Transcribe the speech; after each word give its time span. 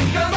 Take 0.00 0.29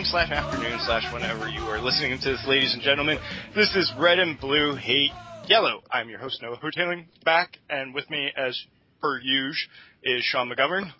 evening 0.00 0.10
slash 0.12 0.30
afternoon 0.30 0.78
slash 0.86 1.12
whenever 1.12 1.46
you 1.46 1.60
are 1.60 1.78
listening 1.78 2.18
to 2.18 2.30
this, 2.30 2.42
ladies 2.48 2.72
and 2.72 2.82
gentlemen. 2.82 3.18
This 3.54 3.68
is 3.76 3.92
Red 3.98 4.18
and 4.18 4.40
Blue 4.40 4.74
Hate 4.74 5.10
Yellow. 5.46 5.82
I'm 5.92 6.08
your 6.08 6.18
host, 6.18 6.40
Noah 6.40 6.56
Hoteling, 6.56 7.04
back, 7.22 7.58
and 7.68 7.92
with 7.92 8.08
me, 8.08 8.30
as 8.34 8.58
per 9.02 9.20
usual, 9.20 9.70
is 10.02 10.24
Sean 10.24 10.48
McGovern. 10.48 10.90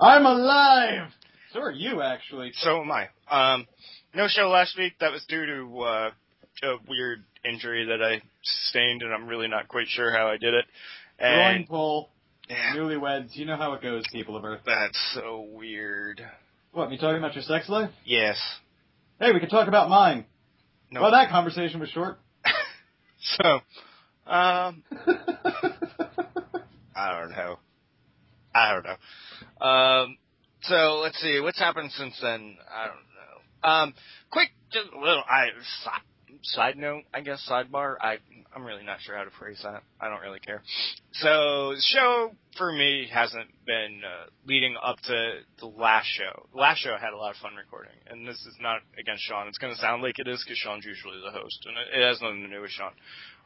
I'm 0.00 0.24
alive! 0.24 1.10
So 1.52 1.60
are 1.60 1.70
you, 1.70 2.00
actually. 2.00 2.52
So 2.54 2.80
am 2.80 2.90
I. 2.90 3.08
Um, 3.30 3.66
no 4.14 4.26
show 4.26 4.48
last 4.48 4.78
week. 4.78 4.94
That 5.00 5.12
was 5.12 5.22
due 5.28 5.44
to 5.44 5.80
uh, 5.80 6.10
a 6.62 6.76
weird 6.88 7.24
injury 7.44 7.84
that 7.84 8.02
I 8.02 8.22
sustained, 8.42 9.02
and 9.02 9.12
I'm 9.12 9.26
really 9.26 9.48
not 9.48 9.68
quite 9.68 9.88
sure 9.88 10.10
how 10.16 10.28
I 10.28 10.38
did 10.38 10.54
it. 10.54 10.64
Groin 11.18 11.56
And 11.56 11.68
pull, 11.68 12.08
yeah, 12.48 12.72
newlyweds, 12.74 13.36
you 13.36 13.44
know 13.44 13.56
how 13.56 13.74
it 13.74 13.82
goes, 13.82 14.04
people 14.12 14.34
of 14.34 14.46
Earth. 14.46 14.62
that's 14.64 14.98
so 15.14 15.46
weird. 15.52 16.24
What, 16.76 16.90
me 16.90 16.98
talking 16.98 17.16
about 17.16 17.34
your 17.34 17.42
sex 17.42 17.70
life? 17.70 17.88
Yes. 18.04 18.36
Hey, 19.18 19.32
we 19.32 19.40
could 19.40 19.48
talk 19.48 19.66
about 19.66 19.88
mine. 19.88 20.26
No. 20.90 21.00
Well, 21.00 21.10
that 21.10 21.30
conversation 21.30 21.80
was 21.80 21.88
short. 21.88 22.18
so, 23.40 23.48
um, 23.50 23.62
I 26.94 27.18
don't 27.18 27.30
know. 27.30 27.58
I 28.54 28.74
don't 28.74 28.84
know. 28.84 29.66
Um, 29.66 30.18
so 30.64 31.00
let's 31.02 31.18
see 31.18 31.40
what's 31.40 31.58
happened 31.58 31.92
since 31.92 32.18
then. 32.20 32.58
I 32.70 32.88
don't 32.88 32.96
know. 33.06 33.70
Um, 33.70 33.94
quick, 34.30 34.50
just 34.70 34.88
a 34.94 35.00
little 35.00 35.24
I 35.26 35.46
side 36.54 36.76
note, 36.76 37.02
I 37.14 37.20
guess 37.20 37.46
sidebar. 37.50 37.96
I 38.00 38.18
I'm 38.54 38.64
really 38.64 38.84
not 38.84 39.00
sure 39.00 39.16
how 39.16 39.24
to 39.24 39.30
phrase 39.38 39.60
that. 39.64 39.82
I 40.00 40.08
don't 40.08 40.20
really 40.22 40.40
care. 40.40 40.62
So 41.12 41.74
the 41.74 41.82
show 41.82 42.30
for 42.56 42.72
me 42.72 43.06
hasn't 43.12 43.48
been 43.66 44.00
uh, 44.04 44.30
leading 44.46 44.76
up 44.82 44.96
to 45.04 45.32
the 45.60 45.66
last 45.66 46.06
show. 46.06 46.46
The 46.54 46.58
last 46.60 46.78
show 46.78 46.90
I 46.94 46.98
had 46.98 47.12
a 47.12 47.16
lot 47.18 47.30
of 47.32 47.36
fun 47.36 47.54
recording, 47.54 47.92
and 48.08 48.26
this 48.26 48.36
is 48.46 48.54
not 48.60 48.80
against 48.98 49.24
Sean. 49.24 49.46
It's 49.48 49.58
going 49.58 49.74
to 49.74 49.80
sound 49.80 50.02
like 50.02 50.18
it 50.18 50.26
is 50.28 50.42
because 50.42 50.56
Sean's 50.58 50.84
usually 50.86 51.20
the 51.22 51.32
host, 51.38 51.66
and 51.66 51.76
it, 51.76 52.00
it 52.00 52.06
has 52.06 52.20
nothing 52.22 52.42
to 52.42 52.48
do 52.48 52.62
with 52.62 52.70
Sean. 52.70 52.92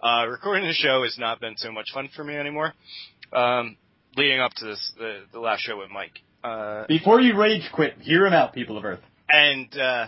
Uh, 0.02 0.26
recording 0.28 0.66
the 0.68 0.74
show 0.74 1.02
has 1.02 1.16
not 1.18 1.40
been 1.40 1.56
so 1.56 1.72
much 1.72 1.88
fun 1.92 2.08
for 2.14 2.22
me 2.22 2.36
anymore. 2.36 2.72
Um, 3.32 3.76
leading 4.16 4.40
up 4.40 4.52
to 4.56 4.64
this, 4.64 4.92
the, 4.96 5.22
the 5.32 5.40
last 5.40 5.60
show 5.62 5.78
with 5.78 5.90
Mike. 5.90 6.20
Uh, 6.44 6.84
Before 6.88 7.20
you 7.20 7.36
rage 7.36 7.68
quit, 7.74 7.94
hear 8.00 8.26
him 8.26 8.32
out, 8.32 8.52
people 8.54 8.78
of 8.78 8.84
Earth. 8.84 9.00
and 9.28 9.76
uh, 9.76 10.06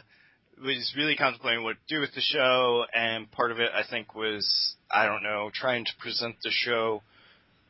was 0.62 0.94
really 0.96 1.16
contemplating 1.16 1.64
what 1.64 1.76
to 1.88 1.94
do 1.94 2.00
with 2.00 2.14
the 2.14 2.20
show. 2.20 2.84
And 2.94 3.30
part 3.30 3.52
of 3.52 3.60
it, 3.60 3.70
I 3.74 3.82
think, 3.88 4.14
was 4.14 4.74
I 4.90 5.06
don't 5.06 5.22
know, 5.22 5.50
trying 5.52 5.84
to 5.84 5.90
present 6.00 6.36
the 6.42 6.50
show. 6.50 7.02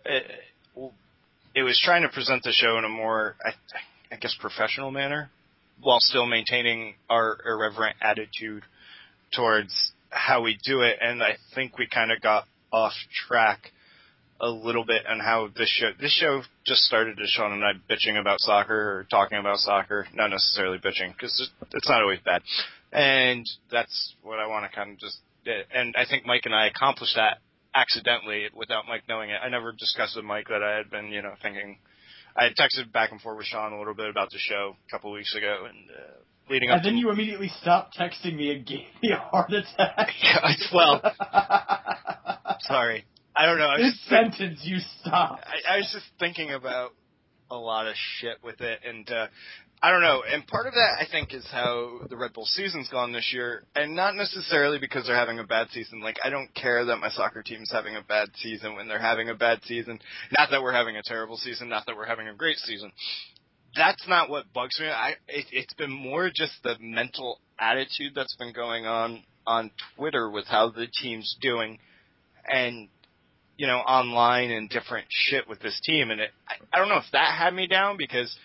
It, 0.05 0.25
it 1.55 1.63
was 1.63 1.81
trying 1.83 2.03
to 2.03 2.09
present 2.09 2.43
the 2.43 2.53
show 2.53 2.79
in 2.79 2.85
a 2.85 2.89
more, 2.89 3.37
I, 3.45 3.51
I 4.13 4.17
guess, 4.17 4.37
professional 4.41 4.91
manner, 4.91 5.31
while 5.81 6.01
still 6.01 6.27
maintaining 6.27 6.95
our 7.09 7.39
irreverent 7.47 7.97
attitude 8.01 8.65
towards 9.35 9.93
how 10.11 10.43
we 10.43 10.59
do 10.65 10.81
it. 10.81 10.99
And 11.01 11.23
I 11.23 11.37
think 11.55 11.79
we 11.79 11.87
kind 11.87 12.11
of 12.11 12.21
got 12.21 12.45
off 12.73 12.93
track 13.29 13.71
a 14.41 14.49
little 14.49 14.85
bit 14.85 15.07
on 15.07 15.21
how 15.21 15.49
this 15.57 15.69
show 15.69 15.91
this 16.01 16.13
show 16.13 16.43
just 16.67 16.83
started 16.83 17.19
as 17.21 17.29
Sean 17.29 17.53
and 17.53 17.63
I 17.65 17.73
bitching 17.89 18.21
about 18.21 18.41
soccer 18.41 18.75
or 18.75 19.07
talking 19.09 19.39
about 19.39 19.59
soccer, 19.59 20.07
not 20.13 20.31
necessarily 20.31 20.79
bitching 20.79 21.13
because 21.13 21.49
it's 21.73 21.89
not 21.89 22.03
always 22.03 22.19
bad, 22.25 22.43
and 22.93 23.49
that's 23.71 24.15
what 24.23 24.39
I 24.39 24.47
want 24.47 24.71
to 24.71 24.75
kind 24.77 24.93
of 24.93 24.99
just 24.99 25.19
and 25.75 25.95
I 25.97 26.05
think 26.09 26.25
Mike 26.27 26.43
and 26.45 26.55
I 26.55 26.67
accomplished 26.69 27.17
that 27.17 27.39
accidentally 27.75 28.47
without 28.55 28.85
Mike 28.87 29.03
knowing 29.09 29.31
it. 29.31 29.41
I 29.43 29.49
never 29.49 29.73
discussed 29.73 30.15
with 30.15 30.25
Mike 30.25 30.47
that 30.49 30.63
I 30.63 30.77
had 30.77 30.91
been 30.91 31.09
you 31.09 31.23
know 31.23 31.33
thinking. 31.43 31.79
I 32.37 32.45
had 32.45 32.53
texted 32.55 32.91
back 32.93 33.13
and 33.13 33.21
forth 33.21 33.37
with 33.37 33.47
Sean 33.47 33.73
a 33.75 33.79
little 33.79 33.93
bit 33.95 34.09
about 34.09 34.31
the 34.31 34.39
show 34.39 34.77
a 34.87 34.91
couple 34.91 35.11
of 35.11 35.15
weeks 35.17 35.35
ago 35.35 35.67
and 35.69 35.91
uh, 35.91 36.13
leading 36.51 36.71
up 36.71 36.77
And 36.79 36.87
then 36.87 36.93
to 36.95 36.99
you 36.99 37.11
immediately 37.11 37.51
stopped 37.61 37.95
texting 37.99 38.37
me 38.37 38.53
and 38.53 38.65
gave 38.65 38.87
me 39.03 39.11
a 39.13 39.17
heart 39.19 39.53
attack. 39.53 40.09
well 40.73 41.03
sorry 42.61 43.05
I 43.37 43.47
don't 43.47 43.59
know 43.59 43.67
I 43.69 43.79
this 43.79 43.99
think- 44.09 44.33
sentence 44.35 44.61
you 44.65 44.79
stopped. 45.01 45.45
I, 45.47 45.75
I 45.75 45.77
was 45.79 45.91
just 45.93 46.07
thinking 46.19 46.53
about 46.53 46.93
a 47.51 47.57
lot 47.57 47.87
of 47.87 47.95
shit 47.97 48.39
with 48.43 48.61
it, 48.63 48.81
and 48.87 49.11
uh, 49.11 49.27
I 49.85 49.91
don't 49.91 50.03
know. 50.03 50.23
And 50.23 50.47
part 50.47 50.69
of 50.69 50.75
that, 50.75 50.99
I 51.01 51.07
think, 51.11 51.35
is 51.35 51.45
how 51.51 52.03
the 52.09 52.17
Red 52.17 52.33
Bull 52.33 52.45
season's 52.47 52.89
gone 52.89 53.13
this 53.13 53.33
year, 53.35 53.65
and 53.75 53.97
not 53.97 54.15
necessarily 54.15 54.79
because 54.79 55.07
they're 55.07 55.17
having 55.17 55.41
a 55.41 55.45
bad 55.45 55.71
season. 55.71 56.01
Like, 56.01 56.19
I 56.25 56.31
don't 56.31 56.55
care 56.55 56.85
that 56.85 56.99
my 56.99 57.09
soccer 57.09 57.43
team's 57.43 57.73
having 57.73 57.97
a 57.97 58.03
bad 58.03 58.29
season 58.37 58.77
when 58.77 58.87
they're 58.87 59.01
having 59.01 59.29
a 59.29 59.35
bad 59.35 59.59
season. 59.65 59.99
Not 60.39 60.51
that 60.53 60.63
we're 60.63 60.73
having 60.73 60.97
a 60.97 61.03
terrible 61.05 61.37
season. 61.37 61.69
Not 61.69 61.87
that 61.87 61.97
we're 61.97 62.07
having 62.07 62.29
a 62.29 62.35
great 62.35 62.59
season. 62.59 62.93
That's 63.75 64.07
not 64.07 64.31
what 64.31 64.53
bugs 64.53 64.79
me. 64.79 64.87
I 64.87 65.15
it, 65.27 65.47
it's 65.51 65.75
been 65.75 65.91
more 65.91 66.31
just 66.33 66.53
the 66.63 66.77
mental 66.79 67.41
attitude 67.59 68.13
that's 68.15 68.37
been 68.37 68.53
going 68.53 68.87
on 68.87 69.25
on 69.47 69.73
Twitter 69.97 70.31
with 70.31 70.47
how 70.47 70.71
the 70.71 70.87
team's 70.87 71.37
doing, 71.41 71.79
and 72.47 72.89
you 73.57 73.67
know, 73.67 73.79
online 73.79 74.51
and 74.51 74.69
different 74.69 75.07
shit 75.11 75.49
with 75.49 75.61
this 75.61 75.81
team. 75.85 76.11
And 76.11 76.21
it, 76.21 76.31
I, 76.49 76.55
I 76.73 76.79
don't 76.79 76.89
know 76.89 76.99
if 76.99 77.11
that 77.13 77.37
had 77.37 77.53
me 77.53 77.67
down 77.67 77.97
because 77.97 78.37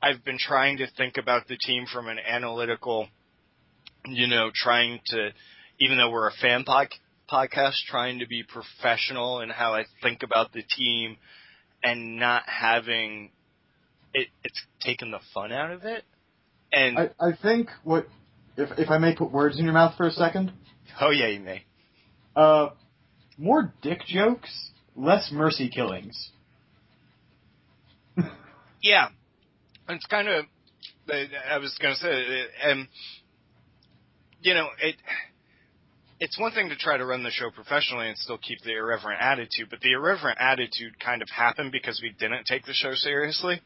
I've 0.00 0.24
been 0.24 0.38
trying 0.38 0.78
to 0.78 0.86
think 0.96 1.16
about 1.16 1.48
the 1.48 1.56
team 1.56 1.86
from 1.92 2.08
an 2.08 2.18
analytical, 2.18 3.08
you 4.06 4.26
know, 4.28 4.50
trying 4.54 5.00
to, 5.06 5.30
even 5.80 5.98
though 5.98 6.10
we're 6.10 6.28
a 6.28 6.32
fan 6.40 6.64
pod, 6.64 6.88
podcast, 7.30 7.74
trying 7.88 8.20
to 8.20 8.26
be 8.26 8.42
professional 8.42 9.40
in 9.40 9.50
how 9.50 9.74
I 9.74 9.84
think 10.02 10.22
about 10.22 10.52
the 10.52 10.62
team 10.62 11.16
and 11.82 12.16
not 12.16 12.44
having 12.46 13.30
it, 14.14 14.28
it's 14.44 14.60
taken 14.80 15.10
the 15.10 15.20
fun 15.34 15.52
out 15.52 15.72
of 15.72 15.84
it. 15.84 16.04
And, 16.72 16.98
I, 16.98 17.10
I 17.20 17.32
think 17.40 17.68
what, 17.82 18.06
if, 18.56 18.78
if 18.78 18.90
I 18.90 18.98
may 18.98 19.14
put 19.14 19.32
words 19.32 19.58
in 19.58 19.64
your 19.64 19.74
mouth 19.74 19.96
for 19.96 20.06
a 20.06 20.12
second, 20.12 20.52
oh 21.00 21.10
yeah, 21.10 21.28
you 21.28 21.40
may. 21.40 21.64
uh, 22.36 22.70
more 23.36 23.72
dick 23.82 24.00
jokes, 24.06 24.70
less 24.96 25.30
mercy 25.32 25.68
killings. 25.68 26.30
Yeah, 28.80 29.08
it's 29.88 30.06
kind 30.06 30.28
of. 30.28 30.44
I 31.10 31.58
was 31.58 31.76
going 31.80 31.94
to 31.94 32.00
say, 32.00 32.44
and 32.62 32.86
you 34.40 34.54
know, 34.54 34.68
it. 34.80 34.96
It's 36.20 36.38
one 36.38 36.50
thing 36.50 36.68
to 36.70 36.76
try 36.76 36.96
to 36.96 37.06
run 37.06 37.22
the 37.22 37.30
show 37.30 37.50
professionally 37.50 38.08
and 38.08 38.18
still 38.18 38.38
keep 38.38 38.60
the 38.62 38.72
irreverent 38.72 39.20
attitude, 39.22 39.68
but 39.70 39.80
the 39.80 39.92
irreverent 39.92 40.38
attitude 40.40 40.98
kind 40.98 41.22
of 41.22 41.28
happened 41.30 41.70
because 41.70 42.00
we 42.02 42.10
didn't 42.18 42.44
take 42.44 42.66
the 42.66 42.72
show 42.72 42.92
seriously. 42.94 43.60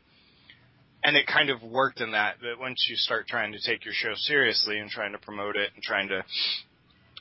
And 1.02 1.16
it 1.16 1.26
kind 1.26 1.48
of 1.48 1.62
worked 1.62 2.00
in 2.02 2.12
that, 2.12 2.36
that 2.42 2.60
once 2.60 2.86
you 2.90 2.96
start 2.96 3.26
trying 3.26 3.52
to 3.52 3.58
take 3.66 3.86
your 3.86 3.94
show 3.94 4.12
seriously 4.14 4.78
and 4.78 4.90
trying 4.90 5.12
to 5.12 5.18
promote 5.18 5.56
it 5.56 5.70
and 5.74 5.82
trying 5.82 6.08
to 6.08 6.22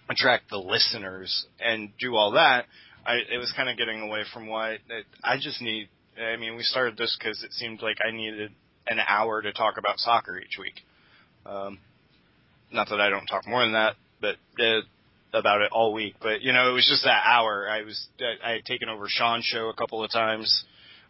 attract 0.09 0.49
the 0.49 0.57
listeners 0.57 1.47
and 1.59 1.89
do 1.97 2.15
all 2.15 2.31
that, 2.31 2.65
I, 3.05 3.15
it 3.33 3.37
was 3.37 3.53
kind 3.55 3.69
of 3.69 3.77
getting 3.77 4.01
away 4.01 4.23
from 4.33 4.47
what 4.47 4.79
I 5.23 5.37
just 5.39 5.61
need. 5.61 5.87
I 6.21 6.37
mean, 6.37 6.57
we 6.57 6.63
started 6.63 6.97
this 6.97 7.17
because 7.17 7.41
it 7.41 7.53
seemed 7.53 7.81
like 7.81 7.97
I 8.05 8.11
needed 8.11 8.51
an 8.87 8.99
hour 9.05 9.41
to 9.41 9.53
talk 9.53 9.77
about 9.77 9.99
soccer 9.99 10.39
each 10.39 10.57
week. 10.59 10.81
Um, 11.45 11.79
not 12.71 12.89
that 12.89 13.01
I 13.01 13.09
don't 13.09 13.25
talk 13.25 13.47
more 13.47 13.63
than 13.63 13.73
that, 13.73 13.95
but 14.19 14.35
uh, 14.59 14.81
about 15.33 15.61
it 15.61 15.71
all 15.71 15.93
week. 15.93 16.15
But 16.21 16.41
you 16.41 16.53
know, 16.53 16.69
it 16.69 16.73
was 16.73 16.87
just 16.87 17.03
that 17.03 17.23
hour. 17.25 17.67
I 17.69 17.81
was 17.83 18.07
I 18.43 18.53
had 18.53 18.65
taken 18.65 18.89
over 18.89 19.05
Sean's 19.07 19.45
show 19.45 19.69
a 19.69 19.73
couple 19.73 20.03
of 20.03 20.11
times 20.11 20.63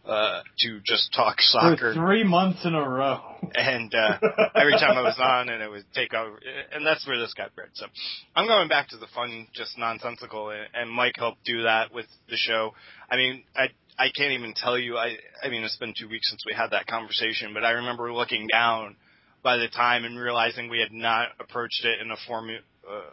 uh, 0.04 0.42
to 0.58 0.80
just 0.84 1.12
talk 1.14 1.36
soccer 1.40 1.94
For 1.94 1.94
three 1.94 2.24
months 2.24 2.64
in 2.64 2.74
a 2.74 2.88
row. 2.88 3.20
and 3.54 3.94
uh, 3.94 4.18
every 4.54 4.72
time 4.72 4.96
I 4.96 5.02
was 5.02 5.18
on, 5.20 5.48
and 5.48 5.62
it 5.62 5.70
would 5.70 5.84
take 5.94 6.12
over, 6.14 6.40
and 6.72 6.84
that's 6.84 7.06
where 7.06 7.18
this 7.18 7.34
got 7.34 7.54
bred. 7.54 7.68
So 7.74 7.86
I'm 8.34 8.46
going 8.46 8.68
back 8.68 8.88
to 8.88 8.96
the 8.96 9.06
fun, 9.14 9.46
just 9.54 9.78
nonsensical, 9.78 10.50
and, 10.50 10.66
and 10.74 10.90
Mike 10.90 11.14
helped 11.16 11.44
do 11.44 11.62
that 11.62 11.94
with 11.94 12.06
the 12.28 12.36
show. 12.36 12.74
I 13.10 13.16
mean, 13.16 13.44
I 13.54 13.68
I 13.98 14.08
can't 14.16 14.32
even 14.32 14.54
tell 14.54 14.78
you. 14.78 14.96
I 14.96 15.16
I 15.42 15.48
mean, 15.48 15.62
it's 15.64 15.76
been 15.76 15.94
two 15.98 16.08
weeks 16.08 16.30
since 16.30 16.42
we 16.46 16.54
had 16.54 16.70
that 16.70 16.86
conversation, 16.86 17.52
but 17.54 17.64
I 17.64 17.72
remember 17.72 18.12
looking 18.12 18.46
down 18.46 18.96
by 19.42 19.56
the 19.56 19.68
time 19.68 20.04
and 20.04 20.18
realizing 20.18 20.68
we 20.70 20.80
had 20.80 20.92
not 20.92 21.28
approached 21.40 21.84
it 21.84 22.00
in 22.00 22.10
a 22.10 22.16
formu 22.28 22.58
uh, 22.88 23.10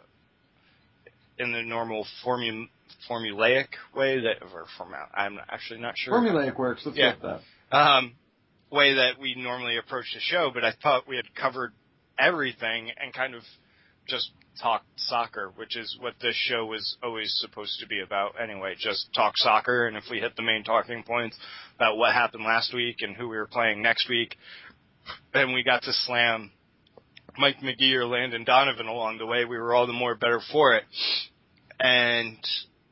in 1.38 1.52
the 1.52 1.62
normal 1.62 2.06
formu 2.24 2.68
formulaic 3.08 3.68
way 3.94 4.20
that 4.20 4.42
or 4.42 4.66
formal. 4.76 4.98
I'm 5.14 5.38
actually 5.48 5.80
not 5.80 5.94
sure 5.96 6.14
Formulaic 6.14 6.58
works, 6.58 6.82
let's 6.84 6.96
Yeah. 6.98 7.12
get 7.12 7.22
that. 7.22 7.76
um, 7.76 8.14
way 8.70 8.94
that 8.94 9.18
we 9.18 9.34
normally 9.34 9.76
approach 9.76 10.06
the 10.14 10.20
show, 10.20 10.50
but 10.52 10.64
I 10.64 10.72
thought 10.82 11.08
we 11.08 11.16
had 11.16 11.34
covered 11.34 11.72
everything 12.18 12.90
and 12.96 13.12
kind 13.12 13.34
of 13.34 13.42
just 14.10 14.30
talk 14.60 14.82
soccer, 14.96 15.52
which 15.56 15.76
is 15.76 15.96
what 16.00 16.14
this 16.20 16.34
show 16.34 16.66
was 16.66 16.96
always 17.02 17.32
supposed 17.40 17.78
to 17.80 17.86
be 17.86 18.00
about 18.00 18.34
anyway. 18.42 18.74
Just 18.78 19.08
talk 19.14 19.36
soccer, 19.36 19.86
and 19.86 19.96
if 19.96 20.04
we 20.10 20.18
hit 20.18 20.36
the 20.36 20.42
main 20.42 20.64
talking 20.64 21.02
points 21.02 21.38
about 21.76 21.96
what 21.96 22.12
happened 22.12 22.44
last 22.44 22.74
week 22.74 22.96
and 23.00 23.16
who 23.16 23.28
we 23.28 23.36
were 23.36 23.46
playing 23.46 23.80
next 23.82 24.08
week, 24.08 24.36
and 25.32 25.54
we 25.54 25.62
got 25.62 25.82
to 25.82 25.92
slam 25.92 26.50
Mike 27.38 27.62
Magee 27.62 27.94
or 27.94 28.06
Landon 28.06 28.44
Donovan 28.44 28.86
along 28.86 29.18
the 29.18 29.26
way, 29.26 29.44
we 29.44 29.56
were 29.56 29.74
all 29.74 29.86
the 29.86 29.92
more 29.92 30.14
better 30.14 30.40
for 30.52 30.74
it. 30.74 30.84
And 31.78 32.36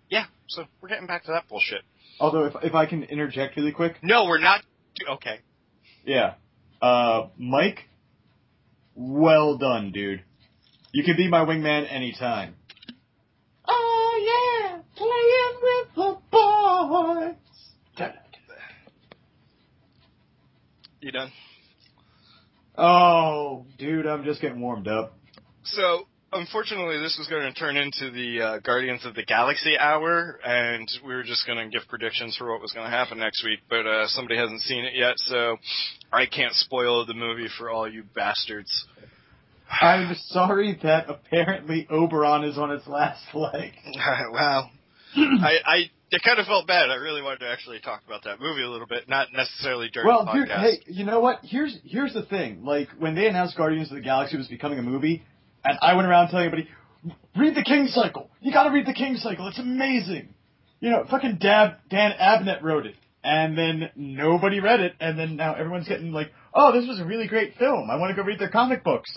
yeah, 0.08 0.24
so 0.46 0.64
we're 0.80 0.88
getting 0.88 1.06
back 1.06 1.24
to 1.24 1.32
that 1.32 1.48
bullshit. 1.48 1.82
Although, 2.20 2.44
if 2.46 2.54
if 2.62 2.74
I 2.74 2.86
can 2.86 3.02
interject 3.04 3.56
really 3.56 3.72
quick, 3.72 3.96
No, 4.02 4.24
we're 4.24 4.38
not. 4.38 4.62
Okay. 5.08 5.40
yeah, 6.04 6.34
uh, 6.82 7.28
Mike, 7.36 7.84
well 8.94 9.56
done, 9.58 9.92
dude. 9.92 10.22
You 10.92 11.04
can 11.04 11.16
be 11.16 11.28
my 11.28 11.44
wingman 11.44 11.86
anytime. 11.90 12.54
Oh 13.68 14.60
yeah, 14.64 14.80
playing 14.96 15.58
with 15.62 15.94
the 15.94 16.18
boys. 16.30 17.34
You 21.00 21.12
done? 21.12 21.30
Oh, 22.76 23.66
dude, 23.78 24.06
I'm 24.06 24.24
just 24.24 24.40
getting 24.40 24.60
warmed 24.60 24.88
up. 24.88 25.16
So, 25.62 26.06
unfortunately, 26.32 26.98
this 26.98 27.16
was 27.18 27.28
going 27.28 27.42
to 27.42 27.58
turn 27.58 27.76
into 27.76 28.10
the 28.10 28.42
uh, 28.42 28.58
Guardians 28.58 29.04
of 29.06 29.14
the 29.14 29.24
Galaxy 29.24 29.78
hour, 29.78 30.40
and 30.44 30.88
we 31.04 31.14
were 31.14 31.22
just 31.22 31.46
going 31.46 31.58
to 31.58 31.76
give 31.76 31.88
predictions 31.88 32.36
for 32.36 32.50
what 32.50 32.60
was 32.60 32.72
going 32.72 32.84
to 32.84 32.90
happen 32.90 33.18
next 33.18 33.44
week. 33.44 33.60
But 33.70 33.86
uh, 33.86 34.06
somebody 34.08 34.38
hasn't 34.38 34.60
seen 34.62 34.84
it 34.84 34.94
yet, 34.94 35.14
so 35.18 35.56
I 36.12 36.26
can't 36.26 36.54
spoil 36.54 37.06
the 37.06 37.14
movie 37.14 37.48
for 37.56 37.70
all 37.70 37.90
you 37.90 38.04
bastards. 38.14 38.86
I'm 39.70 40.14
sorry 40.28 40.78
that 40.82 41.08
apparently 41.10 41.86
Oberon 41.90 42.44
is 42.44 42.56
on 42.58 42.70
its 42.70 42.86
last 42.86 43.22
leg. 43.34 43.72
wow. 44.32 44.70
I, 45.16 45.56
I 45.64 45.76
it 46.10 46.22
kind 46.24 46.38
of 46.38 46.46
felt 46.46 46.66
bad. 46.66 46.90
I 46.90 46.94
really 46.94 47.20
wanted 47.22 47.40
to 47.40 47.48
actually 47.48 47.80
talk 47.80 48.02
about 48.06 48.24
that 48.24 48.40
movie 48.40 48.62
a 48.62 48.68
little 48.70 48.86
bit, 48.86 49.08
not 49.08 49.28
necessarily 49.32 49.90
during 49.90 50.08
Well, 50.08 50.24
the 50.24 50.30
podcast. 50.30 50.60
hey, 50.60 50.78
you 50.86 51.04
know 51.04 51.20
what? 51.20 51.40
Here's 51.42 51.76
here's 51.84 52.14
the 52.14 52.22
thing. 52.24 52.64
Like 52.64 52.88
when 52.98 53.14
they 53.14 53.26
announced 53.26 53.56
Guardians 53.56 53.90
of 53.90 53.96
the 53.96 54.02
Galaxy 54.02 54.36
was 54.36 54.48
becoming 54.48 54.78
a 54.78 54.82
movie, 54.82 55.22
and 55.64 55.78
I 55.82 55.94
went 55.94 56.08
around 56.08 56.28
telling 56.28 56.46
everybody, 56.46 56.68
read 57.36 57.54
the 57.54 57.62
King 57.62 57.88
Cycle. 57.88 58.30
You 58.40 58.52
got 58.52 58.64
to 58.64 58.70
read 58.70 58.86
the 58.86 58.94
King 58.94 59.16
Cycle. 59.16 59.48
It's 59.48 59.58
amazing. 59.58 60.34
You 60.80 60.90
know, 60.90 61.04
fucking 61.10 61.38
Dab 61.40 61.72
Dan 61.90 62.12
Abnett 62.20 62.62
wrote 62.62 62.86
it, 62.86 62.94
and 63.24 63.58
then 63.58 63.90
nobody 63.96 64.60
read 64.60 64.80
it, 64.80 64.94
and 65.00 65.18
then 65.18 65.36
now 65.36 65.54
everyone's 65.54 65.88
getting 65.88 66.12
like, 66.12 66.30
oh, 66.54 66.72
this 66.72 66.88
was 66.88 67.00
a 67.00 67.04
really 67.04 67.26
great 67.26 67.54
film. 67.58 67.90
I 67.90 67.96
want 67.96 68.10
to 68.14 68.16
go 68.16 68.26
read 68.26 68.38
their 68.38 68.50
comic 68.50 68.84
books. 68.84 69.10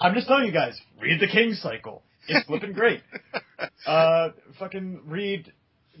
I'm 0.00 0.14
just 0.14 0.26
telling 0.28 0.46
you 0.46 0.52
guys, 0.52 0.78
read 1.00 1.20
the 1.20 1.26
King 1.26 1.54
Cycle. 1.54 2.02
It's 2.28 2.46
flipping 2.46 2.72
great. 2.72 3.00
Uh, 3.86 4.28
fucking 4.60 5.00
read 5.06 5.52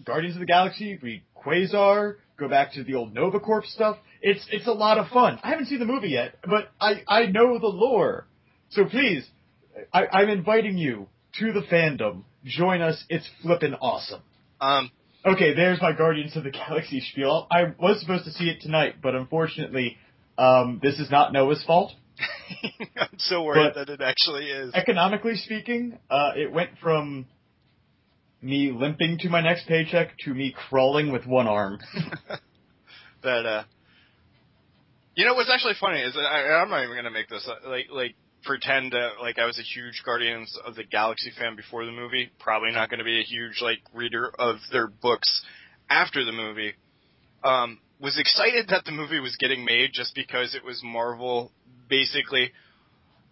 Guardians 0.04 0.36
of 0.36 0.40
the 0.40 0.46
Galaxy, 0.46 0.96
read 1.02 1.22
Quasar, 1.44 2.16
go 2.38 2.48
back 2.48 2.72
to 2.74 2.84
the 2.84 2.94
old 2.94 3.12
Nova 3.12 3.40
Corps 3.40 3.64
stuff. 3.66 3.96
It's 4.22 4.46
it's 4.52 4.66
a 4.68 4.72
lot 4.72 4.98
of 4.98 5.08
fun. 5.08 5.40
I 5.42 5.50
haven't 5.50 5.66
seen 5.66 5.80
the 5.80 5.84
movie 5.84 6.10
yet, 6.10 6.36
but 6.48 6.68
I 6.80 7.02
I 7.08 7.26
know 7.26 7.58
the 7.58 7.66
lore. 7.66 8.26
So 8.70 8.84
please, 8.84 9.28
I, 9.92 10.06
I'm 10.06 10.28
inviting 10.28 10.76
you 10.78 11.08
to 11.40 11.52
the 11.52 11.62
fandom. 11.62 12.22
Join 12.44 12.80
us. 12.80 13.02
It's 13.08 13.28
flippin' 13.42 13.74
awesome. 13.74 14.20
um, 14.60 14.90
Okay, 15.26 15.54
there's 15.54 15.80
my 15.82 15.92
Guardians 15.92 16.36
of 16.36 16.44
the 16.44 16.50
Galaxy 16.50 17.00
spiel. 17.00 17.48
I 17.50 17.74
was 17.78 18.00
supposed 18.00 18.24
to 18.24 18.30
see 18.30 18.48
it 18.50 18.60
tonight, 18.60 18.96
but 19.02 19.14
unfortunately, 19.16 19.96
um, 20.36 20.78
this 20.80 21.00
is 21.00 21.10
not 21.10 21.32
Noah's 21.32 21.64
fault. 21.64 21.90
I'm 22.96 23.18
so 23.18 23.42
worried 23.42 23.72
But- 23.74 23.86
that 23.86 23.92
it 23.92 24.00
actually 24.00 24.46
is. 24.46 24.74
Economically 24.74 25.36
speaking, 25.36 25.98
uh, 26.10 26.32
it 26.36 26.52
went 26.52 26.78
from 26.82 27.26
me 28.40 28.72
limping 28.72 29.18
to 29.18 29.28
my 29.28 29.40
next 29.40 29.66
paycheck 29.66 30.16
to 30.18 30.32
me 30.32 30.54
crawling 30.68 31.12
with 31.12 31.26
one 31.26 31.46
arm. 31.46 31.78
that 33.22 33.46
uh 33.46 33.64
you 35.16 35.24
know 35.24 35.34
what's 35.34 35.50
actually 35.50 35.74
funny 35.80 36.00
is 36.00 36.14
that 36.14 36.20
I, 36.20 36.62
I'm 36.62 36.70
not 36.70 36.84
even 36.84 36.94
gonna 36.94 37.10
make 37.10 37.28
this 37.28 37.48
uh, 37.48 37.68
like 37.68 37.86
like 37.90 38.14
pretend 38.44 38.92
that 38.92 39.14
like 39.20 39.38
I 39.38 39.46
was 39.46 39.58
a 39.58 39.62
huge 39.62 40.02
Guardians 40.04 40.56
of 40.64 40.76
the 40.76 40.84
Galaxy 40.84 41.32
fan 41.36 41.56
before 41.56 41.84
the 41.84 41.90
movie. 41.90 42.30
Probably 42.38 42.70
not 42.70 42.88
gonna 42.90 43.04
be 43.04 43.18
a 43.18 43.24
huge 43.24 43.60
like 43.60 43.80
reader 43.92 44.30
of 44.38 44.56
their 44.70 44.86
books 44.86 45.44
after 45.90 46.24
the 46.24 46.32
movie. 46.32 46.74
Um, 47.42 47.80
was 48.00 48.16
excited 48.18 48.68
that 48.68 48.84
the 48.84 48.92
movie 48.92 49.18
was 49.18 49.36
getting 49.40 49.64
made 49.64 49.90
just 49.92 50.14
because 50.14 50.54
it 50.54 50.64
was 50.64 50.80
Marvel 50.84 51.50
basically. 51.88 52.52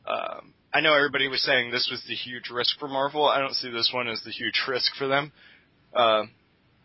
Um, 0.06 0.53
I 0.73 0.81
know 0.81 0.94
everybody 0.94 1.29
was 1.29 1.43
saying 1.43 1.70
this 1.70 1.88
was 1.91 2.03
the 2.06 2.14
huge 2.14 2.50
risk 2.50 2.79
for 2.79 2.87
Marvel. 2.88 3.25
I 3.26 3.38
don't 3.41 3.55
see 3.55 3.70
this 3.70 3.91
one 3.94 4.08
as 4.08 4.23
the 4.25 4.31
huge 4.31 4.62
risk 4.69 4.94
for 4.97 5.06
them. 5.08 5.32
Um, 5.94 6.31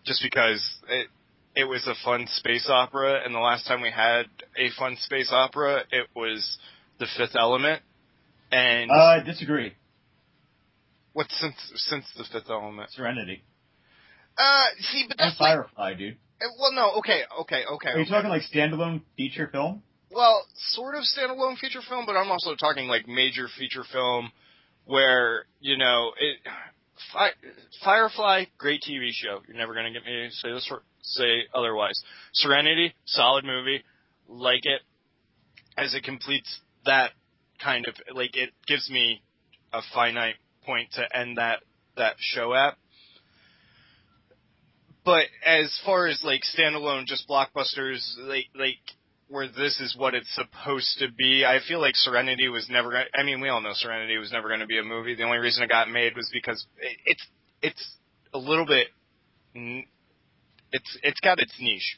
just 0.06 0.21
because 0.23 0.63
it 0.88 1.07
it 1.56 1.65
was 1.65 1.85
a 1.88 1.94
fun 2.06 2.27
space 2.27 2.69
opera, 2.69 3.21
and 3.25 3.35
the 3.35 3.39
last 3.39 3.68
time 3.68 3.81
we 3.81 3.91
had 3.91 4.23
a 4.57 4.69
fun 4.79 4.95
space 5.01 5.29
opera, 5.31 5.81
it 5.91 6.07
was 6.15 6.57
The 7.00 7.07
Fifth 7.18 7.35
Element. 7.35 7.81
And 8.53 8.89
Uh, 8.89 8.94
I 8.95 9.19
disagree. 9.19 9.73
what 11.13 11.27
since 11.29 11.56
since 11.75 12.06
The 12.18 12.23
Fifth 12.31 12.50
Element? 12.50 12.89
Serenity. 12.91 13.44
Uh, 14.38 14.65
see, 14.79 15.06
but 15.09 15.19
And 15.19 15.29
that's 15.31 15.41
like, 15.41 15.56
Firefly, 15.57 15.94
dude. 15.95 16.18
uh, 16.41 16.45
well, 16.59 16.71
no, 16.71 16.91
okay, 17.00 17.23
okay, 17.41 17.63
okay. 17.65 17.89
Are 17.89 17.97
you 17.97 18.01
okay. 18.03 18.09
talking 18.09 18.29
like 18.29 18.44
standalone 18.44 19.01
feature 19.18 19.47
film? 19.51 19.83
Well, 20.13 20.45
sort 20.73 20.95
of 20.95 21.03
standalone 21.03 21.57
feature 21.57 21.79
film, 21.87 22.05
but 22.05 22.17
I'm 22.17 22.31
also 22.31 22.55
talking 22.55 22.87
like 22.87 23.07
major 23.07 23.47
feature 23.57 23.83
film, 23.91 24.31
where 24.85 25.45
you 25.59 25.77
know 25.77 26.11
it. 26.19 26.37
Fi- 27.13 27.31
Firefly, 27.83 28.45
great 28.57 28.81
TV 28.87 29.09
show. 29.11 29.41
You're 29.47 29.57
never 29.57 29.73
gonna 29.73 29.91
get 29.91 30.05
me 30.05 30.27
to 30.27 30.31
say 30.31 30.51
this 30.51 30.69
say 31.01 31.43
otherwise. 31.53 31.99
Serenity, 32.33 32.93
solid 33.05 33.45
movie. 33.45 33.83
Like 34.27 34.65
it, 34.65 34.81
as 35.77 35.93
it 35.93 36.03
completes 36.03 36.59
that 36.85 37.11
kind 37.63 37.87
of 37.87 37.95
like 38.13 38.35
it 38.35 38.51
gives 38.67 38.89
me 38.89 39.21
a 39.73 39.81
finite 39.93 40.35
point 40.65 40.91
to 40.93 41.17
end 41.17 41.37
that 41.37 41.59
that 41.95 42.15
show 42.19 42.53
at. 42.53 42.75
But 45.05 45.25
as 45.45 45.79
far 45.85 46.07
as 46.07 46.21
like 46.23 46.41
standalone, 46.43 47.05
just 47.05 47.27
blockbusters, 47.29 48.17
like 48.19 48.47
like 48.53 48.77
where 49.31 49.48
this 49.48 49.80
is 49.80 49.95
what 49.98 50.13
it's 50.13 50.33
supposed 50.36 51.00
to 51.00 51.07
be. 51.18 51.45
I 51.45 51.60
feel 51.66 51.80
like 51.80 51.95
Serenity 51.95 52.50
was 52.50 52.68
never. 52.69 52.92
Gonna, 52.92 53.06
I 53.18 53.24
mean, 53.24 53.39
we 53.39 53.50
all 53.50 53.62
know 53.62 53.72
Serenity 53.74 54.18
was 54.18 54.31
never 54.31 54.50
going 54.50 54.60
to 54.60 54.68
be 54.68 54.78
a 54.78 54.83
movie. 54.83 55.16
The 55.16 55.24
only 55.24 55.38
reason 55.38 55.63
it 55.63 55.69
got 55.69 55.89
made 55.89 56.16
was 56.16 56.30
because 56.33 56.66
it, 56.78 56.98
it's 57.06 57.28
it's 57.62 57.92
a 58.33 58.38
little 58.38 58.66
bit. 58.66 58.88
It's 60.72 60.98
it's 61.01 61.19
got 61.21 61.40
its 61.40 61.54
niche. 61.59 61.97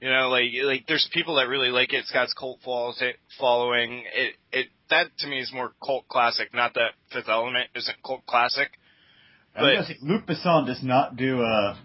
You 0.00 0.08
know, 0.08 0.30
like 0.30 0.46
like 0.64 0.86
there's 0.88 1.08
people 1.12 1.36
that 1.36 1.48
really 1.48 1.68
like 1.68 1.92
it. 1.92 1.98
It's 1.98 2.10
got 2.10 2.24
its 2.24 2.32
cult 2.32 2.60
following. 2.64 4.04
It 4.14 4.34
it 4.50 4.66
that 4.88 5.06
to 5.18 5.28
me 5.28 5.40
is 5.40 5.52
more 5.52 5.72
cult 5.84 6.08
classic. 6.08 6.54
Not 6.54 6.74
that 6.74 6.92
Fifth 7.12 7.28
Element 7.28 7.68
isn't 7.74 7.96
cult 8.04 8.24
classic. 8.26 8.70
But- 9.54 9.84
say, 9.86 9.96
Luc 10.00 10.26
Besson 10.26 10.66
does 10.66 10.82
not 10.82 11.16
do 11.16 11.42
uh 11.42 11.76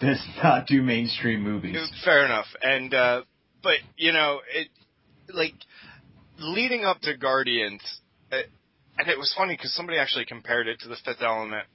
does 0.00 0.22
not 0.42 0.66
do 0.66 0.82
mainstream 0.82 1.42
movies. 1.42 1.76
Fair 2.04 2.24
enough. 2.24 2.46
And 2.62 2.94
uh 2.94 3.22
but 3.66 3.78
you 3.96 4.12
know, 4.12 4.40
it 4.54 4.68
like 5.34 5.54
leading 6.38 6.84
up 6.84 7.00
to 7.00 7.16
Guardians, 7.16 7.82
it, 8.30 8.48
and 8.96 9.08
it 9.08 9.18
was 9.18 9.34
funny 9.36 9.54
because 9.54 9.74
somebody 9.74 9.98
actually 9.98 10.24
compared 10.24 10.68
it 10.68 10.78
to 10.80 10.88
the 10.88 10.96
Fifth 11.04 11.20
Element 11.20 11.66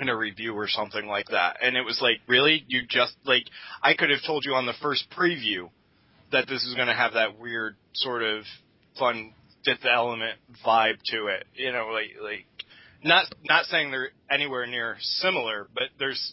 in 0.00 0.08
a 0.08 0.16
review 0.16 0.54
or 0.54 0.66
something 0.66 1.06
like 1.06 1.26
that, 1.28 1.58
and 1.60 1.76
it 1.76 1.82
was 1.82 1.98
like, 2.00 2.20
really, 2.26 2.64
you 2.68 2.82
just 2.88 3.14
like 3.26 3.44
I 3.82 3.92
could 3.92 4.08
have 4.08 4.20
told 4.26 4.46
you 4.46 4.54
on 4.54 4.64
the 4.64 4.72
first 4.80 5.04
preview 5.16 5.68
that 6.32 6.48
this 6.48 6.64
is 6.64 6.74
going 6.74 6.88
to 6.88 6.94
have 6.94 7.12
that 7.12 7.38
weird 7.38 7.76
sort 7.92 8.22
of 8.22 8.44
fun 8.98 9.34
Fifth 9.62 9.84
Element 9.84 10.38
vibe 10.66 11.02
to 11.10 11.26
it, 11.26 11.44
you 11.54 11.70
know, 11.70 11.90
like 11.92 12.12
like 12.22 12.46
not 13.04 13.26
not 13.46 13.66
saying 13.66 13.90
they're 13.90 14.08
anywhere 14.30 14.66
near 14.66 14.96
similar, 15.00 15.68
but 15.74 15.84
there's 15.98 16.32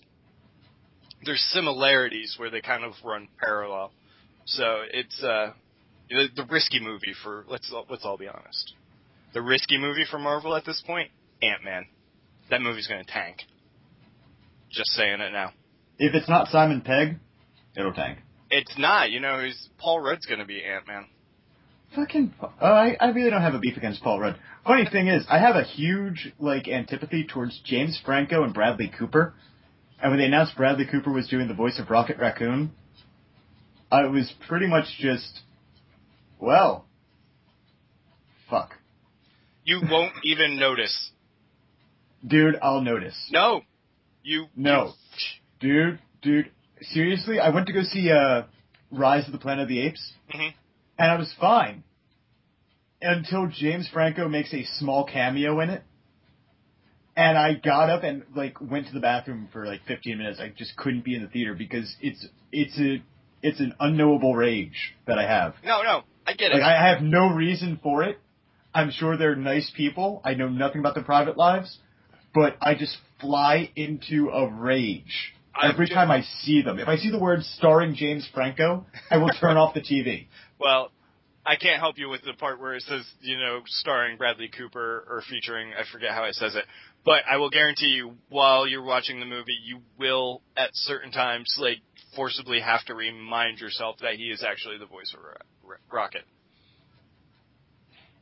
there's 1.26 1.42
similarities 1.52 2.36
where 2.38 2.50
they 2.50 2.62
kind 2.62 2.86
of 2.86 2.94
run 3.04 3.28
parallel. 3.38 3.92
So 4.46 4.82
it's 4.92 5.24
uh 5.24 5.54
the, 6.10 6.28
the 6.36 6.46
risky 6.50 6.80
movie 6.80 7.14
for 7.24 7.46
let's 7.48 7.74
let's 7.90 8.06
all 8.06 8.18
be 8.18 8.28
honest. 8.28 8.74
The 9.34 9.42
risky 9.42 9.78
movie 9.78 10.06
for 10.10 10.20
Marvel 10.20 10.56
at 10.56 10.66
this 10.66 10.84
point, 10.86 11.10
Ant 11.42 11.64
Man. 11.64 11.86
That 12.50 12.62
movie's 12.62 12.88
gonna 12.88 13.06
tank. 13.06 13.38
Just 14.70 14.92
saying 14.92 15.22
it 15.22 15.32
now. 15.32 15.52
If 15.98 16.16
it's 16.16 16.28
not 16.28 16.48
Simon 16.48 16.82
Pegg, 16.82 17.18
it'll 17.78 17.94
tank. 17.94 18.20
It's 18.50 18.78
not, 18.78 19.12
you 19.12 19.20
know, 19.20 19.42
he's 19.44 19.70
Paul 19.78 20.02
Rudd's 20.02 20.26
gonna 20.26 20.46
be 20.46 20.64
Ant 20.64 20.88
Man. 20.88 21.06
Fucking, 21.96 22.34
oh, 22.42 22.48
I, 22.62 22.96
I 23.02 23.10
really 23.10 23.30
don't 23.30 23.42
have 23.42 23.54
a 23.54 23.60
beef 23.60 23.76
against 23.76 24.02
Paul 24.02 24.20
Rudd. 24.20 24.38
Funny 24.66 24.88
thing 24.90 25.08
is, 25.08 25.26
I 25.30 25.40
have 25.40 25.58
a 25.58 25.64
huge 25.64 26.32
like 26.40 26.68
antipathy 26.70 27.26
towards 27.28 27.60
James 27.66 28.00
Franco 28.06 28.44
and 28.44 28.54
Bradley 28.54 28.92
Cooper. 28.98 29.34
And 30.02 30.12
when 30.12 30.20
they 30.20 30.26
announced 30.26 30.56
Bradley 30.56 30.86
Cooper 30.90 31.12
was 31.12 31.28
doing 31.28 31.48
the 31.48 31.54
voice 31.54 31.80
of 31.80 31.90
Rocket 31.90 32.18
Raccoon, 32.18 32.72
I 33.92 34.06
was 34.08 34.32
pretty 34.48 34.68
much 34.68 34.86
just, 35.00 35.42
well, 36.40 36.86
fuck. 38.50 38.76
You 39.64 39.82
won't 39.90 40.14
even 40.24 40.58
notice. 40.58 41.12
Dude, 42.26 42.58
I'll 42.62 42.82
notice. 42.82 43.18
No. 43.32 43.62
You 44.24 44.46
No. 44.56 44.94
Dude, 45.60 46.00
dude, 46.22 46.52
seriously, 46.82 47.40
I 47.40 47.50
went 47.50 47.68
to 47.68 47.74
go 47.74 47.84
see 47.84 48.12
uh 48.12 48.44
Rise 48.92 49.26
of 49.26 49.32
the 49.32 49.38
Planet 49.40 49.64
of 49.64 49.70
the 49.70 49.80
Apes, 49.80 50.14
Mhm. 50.34 50.54
and 50.98 51.12
I 51.12 51.16
was 51.16 51.32
fine 51.40 51.84
until 53.02 53.48
James 53.48 53.88
Franco 53.90 54.28
makes 54.28 54.54
a 54.54 54.64
small 54.80 55.04
cameo 55.06 55.60
in 55.62 55.70
it. 55.70 55.84
And 57.16 57.38
I 57.38 57.54
got 57.54 57.90
up 57.90 58.04
and 58.04 58.24
like 58.36 58.60
went 58.62 58.88
to 58.88 58.94
the 58.94 59.00
bathroom 59.00 59.50
for 59.52 59.66
like 59.66 59.84
15 59.86 60.18
minutes. 60.18 60.40
I 60.40 60.50
just 60.50 60.76
couldn't 60.76 61.04
be 61.04 61.16
in 61.16 61.22
the 61.22 61.28
theater 61.28 61.54
because 61.56 61.96
it's 62.02 62.26
it's 62.52 62.78
a 62.80 63.02
it's 63.42 63.60
an 63.60 63.74
unknowable 63.80 64.36
rage 64.36 64.94
that 65.08 65.18
I 65.18 65.28
have. 65.28 65.56
No, 65.64 65.82
no. 65.84 66.04
I 66.26 66.34
get 66.34 66.52
it. 66.52 66.56
Like 66.56 66.64
I 66.64 66.90
have 66.90 67.02
no 67.02 67.34
reason 67.34 67.80
for 67.82 68.04
it. 68.04 68.20
I'm 68.74 68.92
sure 68.92 69.18
they're 69.18 69.36
nice 69.36 69.72
people. 69.76 70.22
I 70.24 70.34
know 70.34 70.48
nothing 70.48 70.80
about 70.80 70.96
their 70.96 71.04
private 71.04 71.36
lives, 71.38 71.78
but 72.34 72.56
I 72.62 72.76
just 72.76 72.98
fly 73.20 73.70
into 73.76 74.30
a 74.30 74.48
rage 74.50 75.34
every 75.62 75.90
time 75.90 76.10
I 76.10 76.22
see 76.42 76.62
them. 76.62 76.80
If 76.80 76.88
I 76.88 76.96
see 76.96 77.12
the 77.12 77.20
word 77.20 77.44
starring 77.44 77.96
James 77.96 78.28
Franco, 78.34 78.86
I 79.10 79.18
will 79.18 79.30
turn 79.40 79.58
off 79.58 79.74
the 79.74 79.82
TV. 79.82 80.28
Well, 80.60 80.92
I 81.46 81.56
can't 81.56 81.80
help 81.80 81.98
you 81.98 82.08
with 82.08 82.22
the 82.24 82.34
part 82.34 82.62
where 82.62 82.76
it 82.76 82.84
says, 82.84 83.04
you 83.20 83.38
know, 83.38 83.62
starring 83.66 84.18
Bradley 84.18 84.48
Cooper 84.56 85.06
or 85.10 85.24
featuring, 85.28 85.74
I 85.74 85.84
forget 85.92 86.12
how 86.12 86.24
it 86.26 86.36
says 86.36 86.56
it. 86.56 86.66
But 87.04 87.24
I 87.30 87.38
will 87.38 87.50
guarantee 87.50 87.88
you, 87.88 88.14
while 88.30 88.68
you're 88.68 88.84
watching 88.84 89.20
the 89.20 89.26
movie, 89.26 89.58
you 89.66 89.80
will, 89.98 90.44
at 90.56 90.70
certain 90.74 91.12
times, 91.12 91.58
like, 91.60 91.80
forcibly 92.16 92.60
have 92.60 92.84
to 92.86 92.94
remind 92.96 93.60
yourself 93.60 93.98
that 94.02 94.16
he 94.16 94.26
is 94.26 94.44
actually 94.44 94.78
the 94.78 94.86
voice 94.86 95.14
of 95.16 95.24
Ro- 95.24 95.70
Ro- 95.72 95.78
Rocket. 95.92 96.24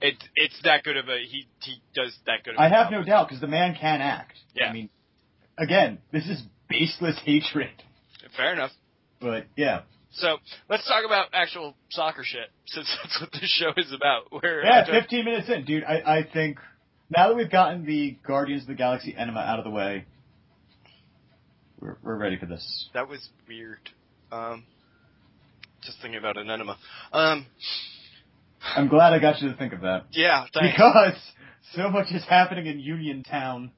It, 0.01 0.15
it's 0.36 0.58
that 0.63 0.84
good 0.84 0.96
of 0.96 1.10
a, 1.10 1.17
he, 1.19 1.46
he 1.62 1.81
does 1.93 2.17
that 2.25 2.43
good 2.46 2.53
of 2.53 2.60
a 2.60 2.62
I 2.62 2.69
have 2.69 2.89
no 2.91 3.03
doubt 3.03 3.27
because 3.27 3.41
the 3.41 3.48
man 3.48 3.75
can 3.79 4.00
act. 4.01 4.34
Yeah. 4.55 4.67
I 4.67 4.74
mean, 4.74 4.89
again, 5.58 5.98
this 6.13 6.25
is 6.27 6.41
baseless 6.69 7.19
hatred. 7.25 7.72
Fair 8.38 8.53
enough. 8.53 8.72
But 9.19 9.48
yeah, 9.58 9.81
So, 10.12 10.38
let's 10.69 10.88
talk 10.88 11.03
about 11.05 11.27
actual 11.34 11.75
soccer 11.89 12.24
shit, 12.24 12.48
since 12.67 12.88
that's 13.03 13.19
what 13.19 13.31
this 13.34 13.50
show 13.50 13.72
is 13.75 13.91
about. 13.91 14.31
Where 14.41 14.63
yeah. 14.63 14.79
after- 14.81 14.93
15 14.93 15.25
minutes 15.25 15.50
in, 15.50 15.65
dude. 15.65 15.84
I 15.84 16.19
I 16.19 16.24
think 16.31 16.60
now 17.10 17.27
that 17.27 17.36
we've 17.36 17.51
gotten 17.51 17.86
the 17.86 18.17
Guardians 18.25 18.62
of 18.62 18.67
the 18.69 18.75
Galaxy 18.75 19.13
enema 19.17 19.39
out 19.41 19.60
of 19.60 19.65
the 19.65 19.72
way, 19.72 20.05
we're 21.79 21.98
we're 22.03 22.15
ready 22.15 22.38
for 22.38 22.45
this. 22.45 22.89
That 22.93 23.07
was 23.07 23.27
weird. 23.48 23.89
Um, 24.31 24.65
just 25.83 25.98
thinking 26.01 26.19
about 26.19 26.38
an 26.38 26.50
enema. 26.50 26.77
Um, 27.12 27.45
I'm 28.62 28.88
glad 28.88 29.13
I 29.13 29.19
got 29.19 29.41
you 29.41 29.50
to 29.50 29.55
think 29.55 29.74
of 29.74 29.81
that. 29.81 30.05
yeah, 30.12 30.45
thanks. 30.53 30.75
Because 30.75 31.15
so 31.74 31.89
much 31.89 32.07
is 32.12 32.24
happening 32.27 32.65
in 32.67 32.79
Union 32.79 33.24
Town. 33.24 33.71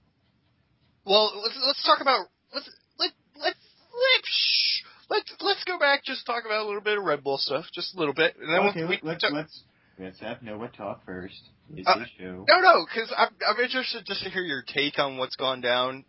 well, 1.05 1.31
let's 1.43 1.57
let's 1.65 1.83
talk 1.85 2.01
about 2.01 2.25
let's 2.53 2.69
let 2.97 3.11
let's 3.35 3.59
let 3.93 4.25
shh, 4.25 4.83
let's 5.09 5.33
let's 5.41 5.63
go 5.65 5.77
back. 5.79 6.03
Just 6.03 6.25
talk 6.25 6.43
about 6.45 6.63
a 6.63 6.65
little 6.65 6.81
bit 6.81 6.97
of 6.97 7.03
Red 7.03 7.23
Bull 7.23 7.37
stuff, 7.37 7.65
just 7.73 7.95
a 7.95 7.99
little 7.99 8.13
bit, 8.13 8.35
and 8.39 8.49
then 8.49 8.69
okay, 8.69 8.85
we, 8.85 8.99
let, 9.03 9.21
talk- 9.21 9.33
let's 9.33 9.61
let's 9.99 10.19
have 10.19 10.41
Noah 10.41 10.69
talk 10.69 11.05
first. 11.05 11.41
Uh. 11.85 11.95
No, 12.19 12.59
no, 12.59 12.85
because 12.85 13.13
I'm 13.15 13.29
I'm 13.47 13.63
interested 13.63 14.05
just 14.05 14.23
to 14.23 14.29
hear 14.29 14.43
your 14.43 14.63
take 14.67 14.99
on 14.99 15.17
what's 15.17 15.35
gone 15.35 15.61
down 15.61 16.03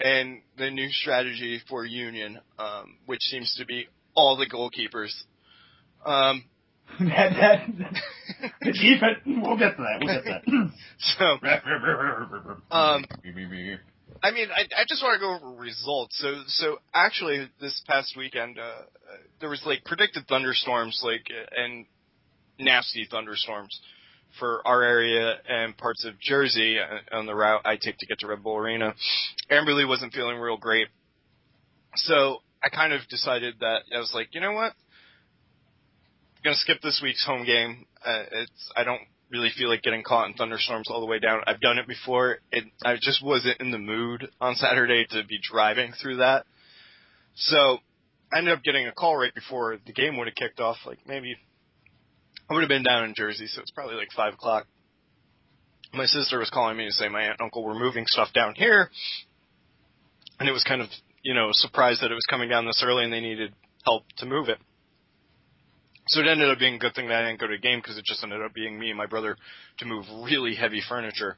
and 0.00 0.42
the 0.58 0.70
new 0.70 0.88
strategy 0.90 1.60
for 1.68 1.84
Union, 1.84 2.40
um, 2.58 2.96
which 3.06 3.20
seems 3.22 3.54
to 3.58 3.64
be 3.64 3.86
all 4.14 4.36
the 4.36 4.46
goalkeepers. 4.46 5.12
Um, 6.04 6.44
that, 7.00 7.32
that, 7.40 7.66
the 8.60 8.72
defense. 8.72 9.18
We'll 9.26 9.58
get 9.58 9.76
to 9.76 9.82
that. 9.82 9.98
We'll 10.00 10.14
get 10.14 10.24
to 10.24 10.50
that. 10.50 10.72
so 10.98 11.38
Um, 12.70 13.04
I 14.22 14.30
mean, 14.30 14.48
I, 14.54 14.62
I 14.80 14.84
just 14.86 15.02
want 15.02 15.14
to 15.14 15.20
go 15.20 15.34
over 15.34 15.60
results. 15.60 16.16
So, 16.18 16.42
so 16.46 16.78
actually, 16.94 17.50
this 17.60 17.82
past 17.86 18.14
weekend, 18.16 18.58
uh, 18.58 18.82
there 19.40 19.50
was 19.50 19.62
like 19.66 19.84
predicted 19.84 20.26
thunderstorms, 20.28 21.00
like 21.02 21.26
and 21.56 21.86
nasty 22.58 23.06
thunderstorms 23.10 23.80
for 24.38 24.66
our 24.66 24.82
area 24.82 25.34
and 25.48 25.76
parts 25.76 26.04
of 26.04 26.18
Jersey 26.20 26.78
uh, 26.78 27.16
on 27.16 27.26
the 27.26 27.34
route 27.34 27.62
I 27.64 27.76
take 27.76 27.98
to 27.98 28.06
get 28.06 28.20
to 28.20 28.26
Red 28.26 28.42
Bull 28.42 28.56
Arena. 28.56 28.94
Amberly 29.50 29.86
wasn't 29.86 30.12
feeling 30.12 30.38
real 30.38 30.56
great, 30.56 30.88
so 31.94 32.42
I 32.62 32.68
kind 32.68 32.92
of 32.92 33.00
decided 33.08 33.56
that 33.60 33.82
I 33.94 33.98
was 33.98 34.12
like, 34.14 34.28
you 34.32 34.40
know 34.40 34.52
what, 34.52 34.72
I'm 34.72 36.42
gonna 36.44 36.56
skip 36.56 36.80
this 36.82 37.00
week's 37.02 37.24
home 37.24 37.44
game. 37.44 37.86
Uh, 38.04 38.24
it's 38.32 38.72
I 38.76 38.84
don't 38.84 39.02
really 39.30 39.50
feel 39.56 39.68
like 39.68 39.82
getting 39.82 40.02
caught 40.02 40.28
in 40.28 40.34
thunderstorms 40.34 40.88
all 40.90 41.00
the 41.00 41.06
way 41.06 41.18
down. 41.18 41.40
I've 41.46 41.60
done 41.60 41.78
it 41.78 41.88
before. 41.88 42.38
It, 42.52 42.64
I 42.84 42.96
just 42.96 43.24
wasn't 43.24 43.60
in 43.60 43.70
the 43.70 43.78
mood 43.78 44.28
on 44.40 44.54
Saturday 44.54 45.06
to 45.10 45.24
be 45.24 45.38
driving 45.42 45.92
through 46.00 46.18
that. 46.18 46.46
So 47.34 47.78
I 48.32 48.38
ended 48.38 48.54
up 48.54 48.62
getting 48.62 48.86
a 48.86 48.92
call 48.92 49.16
right 49.16 49.34
before 49.34 49.78
the 49.84 49.92
game 49.92 50.16
would 50.16 50.28
have 50.28 50.36
kicked 50.36 50.60
off. 50.60 50.76
Like 50.86 50.98
maybe 51.06 51.36
I 52.48 52.54
would 52.54 52.60
have 52.60 52.68
been 52.68 52.84
down 52.84 53.04
in 53.04 53.14
Jersey, 53.14 53.46
so 53.48 53.60
it's 53.60 53.70
probably 53.70 53.96
like 53.96 54.08
five 54.14 54.34
o'clock. 54.34 54.66
My 55.92 56.06
sister 56.06 56.38
was 56.38 56.50
calling 56.50 56.76
me 56.76 56.86
to 56.86 56.92
say 56.92 57.08
my 57.08 57.22
aunt 57.22 57.36
and 57.40 57.46
uncle 57.46 57.64
were 57.64 57.74
moving 57.74 58.04
stuff 58.06 58.32
down 58.32 58.54
here, 58.54 58.90
and 60.38 60.48
it 60.48 60.52
was 60.52 60.64
kind 60.64 60.80
of 60.80 60.88
you 61.22 61.34
know 61.34 61.50
a 61.50 61.54
surprise 61.54 61.98
that 62.00 62.10
it 62.10 62.14
was 62.14 62.26
coming 62.28 62.48
down 62.48 62.66
this 62.66 62.82
early 62.84 63.04
and 63.04 63.12
they 63.12 63.20
needed 63.20 63.52
help 63.84 64.04
to 64.18 64.26
move 64.26 64.48
it. 64.48 64.58
So 66.08 66.20
it 66.20 66.28
ended 66.28 66.50
up 66.50 66.58
being 66.58 66.74
a 66.74 66.78
good 66.78 66.94
thing 66.94 67.08
that 67.08 67.24
I 67.24 67.26
didn't 67.26 67.40
go 67.40 67.48
to 67.48 67.54
a 67.54 67.58
game 67.58 67.80
because 67.80 67.98
it 67.98 68.04
just 68.04 68.22
ended 68.22 68.40
up 68.40 68.54
being 68.54 68.78
me 68.78 68.90
and 68.90 68.98
my 68.98 69.06
brother 69.06 69.36
to 69.78 69.84
move 69.84 70.04
really 70.22 70.54
heavy 70.54 70.80
furniture. 70.88 71.36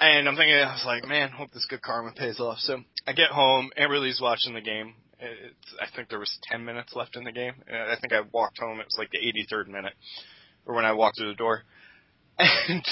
And 0.00 0.28
I'm 0.28 0.36
thinking, 0.36 0.54
I 0.54 0.72
was 0.72 0.84
like, 0.86 1.04
man, 1.04 1.30
hope 1.30 1.50
this 1.52 1.66
good 1.68 1.82
karma 1.82 2.12
pays 2.12 2.38
off. 2.38 2.58
So 2.60 2.78
I 3.06 3.12
get 3.12 3.30
home, 3.30 3.70
Amberly's 3.76 4.20
watching 4.22 4.54
the 4.54 4.60
game. 4.60 4.94
It's, 5.22 5.74
I 5.80 5.86
think 5.94 6.08
there 6.08 6.18
was 6.18 6.38
10 6.50 6.64
minutes 6.64 6.94
left 6.94 7.16
in 7.16 7.24
the 7.24 7.32
game. 7.32 7.54
And 7.66 7.76
I 7.76 7.96
think 8.00 8.12
I 8.12 8.20
walked 8.32 8.58
home. 8.58 8.80
It 8.80 8.86
was 8.86 8.96
like 8.98 9.10
the 9.10 9.18
83rd 9.18 9.68
minute, 9.68 9.94
or 10.66 10.74
when 10.74 10.84
I 10.84 10.92
walked 10.92 11.18
through 11.18 11.28
the 11.28 11.34
door. 11.34 11.62
And 12.38 12.82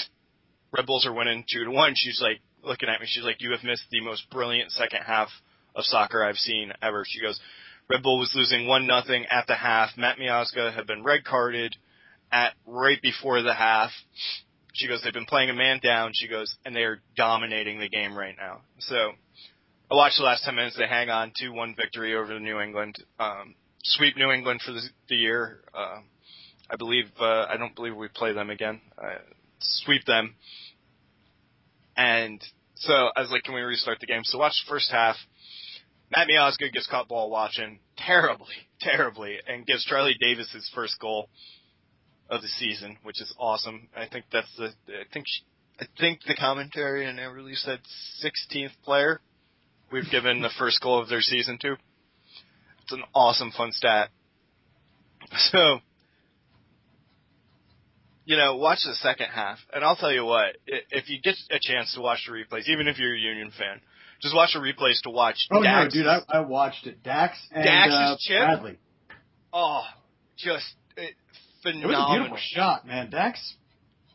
Red 0.72 0.86
Bulls 0.86 1.06
are 1.06 1.12
winning 1.12 1.44
two 1.50 1.64
to 1.64 1.70
one. 1.70 1.94
She's 1.96 2.20
like 2.22 2.40
looking 2.62 2.88
at 2.88 3.00
me. 3.00 3.06
She's 3.08 3.24
like, 3.24 3.40
"You 3.40 3.50
have 3.50 3.64
missed 3.64 3.84
the 3.90 4.00
most 4.00 4.30
brilliant 4.30 4.70
second 4.70 5.00
half 5.04 5.28
of 5.74 5.84
soccer 5.84 6.22
I've 6.22 6.36
seen 6.36 6.72
ever." 6.82 7.04
She 7.04 7.20
goes, 7.20 7.40
Red 7.90 8.04
Bull 8.04 8.20
was 8.20 8.32
losing 8.36 8.68
one 8.68 8.86
nothing 8.86 9.26
at 9.30 9.48
the 9.48 9.56
half. 9.56 9.90
Matt 9.96 10.16
Miazga 10.16 10.72
had 10.72 10.86
been 10.86 11.02
red 11.02 11.24
carded 11.24 11.74
at 12.30 12.52
right 12.64 13.02
before 13.02 13.42
the 13.42 13.52
half. 13.52 13.90
She 14.72 14.86
goes, 14.86 15.02
they've 15.02 15.12
been 15.12 15.26
playing 15.26 15.50
a 15.50 15.54
man 15.54 15.80
down. 15.82 16.12
She 16.14 16.28
goes, 16.28 16.54
and 16.64 16.74
they 16.74 16.82
are 16.82 17.00
dominating 17.16 17.80
the 17.80 17.88
game 17.88 18.16
right 18.16 18.36
now. 18.38 18.60
So 18.78 19.12
I 19.90 19.96
watched 19.96 20.18
the 20.18 20.24
last 20.24 20.44
ten 20.44 20.54
minutes. 20.54 20.76
They 20.76 20.86
hang 20.86 21.10
on 21.10 21.32
two 21.36 21.52
one 21.52 21.74
victory 21.74 22.14
over 22.14 22.38
New 22.38 22.60
England. 22.60 23.02
Um, 23.18 23.56
sweep 23.82 24.16
New 24.16 24.30
England 24.30 24.62
for 24.64 24.70
the, 24.70 24.82
the 25.08 25.16
year. 25.16 25.62
Uh, 25.74 25.98
I 26.70 26.76
believe. 26.76 27.06
Uh, 27.18 27.46
I 27.48 27.56
don't 27.56 27.74
believe 27.74 27.96
we 27.96 28.06
play 28.06 28.32
them 28.32 28.50
again. 28.50 28.80
Uh, 28.96 29.18
sweep 29.58 30.04
them. 30.04 30.36
And 31.96 32.40
so 32.76 32.92
I 33.16 33.20
was 33.20 33.30
like, 33.32 33.42
can 33.42 33.54
we 33.54 33.62
restart 33.62 33.98
the 33.98 34.06
game? 34.06 34.22
So 34.22 34.38
watch 34.38 34.54
the 34.64 34.70
first 34.70 34.92
half. 34.92 35.16
Matt 36.16 36.28
Miazga 36.28 36.72
gets 36.72 36.86
caught 36.86 37.08
ball 37.08 37.28
watching 37.28 37.80
terribly, 37.96 38.54
terribly, 38.80 39.38
and 39.48 39.66
gives 39.66 39.84
Charlie 39.84 40.16
Davies 40.20 40.52
his 40.52 40.70
first 40.72 41.00
goal 41.00 41.28
of 42.28 42.42
the 42.42 42.48
season, 42.48 42.96
which 43.02 43.20
is 43.20 43.34
awesome. 43.40 43.88
I 43.96 44.06
think 44.06 44.26
that's 44.32 44.54
the. 44.56 44.66
I 44.66 45.12
think 45.12 45.26
she, 45.26 45.42
I 45.80 45.86
think 45.98 46.20
the 46.28 46.36
commentary 46.36 47.06
and 47.06 47.18
Everly 47.18 47.56
said 47.56 47.80
16th 48.24 48.70
player 48.84 49.20
we've 49.92 50.10
given 50.10 50.42
the 50.42 50.50
first 50.58 50.80
goal 50.80 51.00
of 51.00 51.08
their 51.08 51.20
season 51.20 51.58
to. 51.62 51.72
It's 52.82 52.92
an 52.92 53.02
awesome, 53.14 53.50
fun 53.56 53.72
stat. 53.72 54.10
So, 55.52 55.78
you 58.24 58.36
know, 58.36 58.56
watch 58.56 58.80
the 58.84 58.94
second 58.94 59.28
half, 59.32 59.58
and 59.72 59.84
I'll 59.84 59.96
tell 59.96 60.12
you 60.12 60.24
what: 60.24 60.56
if 60.66 61.08
you 61.08 61.20
get 61.20 61.36
a 61.50 61.58
chance 61.60 61.94
to 61.94 62.00
watch 62.00 62.26
the 62.26 62.32
replays, 62.32 62.68
even 62.68 62.88
if 62.88 62.98
you're 62.98 63.14
a 63.14 63.18
Union 63.18 63.52
fan, 63.56 63.80
just 64.22 64.34
watch 64.34 64.50
the 64.54 64.60
replays 64.60 65.00
to 65.02 65.10
watch. 65.10 65.36
Oh 65.52 65.60
no, 65.60 65.86
dude, 65.90 66.06
I, 66.06 66.20
I 66.28 66.40
watched 66.40 66.86
it. 66.86 67.02
Dax 67.02 67.38
and 67.52 67.64
Dax's 67.64 67.94
uh, 67.94 68.16
chip? 68.20 68.38
Bradley. 68.38 68.78
Oh, 69.52 69.82
just 70.36 70.74
it, 70.96 71.02
It 71.02 71.14
was 71.66 71.74
a 71.74 71.80
phenomenal. 71.80 72.14
beautiful 72.14 72.38
shot, 72.40 72.86
man. 72.86 73.10
Dax, 73.10 73.54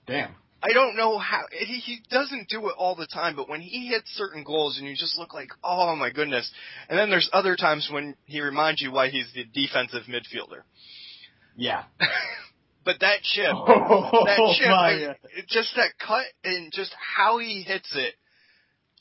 damn. 0.08 0.36
I 0.68 0.74
don't 0.74 0.96
know 0.96 1.18
how 1.20 1.42
he, 1.52 1.76
he 1.76 2.00
doesn't 2.10 2.50
do 2.50 2.68
it 2.70 2.74
all 2.78 2.96
the 2.96 3.06
time, 3.08 3.36
but 3.36 3.48
when 3.48 3.62
he 3.62 3.88
hits 3.88 4.10
certain 4.16 4.44
goals, 4.44 4.78
and 4.80 4.88
you 4.88 4.96
just 4.96 5.18
look 5.18 5.34
like, 5.34 5.50
oh 5.64 5.96
my 5.96 6.10
goodness. 6.10 6.50
And 6.90 6.98
then 6.98 7.10
there's 7.10 7.30
other 7.34 7.56
times 7.56 7.88
when 7.92 8.16
he 8.26 8.42
reminds 8.42 8.82
you 8.82 8.92
why 8.92 9.10
he's 9.10 9.32
the 9.36 9.44
defensive 9.44 10.04
midfielder. 10.10 10.62
Yeah. 11.56 11.84
But 12.86 13.00
that 13.00 13.24
chip, 13.24 13.48
Oh, 13.52 14.26
that 14.28 14.56
chip, 14.60 14.68
I- 14.70 15.16
just 15.50 15.76
that 15.76 15.90
cut 16.00 16.26
and 16.44 16.72
just 16.72 16.94
how 17.18 17.40
he 17.40 17.64
hits 17.64 17.92
it 17.96 18.14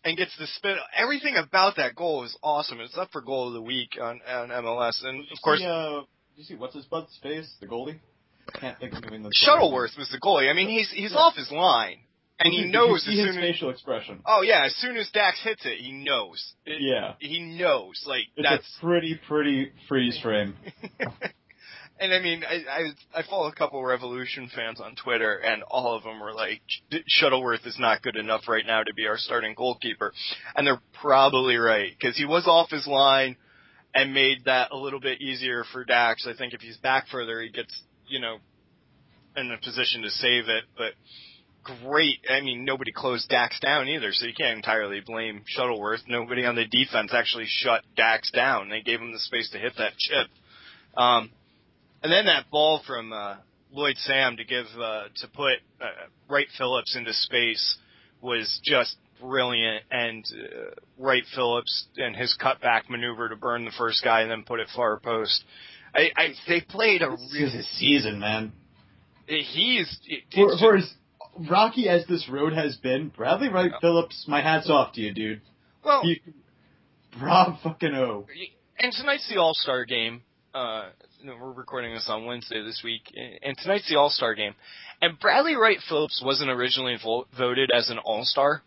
and 0.04 0.16
gets 0.16 0.34
the 0.38 0.46
spin. 0.46 0.76
Everything 0.96 1.36
about 1.36 1.76
that 1.76 1.94
goal 1.94 2.24
is 2.24 2.34
awesome. 2.42 2.80
It's 2.80 2.96
up 2.96 3.10
for 3.12 3.20
goal 3.20 3.48
of 3.48 3.52
the 3.52 3.60
week 3.60 3.98
on, 4.00 4.22
on 4.26 4.48
MLS, 4.48 5.04
and 5.04 5.20
of 5.30 5.38
course. 5.42 5.60
See, 5.60 5.66
uh, 5.66 6.00
you 6.34 6.44
see 6.44 6.54
what's 6.54 6.74
his 6.74 6.86
butt's 6.86 7.18
face? 7.22 7.52
The 7.60 7.66
goalie. 7.66 7.98
Can't 8.52 8.78
think 8.78 8.92
of 8.94 9.02
New 9.04 9.14
England. 9.16 9.34
Shuttleworth 9.34 9.92
was 9.98 10.08
the 10.10 10.18
goalie. 10.20 10.50
I 10.50 10.52
mean, 10.54 10.68
he's 10.68 10.90
he's 10.90 11.12
Yeah. 11.12 11.18
off 11.18 11.34
his 11.36 11.50
line, 11.50 11.98
and 12.38 12.52
he 12.52 12.64
knows 12.64 13.06
as 13.06 13.14
his 13.14 13.16
soon 13.18 13.28
as 13.30 13.36
facial 13.36 13.70
expression. 13.70 14.20
oh 14.26 14.42
yeah, 14.42 14.64
as 14.64 14.74
soon 14.76 14.96
as 14.96 15.10
Dax 15.10 15.40
hits 15.42 15.64
it, 15.64 15.78
he 15.78 15.92
knows. 15.92 16.54
It- 16.66 16.80
Yeah, 16.80 17.14
he 17.20 17.40
knows. 17.40 18.02
Like 18.06 18.24
it's 18.36 18.48
that's 18.48 18.76
a 18.78 18.80
pretty 18.84 19.14
pretty 19.28 19.72
freeze 19.88 20.18
frame. 20.20 20.54
and 22.00 22.12
I 22.12 22.20
mean, 22.20 22.42
I, 22.48 22.54
I 23.14 23.20
I 23.20 23.22
follow 23.28 23.46
a 23.48 23.54
couple 23.54 23.82
Revolution 23.84 24.50
fans 24.54 24.80
on 24.80 24.94
Twitter, 24.96 25.36
and 25.38 25.62
all 25.62 25.94
of 25.94 26.02
them 26.02 26.20
were 26.20 26.32
like, 26.34 26.60
Shuttleworth 27.06 27.64
is 27.66 27.78
not 27.78 28.02
good 28.02 28.16
enough 28.16 28.48
right 28.48 28.66
now 28.66 28.82
to 28.82 28.94
be 28.94 29.06
our 29.06 29.16
starting 29.18 29.54
goalkeeper, 29.56 30.12
and 30.56 30.66
they're 30.66 30.82
probably 31.00 31.56
right 31.56 31.90
because 31.98 32.16
he 32.16 32.24
was 32.24 32.46
off 32.46 32.70
his 32.70 32.86
line 32.86 33.36
and 33.94 34.12
made 34.12 34.44
that 34.46 34.72
a 34.72 34.76
little 34.76 34.98
bit 34.98 35.20
easier 35.20 35.62
for 35.72 35.84
Dax. 35.84 36.26
I 36.26 36.34
think 36.36 36.52
if 36.52 36.60
he's 36.60 36.76
back 36.78 37.06
further, 37.12 37.40
he 37.40 37.48
gets 37.50 37.72
you 38.06 38.20
know 38.20 38.38
in 39.36 39.50
a 39.50 39.58
position 39.58 40.02
to 40.02 40.10
save 40.10 40.48
it, 40.48 40.64
but. 40.76 40.92
Great. 41.82 42.18
I 42.28 42.42
mean, 42.42 42.66
nobody 42.66 42.92
closed 42.92 43.30
Dax 43.30 43.58
down 43.58 43.88
either, 43.88 44.12
so 44.12 44.26
you 44.26 44.34
can't 44.34 44.58
entirely 44.58 45.00
blame 45.00 45.44
Shuttleworth. 45.46 46.00
Nobody 46.06 46.44
on 46.44 46.56
the 46.56 46.66
defense 46.66 47.14
actually 47.14 47.46
shut 47.48 47.82
Dax 47.96 48.30
down. 48.30 48.68
They 48.68 48.82
gave 48.82 49.00
him 49.00 49.12
the 49.12 49.18
space 49.18 49.48
to 49.52 49.58
hit 49.58 49.72
that 49.78 49.96
chip. 49.96 50.28
Um, 50.94 51.30
and 52.02 52.12
then 52.12 52.26
that 52.26 52.50
ball 52.50 52.82
from 52.86 53.14
uh, 53.14 53.36
Lloyd 53.72 53.96
Sam 53.96 54.36
to 54.36 54.44
give 54.44 54.66
uh, 54.78 55.04
to 55.22 55.28
put 55.28 55.54
uh, 55.80 55.86
Wright 56.28 56.48
Phillips 56.58 56.94
into 56.96 57.14
space 57.14 57.78
was 58.20 58.60
just 58.62 58.96
brilliant. 59.18 59.84
And 59.90 60.22
uh, 60.32 60.74
Wright 60.98 61.24
Phillips 61.34 61.86
and 61.96 62.14
his 62.14 62.36
cutback 62.38 62.90
maneuver 62.90 63.30
to 63.30 63.36
burn 63.36 63.64
the 63.64 63.72
first 63.78 64.04
guy 64.04 64.20
and 64.20 64.30
then 64.30 64.44
put 64.44 64.60
it 64.60 64.68
far 64.76 65.00
post. 65.00 65.44
I, 65.94 66.10
I 66.16 66.28
they 66.48 66.60
played 66.60 67.02
a 67.02 67.10
This 67.10 67.20
is 67.20 67.32
really 67.34 67.50
his 67.58 67.68
season, 67.78 68.18
man. 68.18 68.52
he's 69.26 69.98
it, 70.06 70.24
For, 70.34 70.56
for 70.58 70.76
as 70.76 70.92
rocky 71.50 71.88
as 71.88 72.06
this 72.06 72.28
road 72.28 72.52
has 72.52 72.76
been, 72.76 73.08
Bradley 73.08 73.48
Wright 73.48 73.70
Yeah. 73.72 73.78
Phillips, 73.80 74.24
my 74.28 74.40
hat's 74.42 74.68
off 74.70 74.92
to 74.94 75.00
you, 75.00 75.12
dude. 75.14 75.40
well 75.84 76.02
You, 76.04 76.16
Rob 77.20 77.60
fucking 77.62 77.94
O. 77.94 78.26
and 78.78 78.92
tonight's 78.92 79.28
the 79.28 79.36
All 79.40 79.54
Star 79.54 79.84
game. 79.84 80.22
Uh, 80.52 80.84
we're 81.24 81.52
recording 81.52 81.94
this 81.94 82.06
on 82.08 82.26
Wednesday 82.26 82.62
this 82.62 82.82
week, 82.84 83.02
and 83.42 83.56
tonight's 83.58 83.88
the 83.88 83.96
All 83.96 84.10
Star 84.10 84.34
game. 84.34 84.54
And 85.00 85.18
Bradley 85.18 85.54
Wright 85.56 85.78
Phillips 85.88 86.22
wasn't 86.24 86.50
originally 86.50 86.96
vo- 87.02 87.26
voted 87.36 87.70
as 87.74 87.88
an 87.90 87.98
All 87.98 88.24
Star. 88.24 88.62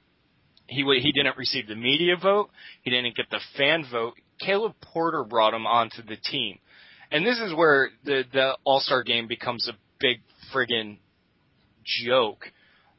He 0.68 0.84
wa 0.84 0.94
he 1.00 1.12
didn't 1.14 1.38
receive 1.38 1.68
the 1.68 1.76
media 1.76 2.16
vote. 2.22 2.50
He 2.84 2.90
didn't 2.92 3.16
get 3.16 3.30
the 3.30 3.40
fan 3.58 3.86
vote. 3.90 4.14
Caleb 4.40 4.74
Porter 4.82 5.24
brought 5.24 5.54
him 5.54 5.66
onto 5.66 6.02
the 6.04 6.18
team, 6.18 6.60
and 7.12 7.26
this 7.26 7.40
is 7.40 7.54
where 7.54 7.90
the 8.04 8.24
the 8.32 8.58
All 8.64 8.80
Star 8.80 9.04
game 9.04 9.28
becomes 9.28 9.68
a 9.68 9.74
big 10.00 10.22
friggin' 10.54 10.98
joke. 11.84 12.46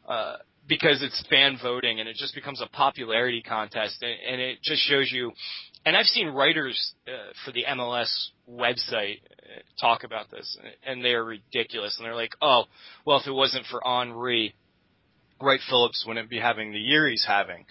Uh, 0.07 0.37
because 0.67 1.03
it's 1.03 1.25
fan 1.31 1.59
voting 1.63 1.99
and 1.99 2.09
it 2.09 2.17
just 2.17 2.35
becomes 2.35 2.61
a 2.61 2.67
popularity 2.67 3.41
contest 3.41 4.03
and, 4.03 4.15
and 4.31 4.41
it 4.41 4.59
just 4.63 4.83
shows 4.83 5.11
you 5.11 5.33
and 5.89 5.97
I've 5.97 6.07
seen 6.07 6.29
writers 6.29 6.93
uh, 7.07 7.33
for 7.45 7.53
the 7.53 7.65
MLS 7.67 8.09
website 8.51 9.21
uh, 9.23 9.61
talk 9.81 10.05
about 10.05 10.31
this, 10.31 10.59
and 10.87 11.03
they 11.03 11.15
are 11.15 11.25
ridiculous. 11.25 11.97
And 11.97 12.05
they're 12.05 12.15
like, 12.15 12.35
"Oh, 12.43 12.65
well, 13.07 13.19
if 13.21 13.27
it 13.27 13.33
wasn't 13.33 13.65
for 13.71 13.81
Henry, 13.83 14.55
Wright 15.41 15.61
Phillips 15.69 16.05
wouldn't 16.07 16.29
be 16.29 16.39
having 16.39 16.73
the 16.73 16.79
year 16.79 17.09
he's 17.09 17.25
having." 17.27 17.65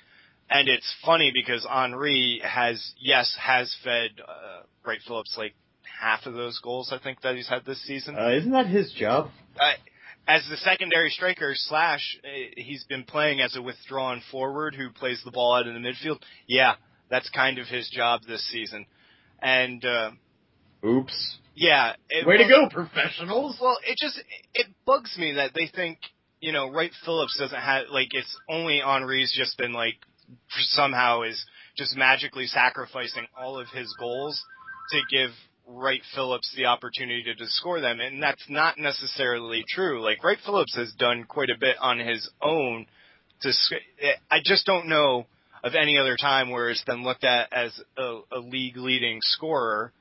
And 0.49 0.69
it's 0.69 0.95
funny 1.05 1.31
because 1.31 1.67
Henry 1.69 2.41
has, 2.43 2.93
yes, 2.99 3.35
has 3.39 3.75
fed 3.83 4.11
uh, 4.27 4.63
Wright 4.85 4.99
Phillips 5.05 5.35
like 5.37 5.53
half 5.99 6.25
of 6.25 6.33
those 6.33 6.59
goals 6.59 6.91
I 6.93 6.99
think 7.03 7.21
that 7.21 7.35
he's 7.35 7.47
had 7.47 7.65
this 7.65 7.81
season 7.85 8.15
Uh, 8.17 8.29
isn't 8.29 8.51
that 8.51 8.67
his 8.67 8.91
job? 8.93 9.29
uh, 9.59 9.71
as 10.27 10.45
the 10.49 10.57
secondary 10.57 11.09
striker 11.09 11.53
slash 11.55 12.17
uh, 12.23 12.27
he's 12.57 12.83
been 12.85 13.03
playing 13.03 13.39
as 13.41 13.55
a 13.55 13.61
withdrawn 13.61 14.21
forward 14.31 14.75
who 14.75 14.89
plays 14.91 15.21
the 15.23 15.31
ball 15.31 15.53
out 15.55 15.67
in 15.67 15.73
the 15.73 15.79
midfield. 15.79 16.19
Yeah, 16.47 16.75
that's 17.09 17.29
kind 17.29 17.57
of 17.59 17.67
his 17.67 17.89
job 17.89 18.21
this 18.27 18.45
season. 18.51 18.85
And 19.41 19.83
uh, 19.85 20.11
Oops. 20.85 21.37
yeah, 21.55 21.93
it, 22.09 22.27
Way 22.27 22.37
to 22.37 22.47
go, 22.47 22.67
professionals. 22.69 23.57
Well, 23.61 23.77
it 23.87 23.97
just 23.97 24.19
it 24.53 24.67
bugs 24.85 25.17
me 25.17 25.33
that 25.35 25.51
they 25.55 25.67
think 25.73 25.99
you 26.41 26.51
know 26.51 26.69
Wright 26.69 26.91
Phillips 27.05 27.37
doesn't 27.39 27.57
have 27.59 27.85
like 27.91 28.09
it's 28.11 28.37
only 28.49 28.81
Henry's 28.85 29.33
just 29.35 29.57
been 29.57 29.73
like 29.73 29.95
somehow 30.59 31.21
is 31.23 31.43
just 31.77 31.95
magically 31.95 32.47
sacrificing 32.47 33.25
all 33.39 33.57
of 33.59 33.67
his 33.69 33.93
goals 33.99 34.43
to 34.91 34.99
give 35.09 35.31
Wright 35.67 36.01
Phillips 36.15 36.53
the 36.55 36.65
opportunity 36.65 37.23
to, 37.23 37.35
to 37.35 37.45
score 37.47 37.81
them, 37.81 37.99
and 37.99 38.23
that's 38.23 38.45
not 38.49 38.77
necessarily 38.77 39.63
true. 39.67 40.01
Like 40.01 40.23
Wright 40.23 40.37
Phillips 40.45 40.75
has 40.75 40.93
done 40.93 41.25
quite 41.25 41.49
a 41.49 41.59
bit 41.59 41.75
on 41.79 41.99
his 41.99 42.29
own. 42.41 42.85
To 43.41 43.51
I 44.31 44.39
just 44.43 44.65
don't 44.65 44.87
know 44.87 45.27
of 45.63 45.75
any 45.75 45.97
other 45.97 46.15
time 46.15 46.49
where 46.49 46.69
it's 46.69 46.83
been 46.83 47.03
looked 47.03 47.23
at 47.23 47.51
as 47.51 47.79
a, 47.97 48.21
a 48.31 48.39
league 48.39 48.77
leading 48.77 49.19
scorer, 49.21 49.91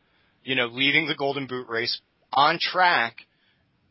you 0.45 0.55
know, 0.55 0.67
leading 0.67 1.09
the 1.09 1.17
Golden 1.17 1.47
Boot 1.47 1.69
race 1.69 2.01
on 2.33 2.59
track. 2.61 3.17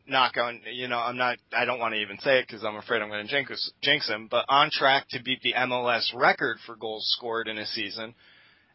Knock 0.08 0.36
on, 0.36 0.60
you 0.72 0.86
know, 0.86 0.98
I'm 0.98 1.16
not, 1.16 1.36
I 1.52 1.64
don't 1.64 1.80
want 1.80 1.94
to 1.94 2.00
even 2.00 2.18
say 2.20 2.38
it 2.38 2.46
because 2.46 2.64
I'm 2.64 2.76
afraid 2.76 3.02
I'm 3.02 3.08
going 3.08 3.26
to 3.26 3.30
jinx, 3.30 3.72
jinx 3.82 4.08
him, 4.08 4.28
but 4.30 4.44
on 4.48 4.70
track 4.72 5.06
to 5.10 5.22
beat 5.22 5.42
the 5.42 5.54
MLS 5.54 6.14
record 6.14 6.58
for 6.64 6.76
goals 6.76 7.04
scored 7.18 7.48
in 7.48 7.58
a 7.58 7.66
season. 7.66 8.14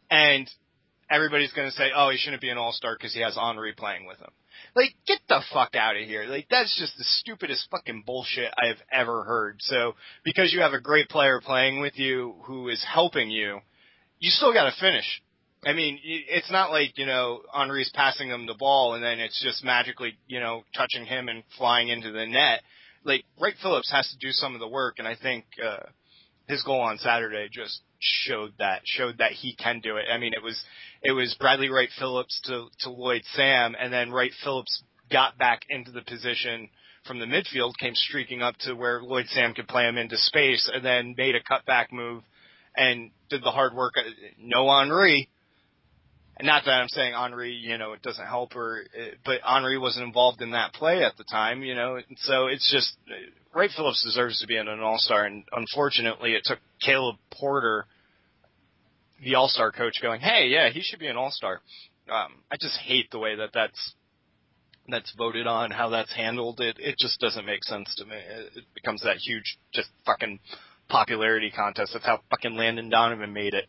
And 0.10 0.50
everybody's 1.12 1.52
going 1.52 1.70
to 1.70 1.76
say, 1.76 1.90
oh, 1.96 2.10
he 2.10 2.18
shouldn't 2.18 2.42
be 2.42 2.50
an 2.50 2.58
all-star 2.58 2.96
because 2.98 3.14
he 3.14 3.22
has 3.22 3.36
Henry 3.36 3.74
playing 3.74 4.08
with 4.08 4.20
him. 4.20 4.30
Like, 4.76 4.92
get 5.06 5.20
the 5.28 5.42
fuck 5.54 5.76
out 5.76 5.98
of 5.98 6.08
here. 6.08 6.26
Like, 6.26 6.48
that's 6.50 6.78
just 6.80 6.98
the 6.98 7.04
stupidest 7.04 7.68
fucking 7.70 8.04
bullshit 8.06 8.54
I 8.58 8.68
have 8.68 8.82
ever 8.92 9.24
heard. 9.24 9.58
So, 9.60 9.96
because 10.24 10.54
you 10.54 10.62
have 10.62 10.74
a 10.74 10.80
great 10.80 11.10
player 11.10 11.42
playing 11.44 11.82
with 11.82 11.98
you 11.98 12.36
who 12.44 12.70
is 12.70 12.84
helping 12.84 13.30
you, 13.30 13.60
you 14.20 14.30
still 14.30 14.54
got 14.54 14.66
to 14.66 14.80
finish. 14.80 15.22
I 15.64 15.74
mean, 15.74 16.00
it's 16.04 16.52
not 16.52 16.72
like, 16.72 16.98
you 16.98 17.06
know, 17.06 17.42
Henry's 17.54 17.92
passing 17.94 18.30
them 18.30 18.48
the 18.48 18.56
ball 18.56 18.96
and 18.96 19.04
then 19.04 19.20
it's 19.20 19.44
just 19.44 19.64
magically, 19.64 20.18
you 20.28 20.40
know, 20.40 20.64
touching 20.76 21.06
him 21.06 21.28
and 21.28 21.44
flying 21.58 21.90
into 21.90 22.12
the 22.12 22.26
net. 22.26 22.62
Like, 23.04 23.26
Wright 23.40 23.54
Phillips 23.62 23.92
has 23.92 24.10
to 24.10 24.18
do 24.18 24.32
some 24.32 24.54
of 24.54 24.60
the 24.60 24.68
work, 24.68 24.96
and 25.00 25.08
I 25.08 25.16
think, 25.16 25.46
uh, 25.64 25.88
his 26.48 26.64
goal 26.64 26.82
on 26.82 26.98
Saturday 26.98 27.48
just 27.52 27.82
showed 28.00 28.54
that, 28.60 28.82
showed 28.86 29.20
that 29.20 29.32
he 29.32 29.56
can 29.56 29.80
do 29.80 29.98
it. 29.98 30.06
I 30.12 30.18
mean, 30.18 30.34
it 30.34 30.44
was, 30.44 30.60
it 31.02 31.12
was 31.12 31.36
Bradley 31.40 31.70
Wright 31.70 31.90
Phillips 31.98 32.40
to, 32.46 32.68
to 32.82 32.90
Lloyd 32.90 33.24
Sam, 33.34 33.76
and 33.80 33.92
then 33.92 34.12
Wright 34.12 34.32
Phillips 34.44 34.84
got 35.12 35.38
back 35.38 35.62
into 35.70 35.92
the 35.92 36.02
position 36.02 36.70
from 37.06 37.20
the 37.20 37.26
midfield, 37.26 37.74
came 37.80 37.96
streaking 37.96 38.42
up 38.42 38.56
to 38.60 38.74
where 38.74 39.02
Lloyd 39.02 39.26
Sam 39.28 39.54
could 39.54 39.68
play 39.68 39.88
him 39.88 39.98
into 39.98 40.18
space, 40.18 40.70
and 40.72 40.86
then 40.86 41.16
made 41.18 41.36
a 41.36 41.42
cutback 41.42 41.92
move 41.92 42.24
and 42.76 43.12
did 43.30 43.44
the 43.44 43.52
hard 43.52 43.74
work. 43.74 43.96
No 44.40 44.70
Henry. 44.78 45.30
And 46.38 46.48
not 46.48 46.64
that 46.66 46.72
I'm 46.72 46.88
saying 46.88 47.14
Henry, 47.14 47.54
you 47.54 47.78
know, 47.78 47.94
it 47.94 48.02
doesn't 48.02 48.26
help 48.26 48.54
her, 48.54 48.86
uh, 48.98 49.16
but 49.26 49.42
Henry 49.44 49.78
wasn't 49.78 50.06
involved 50.06 50.42
in 50.42 50.52
that 50.52 50.74
play 50.74 51.04
at 51.04 51.18
the 51.18 51.24
time, 51.24 51.62
you 51.62 51.76
know, 51.76 51.96
and 51.96 52.18
so 52.22 52.48
it's 52.48 52.72
just, 52.72 52.96
Wright 53.54 53.70
Phillips 53.76 54.04
deserves 54.04 54.40
to 54.40 54.48
be 54.48 54.58
in 54.58 54.68
an 54.68 54.80
all-star, 54.80 55.26
and 55.26 55.44
unfortunately 55.52 56.34
it 56.34 56.44
took 56.46 56.60
Caleb 56.84 57.18
Porter, 57.32 57.86
the 59.24 59.36
all-star 59.36 59.72
coach, 59.72 60.02
going, 60.02 60.22
hey, 60.22 60.48
yeah, 60.48 60.70
he 60.70 60.82
should 60.82 61.00
be 61.00 61.08
an 61.08 61.18
all-star. 61.18 61.62
Um, 62.10 62.44
I 62.52 62.58
just 62.60 62.78
hate 62.78 63.12
the 63.12 63.20
way 63.20 63.36
that 63.36 63.52
that's, 63.54 63.94
that's 64.88 65.14
voted 65.18 65.48
on, 65.48 65.72
how 65.72 65.90
that's 65.90 66.14
handled. 66.14 66.60
It, 66.60 66.78
it 66.80 66.96
just 66.98 67.20
doesn't 67.20 67.46
make 67.46 67.64
sense 67.64 67.94
to 67.96 68.06
me. 68.06 68.16
It, 68.16 68.58
it 68.58 68.64
becomes 68.74 69.04
that 69.04 69.18
huge, 69.18 69.58
just 69.74 69.90
fucking 70.06 70.40
popularity 70.90 71.52
contest. 71.52 71.92
That's 71.94 72.06
how 72.06 72.22
fucking 72.30 72.56
Landon 72.56 72.90
Donovan 72.90 73.34
made 73.34 73.54
it 73.54 73.66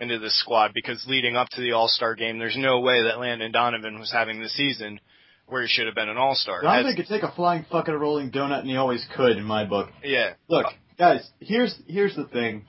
into 0.00 0.18
the 0.18 0.30
squad 0.30 0.72
because 0.74 1.04
leading 1.08 1.36
up 1.36 1.48
to 1.50 1.60
the 1.60 1.72
All 1.72 1.88
Star 1.88 2.14
game, 2.14 2.38
there's 2.38 2.56
no 2.56 2.80
way 2.80 3.02
that 3.02 3.18
Landon 3.18 3.52
Donovan 3.52 3.98
was 3.98 4.12
having 4.12 4.40
the 4.40 4.48
season 4.48 5.00
where 5.46 5.62
he 5.62 5.68
should 5.68 5.86
have 5.86 5.94
been 5.94 6.08
an 6.08 6.18
All 6.18 6.34
Star. 6.34 6.62
Donovan 6.62 6.94
could 6.94 7.06
take 7.06 7.22
a 7.22 7.32
flying 7.32 7.64
fucking 7.70 7.94
rolling 7.94 8.30
donut, 8.30 8.60
and 8.60 8.68
he 8.68 8.76
always 8.76 9.04
could 9.16 9.36
in 9.36 9.44
my 9.44 9.64
book. 9.64 9.88
Yeah. 10.04 10.34
Look, 10.48 10.66
guys, 10.98 11.28
here's 11.40 11.74
here's 11.86 12.14
the 12.14 12.24
thing 12.26 12.66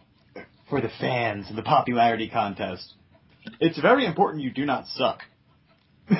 for 0.70 0.82
the 0.82 0.90
fans 1.00 1.48
and 1.50 1.58
the 1.58 1.64
popularity 1.64 2.30
contest. 2.30 2.94
It's 3.60 3.80
very 3.80 4.06
important 4.06 4.44
you 4.44 4.52
do 4.52 4.66
not 4.66 4.88
suck. 4.88 5.22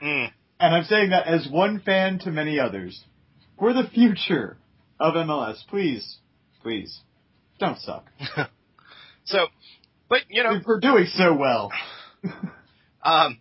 Mm. 0.00 0.30
And 0.60 0.74
I'm 0.76 0.84
saying 0.84 1.10
that 1.10 1.26
as 1.26 1.48
one 1.50 1.80
fan 1.80 2.20
to 2.20 2.30
many 2.30 2.60
others. 2.60 3.02
For 3.58 3.72
the 3.72 3.88
future 3.92 4.56
of 5.00 5.14
MLS, 5.14 5.56
please, 5.68 6.18
please, 6.62 7.00
don't 7.58 7.78
suck. 7.80 8.06
so, 9.24 9.46
but 10.08 10.20
you 10.28 10.44
know, 10.44 10.60
We're 10.64 10.78
doing 10.78 11.06
so 11.06 11.34
well. 11.34 11.72
um, 13.02 13.40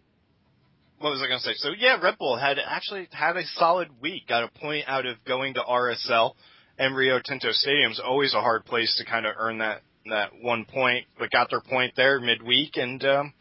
what 0.99 1.11
was 1.11 1.21
I 1.21 1.27
going 1.27 1.39
to 1.39 1.45
say? 1.45 1.53
So 1.57 1.69
yeah, 1.77 1.99
Red 2.01 2.17
Bull 2.17 2.37
had 2.37 2.57
actually 2.59 3.07
had 3.11 3.37
a 3.37 3.43
solid 3.55 3.89
week. 4.01 4.27
Got 4.27 4.43
a 4.43 4.59
point 4.59 4.85
out 4.87 5.05
of 5.05 5.23
going 5.25 5.53
to 5.55 5.61
RSL 5.61 6.33
and 6.79 6.95
Rio 6.95 7.19
Tinto 7.23 7.51
Stadium's 7.51 7.99
always 7.99 8.33
a 8.33 8.41
hard 8.41 8.65
place 8.65 8.95
to 8.97 9.05
kind 9.05 9.25
of 9.25 9.33
earn 9.37 9.59
that 9.59 9.81
that 10.09 10.31
one 10.41 10.65
point, 10.65 11.05
but 11.17 11.31
got 11.31 11.49
their 11.49 11.61
point 11.61 11.93
there 11.95 12.19
midweek 12.19 12.75
and 12.75 13.03
um, 13.03 13.33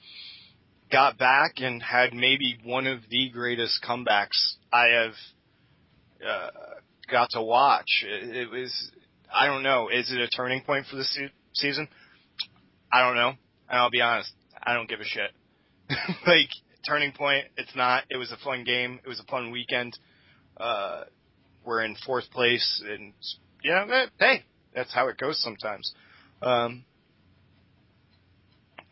got 0.91 1.19
back 1.19 1.55
and 1.59 1.83
had 1.83 2.15
maybe 2.15 2.59
one 2.65 2.87
of 2.87 3.01
the 3.11 3.31
greatest 3.31 3.85
comebacks 3.87 4.55
I 4.73 4.87
have 4.89 5.13
uh, 6.27 6.51
got 7.11 7.31
to 7.31 7.43
watch. 7.43 8.05
It, 8.07 8.37
it 8.37 8.51
was 8.51 8.93
I 9.33 9.47
don't 9.47 9.63
know. 9.63 9.89
Is 9.89 10.11
it 10.11 10.21
a 10.21 10.29
turning 10.29 10.63
point 10.63 10.87
for 10.87 10.97
the 10.97 11.05
se- 11.05 11.33
season? 11.55 11.89
I 12.93 13.03
don't 13.03 13.17
know. 13.17 13.31
And 13.69 13.79
I'll 13.79 13.91
be 13.91 14.01
honest, 14.01 14.33
I 14.63 14.75
don't 14.75 14.89
give 14.89 15.01
a 15.01 15.05
shit. 15.05 15.31
like 16.27 16.49
turning 16.87 17.13
point, 17.13 17.47
it's 17.57 17.75
not. 17.75 18.05
It 18.11 18.17
was 18.17 18.33
a 18.33 18.37
fun 18.37 18.65
game. 18.65 19.01
It 19.05 19.09
was 19.09 19.21
a 19.21 19.25
fun 19.25 19.51
weekend. 19.51 19.99
Uh, 20.57 21.05
we're 21.65 21.83
in 21.83 21.97
fourth 22.07 22.31
place, 22.31 22.83
and 22.89 23.13
yeah, 23.63 24.07
hey, 24.19 24.45
that's 24.75 24.95
how 24.95 25.09
it 25.09 25.19
goes 25.19 25.43
sometimes. 25.43 25.93
Um, 26.43 26.85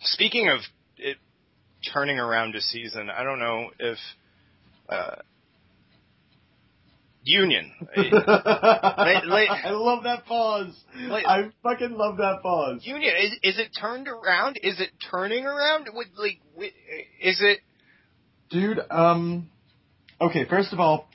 speaking 0.00 0.48
of 0.48 0.60
it 0.96 1.18
turning 1.92 2.18
around 2.18 2.54
a 2.54 2.60
season, 2.60 3.10
I 3.10 3.24
don't 3.24 3.38
know 3.38 3.70
if 3.78 3.98
uh, 4.88 5.16
Union. 7.24 7.72
I 7.96 9.70
love 9.70 10.04
that 10.04 10.26
pause. 10.26 10.74
Like- 11.08 11.26
I 11.26 11.50
fucking 11.62 11.92
love 11.92 12.18
that 12.18 12.42
pause. 12.42 12.80
Union 12.84 13.14
is, 13.18 13.32
is 13.42 13.58
it 13.58 13.70
turned 13.78 14.08
around? 14.08 14.58
Is 14.62 14.78
it 14.78 14.90
turning 15.10 15.46
around? 15.46 15.88
Would 15.92 16.08
like 16.16 16.40
is 17.20 17.40
it? 17.40 17.60
Dude, 18.50 18.78
um, 18.90 19.50
okay, 20.20 20.44
first 20.44 20.72
of 20.74 20.80
all, 20.80 21.08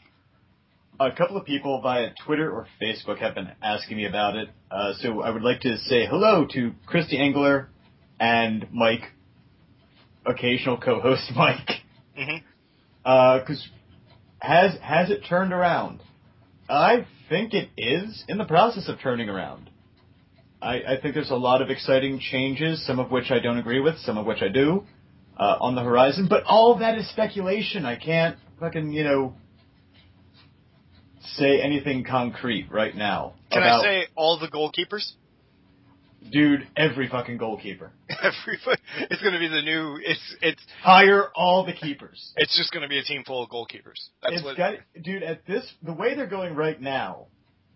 a 0.99 1.11
couple 1.11 1.37
of 1.37 1.45
people 1.45 1.81
via 1.81 2.09
Twitter 2.25 2.51
or 2.51 2.67
Facebook 2.81 3.19
have 3.19 3.35
been 3.35 3.49
asking 3.61 3.97
me 3.97 4.05
about 4.05 4.35
it. 4.35 4.49
Uh, 4.69 4.93
so 4.99 5.21
I 5.21 5.29
would 5.29 5.43
like 5.43 5.61
to 5.61 5.77
say 5.77 6.05
hello 6.05 6.45
to 6.53 6.73
Christy 6.85 7.17
Engler 7.17 7.69
and 8.19 8.67
Mike, 8.71 9.03
occasional 10.25 10.77
co-host 10.77 11.31
Mike. 11.35 11.69
Because 13.03 13.67
has 14.39 14.77
has 14.81 15.09
it 15.09 15.21
turned 15.27 15.53
around? 15.53 16.01
I 16.69 17.07
think 17.29 17.53
it 17.53 17.69
is 17.77 18.23
in 18.27 18.37
the 18.37 18.45
process 18.45 18.89
of 18.89 18.99
turning 18.99 19.29
around. 19.29 19.69
I, 20.61 20.81
I 20.81 21.01
think 21.01 21.15
there's 21.15 21.31
a 21.31 21.35
lot 21.35 21.61
of 21.61 21.69
exciting 21.69 22.19
changes, 22.19 22.85
some 22.85 22.99
of 22.99 23.09
which 23.09 23.31
I 23.31 23.39
don't 23.39 23.57
agree 23.57 23.79
with, 23.79 23.97
some 23.99 24.17
of 24.17 24.25
which 24.25 24.41
I 24.41 24.49
do, 24.49 24.83
uh, 25.39 25.57
on 25.61 25.75
the 25.75 25.81
horizon. 25.81 26.27
But 26.29 26.43
all 26.43 26.77
that 26.79 26.97
is 26.97 27.09
speculation. 27.09 27.85
I 27.85 27.95
can't 27.95 28.37
fucking 28.59 28.91
you 28.91 29.05
know 29.05 29.35
say 31.35 31.61
anything 31.61 32.03
concrete 32.03 32.67
right 32.71 32.95
now. 32.95 33.33
Can 33.51 33.61
about, 33.61 33.85
I 33.85 34.03
say 34.03 34.07
all 34.15 34.39
the 34.39 34.47
goalkeepers? 34.47 35.13
dude, 36.31 36.67
every 36.75 37.07
fucking 37.07 37.37
goalkeeper. 37.37 37.91
Everybody, 38.09 38.81
it's 39.09 39.21
going 39.21 39.33
to 39.33 39.39
be 39.39 39.47
the 39.47 39.61
new. 39.61 39.99
It's 40.03 40.35
it's 40.41 40.61
Hire 40.81 41.29
all 41.35 41.65
the 41.65 41.73
keepers. 41.73 42.31
it's 42.35 42.57
just 42.57 42.71
going 42.71 42.83
to 42.83 42.89
be 42.89 42.99
a 42.99 43.03
team 43.03 43.23
full 43.25 43.43
of 43.43 43.49
goalkeepers. 43.49 44.09
That's 44.21 44.35
It's 44.35 44.43
what. 44.43 44.57
got, 44.57 44.75
dude. 45.01 45.23
At 45.23 45.45
this, 45.45 45.69
the 45.83 45.93
way 45.93 46.15
they're 46.15 46.27
going 46.27 46.55
right 46.55 46.79
now, 46.79 47.27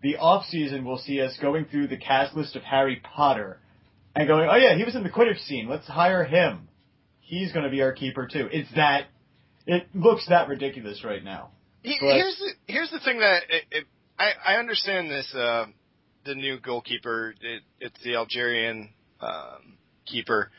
the 0.02 0.16
off 0.16 0.46
season 0.46 0.84
will 0.84 0.98
see 0.98 1.20
us 1.20 1.36
going 1.40 1.66
through 1.66 1.88
the 1.88 1.96
cast 1.96 2.34
list 2.36 2.56
of 2.56 2.62
Harry 2.62 3.00
Potter 3.02 3.58
and 4.14 4.28
going, 4.28 4.48
oh 4.50 4.56
yeah, 4.56 4.76
he 4.76 4.84
was 4.84 4.94
in 4.94 5.02
the 5.02 5.10
Quidditch 5.10 5.44
scene. 5.46 5.68
Let's 5.68 5.86
hire 5.86 6.24
him. 6.24 6.68
He's 7.20 7.52
going 7.52 7.64
to 7.64 7.70
be 7.70 7.82
our 7.82 7.92
keeper 7.92 8.28
too. 8.30 8.48
It's 8.52 8.72
that. 8.74 9.06
It 9.66 9.86
looks 9.94 10.26
that 10.28 10.48
ridiculous 10.48 11.04
right 11.04 11.24
now. 11.24 11.50
He- 11.84 11.98
But- 12.00 12.16
here's 12.16 12.36
the 12.38 12.52
here's 12.66 12.90
the 12.90 12.98
thing 13.00 13.20
that 13.20 13.42
it, 13.48 13.64
it, 13.70 13.84
I 14.18 14.32
I 14.44 14.54
understand 14.56 15.10
this. 15.10 15.32
Uh, 15.34 15.66
the 16.24 16.34
new 16.34 16.58
goalkeeper, 16.58 17.34
it, 17.42 17.62
it's 17.80 18.02
the 18.02 18.14
Algerian 18.16 18.88
um, 19.20 19.76
keeper. 20.06 20.50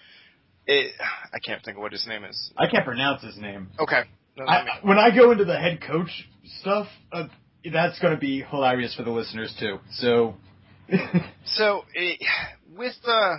It, 0.67 0.93
I 1.33 1.39
can't 1.43 1.63
think 1.63 1.77
of 1.77 1.81
what 1.81 1.91
his 1.91 2.05
name 2.07 2.23
is. 2.23 2.51
I 2.55 2.67
can't 2.67 2.85
pronounce 2.85 3.23
his 3.23 3.35
name. 3.37 3.69
Okay. 3.79 4.01
No, 4.37 4.45
let 4.45 4.65
me- 4.65 4.71
I, 4.71 4.85
when 4.87 4.99
I 4.99 5.09
go 5.15 5.31
into 5.31 5.43
the 5.45 5.57
head 5.57 5.81
coach 5.81 6.29
stuff, 6.61 6.85
uh, 7.11 7.27
that's 7.73 7.97
going 7.99 8.13
to 8.13 8.19
be 8.19 8.41
hilarious 8.43 8.93
for 8.93 9.01
the 9.03 9.09
listeners 9.11 9.53
too. 9.59 9.79
So. 9.93 10.35
So 11.45 11.85
it, 11.95 12.19
with 12.75 12.93
the 13.03 13.37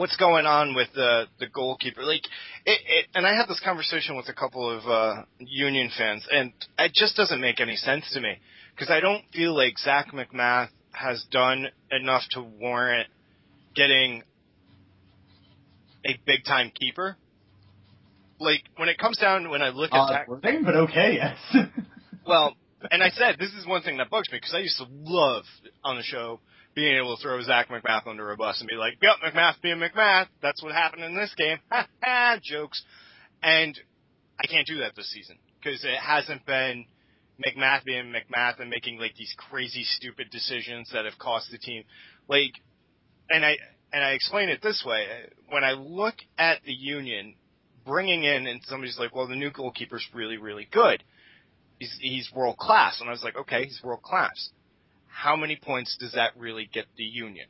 what's 0.00 0.16
going 0.16 0.46
on 0.46 0.74
with 0.74 0.88
the 0.94 1.26
the 1.38 1.46
goalkeeper, 1.46 2.02
like 2.02 2.24
it, 2.64 2.80
it, 2.86 3.06
and 3.14 3.26
I 3.26 3.34
had 3.36 3.48
this 3.48 3.60
conversation 3.62 4.16
with 4.16 4.30
a 4.30 4.32
couple 4.32 4.68
of 4.70 4.86
uh, 4.86 5.24
Union 5.38 5.90
fans, 5.96 6.26
and 6.32 6.54
it 6.78 6.94
just 6.94 7.16
doesn't 7.16 7.38
make 7.38 7.60
any 7.60 7.76
sense 7.76 8.10
to 8.14 8.20
me 8.20 8.38
because 8.74 8.90
I 8.90 9.00
don't 9.00 9.22
feel 9.34 9.54
like 9.54 9.78
Zach 9.78 10.12
McMath 10.12 10.70
has 10.92 11.22
done 11.30 11.66
enough 11.90 12.22
to 12.30 12.40
warrant 12.40 13.08
getting 13.76 14.22
a 16.06 16.18
big 16.24 16.44
time 16.46 16.72
keeper. 16.74 17.16
Like 18.38 18.62
when 18.76 18.88
it 18.88 18.96
comes 18.96 19.18
down 19.18 19.50
when 19.50 19.60
I 19.60 19.68
look 19.68 19.92
at 19.92 20.08
Zach, 20.08 20.28
wording, 20.28 20.62
but 20.64 20.76
okay, 20.76 21.12
yes. 21.20 21.66
well, 22.26 22.56
and 22.90 23.02
I 23.02 23.10
said 23.10 23.36
this 23.38 23.52
is 23.52 23.66
one 23.66 23.82
thing 23.82 23.98
that 23.98 24.08
bugs 24.08 24.32
me 24.32 24.38
because 24.38 24.54
I 24.54 24.60
used 24.60 24.78
to 24.78 24.86
love 24.88 25.44
on 25.84 25.96
the 25.96 26.02
show 26.02 26.40
being 26.74 26.96
able 26.96 27.16
to 27.16 27.22
throw 27.22 27.40
Zach 27.42 27.68
McMath 27.68 28.06
under 28.06 28.30
a 28.30 28.36
bus 28.36 28.60
and 28.60 28.68
be 28.68 28.76
like, 28.76 28.94
"Yep, 29.02 29.16
McMath 29.24 29.60
being 29.60 29.78
McMath. 29.78 30.28
That's 30.40 30.62
what 30.62 30.72
happened 30.72 31.04
in 31.04 31.14
this 31.14 31.34
game." 31.34 31.58
Ha 31.70 31.86
ha, 32.02 32.38
jokes. 32.42 32.82
And 33.42 33.78
I 34.42 34.46
can't 34.46 34.66
do 34.66 34.78
that 34.78 34.94
this 34.94 35.10
season 35.10 35.38
because 35.58 35.84
it 35.84 35.98
hasn't 35.98 36.46
been 36.46 36.86
McMath 37.44 37.84
being 37.84 38.12
McMath 38.12 38.60
and 38.60 38.70
making 38.70 38.98
like 38.98 39.16
these 39.16 39.34
crazy, 39.36 39.84
stupid 39.84 40.30
decisions 40.30 40.90
that 40.92 41.04
have 41.04 41.18
cost 41.18 41.50
the 41.50 41.58
team. 41.58 41.84
Like, 42.28 42.52
and 43.28 43.44
I 43.44 43.56
and 43.92 44.04
I 44.04 44.12
explain 44.12 44.48
it 44.48 44.62
this 44.62 44.84
way: 44.86 45.06
when 45.48 45.64
I 45.64 45.72
look 45.72 46.16
at 46.38 46.62
the 46.64 46.74
Union 46.74 47.34
bringing 47.84 48.24
in, 48.24 48.46
and 48.46 48.60
somebody's 48.64 48.98
like, 48.98 49.14
"Well, 49.14 49.26
the 49.26 49.36
new 49.36 49.50
goalkeeper's 49.50 50.06
really, 50.14 50.36
really 50.36 50.68
good." 50.70 51.02
he's 51.80 51.96
he's 52.00 52.30
world 52.32 52.56
class. 52.58 53.00
And 53.00 53.08
I 53.08 53.12
was 53.12 53.24
like, 53.24 53.36
okay, 53.36 53.64
he's 53.64 53.80
world 53.82 54.02
class. 54.02 54.50
How 55.12 55.36
many 55.36 55.56
points 55.56 55.96
does 55.98 56.12
that 56.12 56.32
really 56.36 56.68
get 56.72 56.86
the 56.96 57.04
Union? 57.04 57.46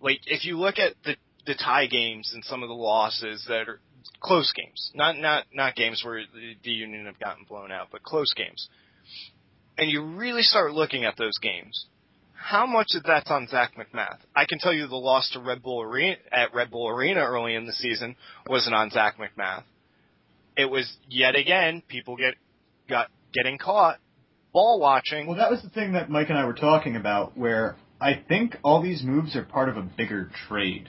Like, 0.00 0.20
if 0.26 0.44
you 0.44 0.58
look 0.58 0.78
at 0.78 0.94
the 1.04 1.16
the 1.46 1.54
tie 1.54 1.86
games 1.86 2.30
and 2.34 2.44
some 2.44 2.62
of 2.62 2.68
the 2.68 2.74
losses 2.74 3.44
that 3.48 3.68
are 3.68 3.80
close 4.20 4.52
games, 4.52 4.90
not 4.94 5.18
not 5.18 5.46
not 5.52 5.74
games 5.74 6.02
where 6.04 6.22
the, 6.32 6.54
the 6.62 6.70
Union 6.70 7.06
have 7.06 7.18
gotten 7.18 7.44
blown 7.44 7.72
out, 7.72 7.88
but 7.90 8.02
close 8.02 8.32
games, 8.34 8.68
and 9.76 9.90
you 9.90 10.02
really 10.02 10.42
start 10.42 10.72
looking 10.72 11.04
at 11.04 11.16
those 11.16 11.38
games, 11.38 11.86
how 12.34 12.66
much 12.66 12.88
of 12.94 13.02
that's 13.02 13.30
on 13.30 13.48
Zach 13.48 13.72
McMath? 13.76 14.18
I 14.34 14.44
can 14.46 14.58
tell 14.58 14.72
you 14.72 14.86
the 14.86 14.96
loss 14.96 15.30
to 15.32 15.40
Red 15.40 15.62
Bull 15.62 15.82
Arena 15.82 16.16
at 16.32 16.54
Red 16.54 16.70
Bull 16.70 16.88
Arena 16.88 17.20
early 17.20 17.54
in 17.54 17.66
the 17.66 17.72
season 17.72 18.16
wasn't 18.46 18.74
on 18.74 18.90
Zach 18.90 19.16
McMath. 19.18 19.64
It 20.56 20.66
was 20.66 20.90
yet 21.08 21.36
again 21.36 21.82
people 21.88 22.16
get 22.16 22.34
got 22.88 23.08
getting 23.32 23.58
caught 23.58 23.98
ball 24.52 24.80
watching. 24.80 25.26
Well, 25.26 25.36
that 25.36 25.50
was 25.50 25.62
the 25.62 25.70
thing 25.70 25.92
that 25.92 26.10
Mike 26.10 26.28
and 26.28 26.38
I 26.38 26.44
were 26.44 26.54
talking 26.54 26.96
about, 26.96 27.36
where 27.36 27.76
I 28.00 28.14
think 28.28 28.56
all 28.62 28.82
these 28.82 29.02
moves 29.02 29.36
are 29.36 29.44
part 29.44 29.68
of 29.68 29.76
a 29.76 29.82
bigger 29.82 30.30
trade. 30.48 30.88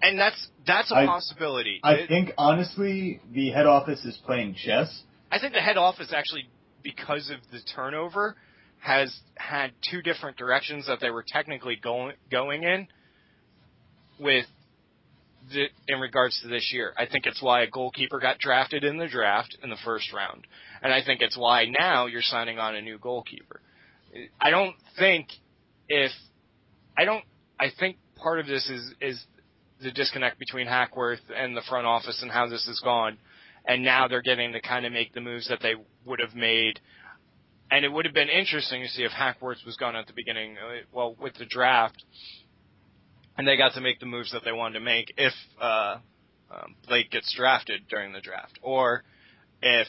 and 0.00 0.18
that's 0.18 0.48
that's 0.66 0.90
a 0.90 0.96
I- 0.96 1.06
possibility. 1.06 1.80
I 1.82 1.94
It- 1.94 2.08
think, 2.08 2.30
honestly, 2.38 3.20
the 3.32 3.50
head 3.50 3.66
office 3.66 4.02
is 4.04 4.16
playing 4.18 4.54
chess. 4.54 5.02
I 5.30 5.38
think 5.38 5.52
the 5.52 5.60
head 5.60 5.76
office 5.76 6.10
actually, 6.12 6.48
because 6.82 7.28
of 7.30 7.38
the 7.50 7.60
turnover, 7.74 8.36
has 8.80 9.14
had 9.36 9.72
two 9.90 10.00
different 10.00 10.36
directions 10.38 10.86
that 10.86 11.00
they 11.00 11.10
were 11.10 11.24
technically 11.26 11.76
going 11.76 12.14
going 12.30 12.62
in 12.62 12.86
with 14.18 14.46
in 15.52 16.00
regards 16.00 16.40
to 16.42 16.48
this 16.48 16.70
year. 16.72 16.92
I 16.96 17.06
think 17.06 17.26
it's 17.26 17.42
why 17.42 17.62
a 17.62 17.70
goalkeeper 17.70 18.18
got 18.18 18.38
drafted 18.38 18.84
in 18.84 18.98
the 18.98 19.08
draft 19.08 19.56
in 19.62 19.70
the 19.70 19.78
first 19.84 20.12
round, 20.12 20.46
and 20.82 20.92
I 20.92 21.04
think 21.04 21.20
it's 21.20 21.36
why 21.36 21.66
now 21.66 22.06
you're 22.06 22.22
signing 22.22 22.58
on 22.58 22.74
a 22.74 22.82
new 22.82 22.98
goalkeeper. 22.98 23.60
I 24.40 24.50
don't 24.50 24.74
think 24.98 25.28
if 25.88 26.12
I 26.96 27.04
don't 27.04 27.24
I 27.60 27.66
think 27.78 27.96
part 28.16 28.40
of 28.40 28.46
this 28.46 28.68
is 28.68 28.94
is 29.00 29.24
the 29.80 29.90
disconnect 29.90 30.38
between 30.38 30.66
Hackworth 30.66 31.20
and 31.34 31.56
the 31.56 31.62
front 31.68 31.86
office 31.86 32.20
and 32.22 32.30
how 32.30 32.48
this 32.48 32.66
has 32.66 32.80
gone 32.80 33.18
and 33.68 33.84
now 33.84 34.08
they're 34.08 34.22
getting 34.22 34.52
to 34.52 34.60
kind 34.60 34.86
of 34.86 34.92
make 34.92 35.12
the 35.12 35.20
moves 35.20 35.46
that 35.48 35.60
they 35.60 35.74
would 36.06 36.20
have 36.20 36.34
made. 36.34 36.80
And 37.70 37.84
it 37.84 37.92
would 37.92 38.06
have 38.06 38.14
been 38.14 38.30
interesting 38.30 38.82
to 38.82 38.88
see 38.88 39.02
if 39.02 39.12
Hackworth 39.12 39.58
was 39.66 39.76
gone 39.76 39.94
at 39.94 40.06
the 40.06 40.14
beginning, 40.14 40.56
uh, 40.56 40.80
well, 40.90 41.14
with 41.20 41.34
the 41.34 41.44
draft, 41.44 42.02
and 43.38 43.46
they 43.46 43.56
got 43.56 43.72
to 43.74 43.80
make 43.80 44.00
the 44.00 44.06
moves 44.06 44.32
that 44.32 44.42
they 44.44 44.52
wanted 44.52 44.80
to 44.80 44.84
make 44.84 45.14
if 45.16 45.32
uh, 45.62 45.98
um, 46.50 46.74
Blake 46.86 47.10
gets 47.10 47.32
drafted 47.34 47.82
during 47.88 48.12
the 48.12 48.20
draft, 48.20 48.58
or 48.62 49.04
if 49.62 49.86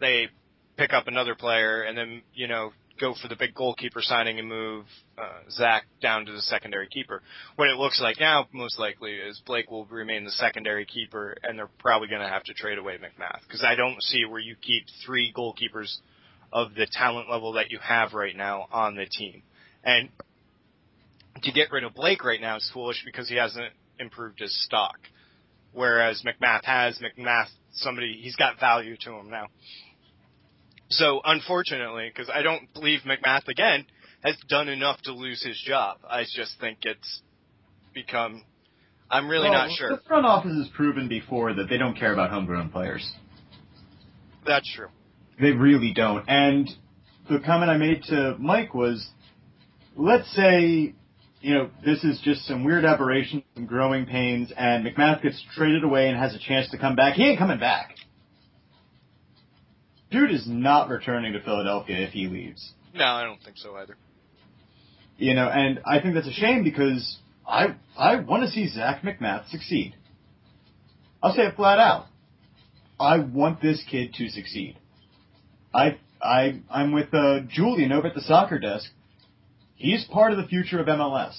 they 0.00 0.28
pick 0.76 0.92
up 0.92 1.06
another 1.06 1.34
player 1.34 1.82
and 1.82 1.96
then 1.96 2.22
you 2.34 2.48
know 2.48 2.72
go 2.98 3.14
for 3.20 3.28
the 3.28 3.36
big 3.36 3.54
goalkeeper 3.54 4.00
signing 4.00 4.38
and 4.38 4.48
move 4.48 4.84
uh, 5.18 5.50
Zach 5.50 5.84
down 6.00 6.24
to 6.26 6.32
the 6.32 6.40
secondary 6.40 6.86
keeper. 6.88 7.22
What 7.56 7.68
it 7.68 7.76
looks 7.76 8.00
like 8.00 8.20
now, 8.20 8.46
most 8.52 8.78
likely, 8.78 9.14
is 9.14 9.40
Blake 9.44 9.70
will 9.70 9.86
remain 9.86 10.24
the 10.24 10.30
secondary 10.30 10.86
keeper, 10.86 11.36
and 11.42 11.58
they're 11.58 11.70
probably 11.78 12.08
going 12.08 12.22
to 12.22 12.28
have 12.28 12.44
to 12.44 12.54
trade 12.54 12.78
away 12.78 12.94
McMath 12.94 13.40
because 13.46 13.64
I 13.64 13.74
don't 13.74 14.02
see 14.02 14.24
where 14.24 14.40
you 14.40 14.56
keep 14.60 14.84
three 15.04 15.32
goalkeepers 15.36 15.98
of 16.52 16.74
the 16.74 16.86
talent 16.90 17.30
level 17.30 17.52
that 17.54 17.70
you 17.70 17.78
have 17.82 18.12
right 18.12 18.36
now 18.36 18.66
on 18.72 18.94
the 18.94 19.06
team. 19.06 19.42
And 19.84 20.10
to 21.42 21.52
get 21.52 21.72
rid 21.72 21.84
of 21.84 21.94
Blake 21.94 22.24
right 22.24 22.40
now 22.40 22.56
is 22.56 22.70
foolish 22.72 23.02
because 23.04 23.28
he 23.28 23.36
hasn't 23.36 23.72
improved 23.98 24.40
his 24.40 24.64
stock. 24.64 24.96
Whereas 25.72 26.22
McMath 26.22 26.64
has 26.64 26.98
McMath 26.98 27.48
somebody 27.74 28.18
he's 28.22 28.36
got 28.36 28.60
value 28.60 28.96
to 29.00 29.12
him 29.12 29.30
now. 29.30 29.46
So 30.90 31.20
unfortunately, 31.24 32.10
because 32.14 32.30
I 32.32 32.42
don't 32.42 32.72
believe 32.74 33.00
McMath 33.06 33.48
again 33.48 33.86
has 34.22 34.36
done 34.48 34.68
enough 34.68 35.00
to 35.02 35.12
lose 35.12 35.42
his 35.42 35.60
job. 35.66 35.98
I 36.08 36.24
just 36.24 36.60
think 36.60 36.78
it's 36.82 37.22
become. 37.94 38.44
I'm 39.10 39.28
really 39.28 39.48
Well, 39.50 39.68
not 39.68 39.76
sure. 39.76 39.90
The 39.90 40.02
front 40.06 40.26
office 40.26 40.52
has 40.52 40.68
proven 40.74 41.08
before 41.08 41.54
that 41.54 41.68
they 41.68 41.78
don't 41.78 41.96
care 41.96 42.12
about 42.12 42.30
homegrown 42.30 42.70
players. 42.70 43.10
That's 44.46 44.70
true. 44.74 44.88
They 45.40 45.50
really 45.50 45.92
don't. 45.92 46.24
And 46.28 46.68
the 47.30 47.40
comment 47.40 47.70
I 47.70 47.76
made 47.76 48.02
to 48.04 48.36
Mike 48.38 48.74
was, 48.74 49.06
let's 49.96 50.30
say, 50.34 50.94
you 51.42 51.54
know, 51.54 51.70
this 51.84 52.02
is 52.04 52.20
just 52.20 52.46
some 52.46 52.64
weird 52.64 52.84
aberration, 52.84 53.42
some 53.54 53.66
growing 53.66 54.06
pains, 54.06 54.52
and 54.56 54.86
McMath 54.86 55.22
gets 55.22 55.44
traded 55.54 55.82
away 55.82 56.08
and 56.08 56.16
has 56.16 56.34
a 56.34 56.38
chance 56.38 56.70
to 56.70 56.78
come 56.78 56.94
back. 56.94 57.14
He 57.14 57.24
ain't 57.24 57.38
coming 57.38 57.58
back. 57.58 57.96
Dude 60.10 60.30
is 60.30 60.46
not 60.46 60.88
returning 60.88 61.32
to 61.32 61.40
Philadelphia 61.40 61.98
if 61.98 62.12
he 62.12 62.28
leaves. 62.28 62.72
No, 62.94 63.04
I 63.04 63.24
don't 63.24 63.42
think 63.42 63.56
so 63.56 63.74
either. 63.76 63.96
You 65.16 65.34
know, 65.34 65.48
and 65.48 65.80
I 65.84 66.00
think 66.00 66.14
that's 66.14 66.28
a 66.28 66.32
shame 66.32 66.62
because 66.62 67.18
I 67.46 67.76
I 67.98 68.16
want 68.16 68.44
to 68.44 68.50
see 68.50 68.68
Zach 68.68 69.02
McMath 69.02 69.48
succeed. 69.50 69.96
I'll 71.22 71.34
say 71.34 71.42
it 71.42 71.56
flat 71.56 71.78
out. 71.78 72.06
I 73.00 73.18
want 73.18 73.60
this 73.60 73.82
kid 73.90 74.14
to 74.14 74.28
succeed. 74.28 74.78
I 75.74 75.98
I 76.22 76.60
I'm 76.70 76.92
with 76.92 77.12
uh, 77.12 77.40
Julian 77.48 77.90
over 77.90 78.08
at 78.08 78.14
the 78.14 78.20
soccer 78.20 78.58
desk. 78.58 78.90
He's 79.82 80.04
part 80.04 80.30
of 80.30 80.38
the 80.38 80.46
future 80.46 80.78
of 80.78 80.86
MLS. 80.86 81.34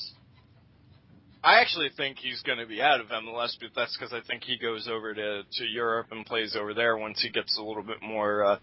I 1.41 1.61
actually 1.61 1.89
think 1.95 2.17
he's 2.17 2.41
going 2.41 2.57
to 2.57 2.65
be 2.65 2.81
out 2.81 2.99
of 2.99 3.07
MLS, 3.07 3.53
but 3.57 3.69
that's 3.73 3.95
because 3.97 4.11
I 4.11 4.19
think 4.27 4.43
he 4.43 4.57
goes 4.57 4.89
over 4.91 5.13
to 5.13 5.43
to 5.49 5.63
Europe 5.63 6.07
and 6.11 6.25
plays 6.25 6.53
over 6.59 6.73
there 6.73 6.97
once 6.97 7.21
he 7.21 7.29
gets 7.29 7.57
a 7.57 7.61
little 7.61 7.83
bit 7.83 8.01
more 8.01 8.43
uh, 8.43 8.57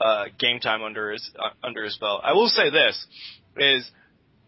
uh, 0.00 0.24
game 0.38 0.58
time 0.58 0.82
under 0.82 1.12
his 1.12 1.30
uh, 1.38 1.50
under 1.62 1.84
his 1.84 1.98
belt. 1.98 2.22
I 2.24 2.32
will 2.32 2.48
say 2.48 2.70
this: 2.70 3.06
is 3.58 3.90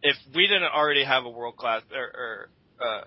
if 0.02 0.16
we 0.34 0.46
didn't 0.46 0.72
already 0.74 1.04
have 1.04 1.26
a 1.26 1.30
world 1.30 1.58
class 1.58 1.82
or, 1.94 2.00
or 2.00 2.48
uh, 2.80 3.04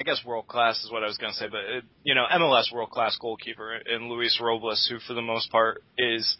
I 0.00 0.02
guess 0.02 0.20
world 0.26 0.48
class 0.48 0.82
is 0.82 0.90
what 0.90 1.04
I 1.04 1.06
was 1.06 1.16
going 1.16 1.32
to 1.32 1.38
say, 1.38 1.46
but 1.48 1.60
it, 1.60 1.84
you 2.02 2.16
know 2.16 2.24
MLS 2.32 2.72
world 2.74 2.90
class 2.90 3.16
goalkeeper 3.20 3.76
in 3.76 4.08
Luis 4.08 4.40
Robles, 4.42 4.84
who 4.90 4.98
for 4.98 5.14
the 5.14 5.22
most 5.22 5.52
part 5.52 5.84
is 5.96 6.36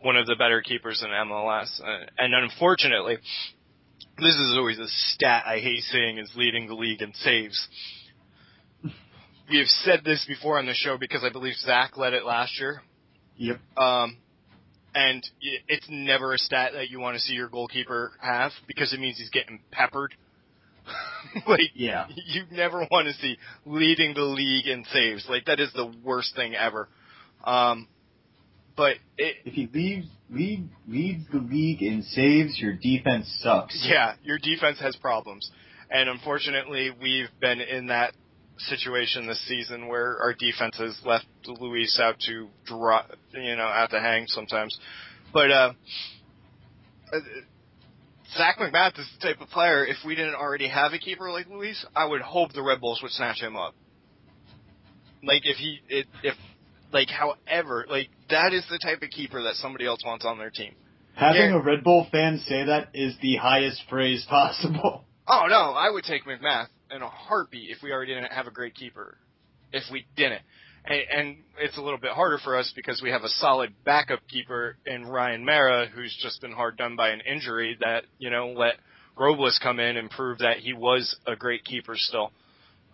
one 0.00 0.16
of 0.16 0.26
the 0.26 0.36
better 0.36 0.62
keepers 0.62 1.02
in 1.02 1.10
MLS, 1.10 1.80
uh, 1.80 2.06
and 2.18 2.34
unfortunately, 2.34 3.16
this 4.18 4.34
is 4.34 4.56
always 4.56 4.78
a 4.78 4.88
stat 4.88 5.44
I 5.46 5.58
hate 5.58 5.82
seeing 5.90 6.18
is 6.18 6.30
leading 6.36 6.66
the 6.68 6.74
league 6.74 7.02
in 7.02 7.12
saves. 7.14 7.68
We 9.50 9.58
have 9.58 9.66
said 9.68 10.00
this 10.04 10.24
before 10.28 10.58
on 10.58 10.66
the 10.66 10.74
show 10.74 10.98
because 10.98 11.24
I 11.24 11.30
believe 11.30 11.54
Zach 11.54 11.96
led 11.96 12.12
it 12.12 12.24
last 12.24 12.60
year. 12.60 12.82
Yep. 13.36 13.58
Um, 13.78 14.18
and 14.94 15.24
it's 15.40 15.86
never 15.88 16.34
a 16.34 16.38
stat 16.38 16.72
that 16.74 16.90
you 16.90 17.00
want 17.00 17.14
to 17.16 17.20
see 17.20 17.32
your 17.32 17.48
goalkeeper 17.48 18.12
have 18.20 18.52
because 18.66 18.92
it 18.92 19.00
means 19.00 19.16
he's 19.16 19.30
getting 19.30 19.60
peppered. 19.70 20.14
like, 21.46 21.70
Yeah. 21.74 22.06
you 22.26 22.42
never 22.50 22.86
want 22.90 23.06
to 23.06 23.14
see 23.14 23.36
leading 23.64 24.12
the 24.14 24.22
league 24.22 24.66
in 24.66 24.84
saves. 24.92 25.26
Like, 25.28 25.46
that 25.46 25.60
is 25.60 25.72
the 25.72 25.90
worst 26.04 26.34
thing 26.36 26.54
ever. 26.54 26.88
Um, 27.44 27.88
but 28.78 28.96
it, 29.18 29.36
If 29.44 29.54
he 29.54 29.68
leaves 29.74 30.06
lead 30.30 30.68
leads 30.86 31.24
the 31.32 31.38
league 31.38 31.82
in 31.82 32.02
saves, 32.02 32.58
your 32.60 32.74
defense 32.74 33.26
sucks. 33.42 33.84
Yeah, 33.86 34.14
your 34.22 34.38
defense 34.38 34.78
has 34.80 34.94
problems. 34.96 35.50
And 35.90 36.08
unfortunately, 36.08 36.92
we've 37.02 37.28
been 37.40 37.60
in 37.60 37.88
that 37.88 38.14
situation 38.58 39.26
this 39.26 39.44
season 39.48 39.88
where 39.88 40.18
our 40.22 40.32
defense 40.32 40.76
has 40.78 40.98
left 41.04 41.26
Luis 41.46 41.98
out 42.00 42.20
to 42.26 42.48
draw, 42.66 43.02
you 43.32 43.56
know, 43.56 43.64
out 43.64 43.90
to 43.90 44.00
hang 44.00 44.26
sometimes. 44.28 44.78
But, 45.32 45.50
uh, 45.50 45.72
uh, 47.12 47.18
Zach 48.36 48.58
McMath 48.58 48.98
is 48.98 49.08
the 49.18 49.26
type 49.26 49.40
of 49.40 49.48
player, 49.48 49.86
if 49.86 49.96
we 50.04 50.14
didn't 50.14 50.34
already 50.34 50.68
have 50.68 50.92
a 50.92 50.98
keeper 50.98 51.30
like 51.30 51.48
Luis, 51.48 51.84
I 51.96 52.04
would 52.04 52.20
hope 52.20 52.52
the 52.52 52.62
Red 52.62 52.80
Bulls 52.80 53.00
would 53.02 53.12
snatch 53.12 53.40
him 53.40 53.56
up. 53.56 53.74
Like, 55.22 55.42
if 55.44 55.56
he, 55.56 55.80
it, 55.88 56.06
if, 56.22 56.34
like, 56.92 57.08
however, 57.10 57.86
like, 57.88 58.08
that 58.30 58.52
is 58.52 58.64
the 58.70 58.78
type 58.78 59.02
of 59.02 59.10
keeper 59.10 59.42
that 59.42 59.54
somebody 59.54 59.86
else 59.86 60.00
wants 60.04 60.24
on 60.24 60.38
their 60.38 60.50
team. 60.50 60.74
Having 61.14 61.50
Yeah. 61.50 61.56
a 61.56 61.62
Red 61.62 61.82
Bull 61.84 62.06
fan 62.12 62.38
say 62.46 62.64
that 62.64 62.90
is 62.94 63.16
the 63.20 63.36
highest 63.36 63.82
praise 63.88 64.24
possible. 64.28 65.04
Oh 65.30 65.46
no, 65.46 65.72
I 65.74 65.90
would 65.90 66.04
take 66.04 66.24
McMath 66.24 66.68
in 66.90 67.02
a 67.02 67.06
heartbeat 67.10 67.68
if 67.68 67.82
we 67.82 67.92
already 67.92 68.14
didn't 68.14 68.32
have 68.32 68.46
a 68.46 68.50
great 68.50 68.74
keeper. 68.74 69.18
If 69.74 69.82
we 69.92 70.06
didn't. 70.16 70.40
And, 70.86 71.00
and 71.12 71.36
it's 71.58 71.76
a 71.76 71.82
little 71.82 71.98
bit 71.98 72.12
harder 72.12 72.38
for 72.42 72.56
us 72.56 72.72
because 72.74 73.02
we 73.02 73.10
have 73.10 73.24
a 73.24 73.28
solid 73.28 73.74
backup 73.84 74.20
keeper 74.26 74.78
in 74.86 75.04
Ryan 75.04 75.44
Meara 75.44 75.86
who's 75.86 76.16
just 76.22 76.40
been 76.40 76.52
hard 76.52 76.78
done 76.78 76.96
by 76.96 77.10
an 77.10 77.20
injury 77.30 77.76
that, 77.80 78.04
you 78.16 78.30
know, 78.30 78.54
let 78.56 78.76
Robles 79.18 79.60
come 79.62 79.78
in 79.80 79.98
and 79.98 80.08
prove 80.08 80.38
that 80.38 80.60
he 80.60 80.72
was 80.72 81.14
a 81.26 81.36
great 81.36 81.62
keeper 81.62 81.92
still. 81.94 82.32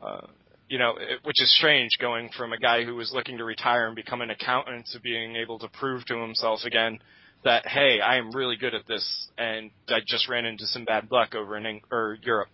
Uh, 0.04 0.26
you 0.68 0.78
know, 0.78 0.96
it, 0.98 1.20
which 1.24 1.40
is 1.40 1.54
strange 1.56 1.98
going 2.00 2.30
from 2.36 2.52
a 2.52 2.58
guy 2.58 2.84
who 2.84 2.94
was 2.94 3.12
looking 3.12 3.38
to 3.38 3.44
retire 3.44 3.86
and 3.86 3.96
become 3.96 4.20
an 4.20 4.30
accountant 4.30 4.86
to 4.92 5.00
being 5.00 5.36
able 5.36 5.58
to 5.58 5.68
prove 5.68 6.04
to 6.06 6.16
himself 6.20 6.60
again 6.64 6.98
that 7.44 7.66
hey, 7.66 8.00
I 8.00 8.16
am 8.16 8.32
really 8.32 8.56
good 8.56 8.74
at 8.74 8.86
this, 8.88 9.28
and 9.36 9.70
I 9.88 9.98
just 10.06 10.28
ran 10.28 10.46
into 10.46 10.66
some 10.66 10.84
bad 10.84 11.10
luck 11.10 11.34
over 11.34 11.56
in 11.56 11.66
Eng- 11.66 11.82
or 11.90 12.16
Europe. 12.22 12.48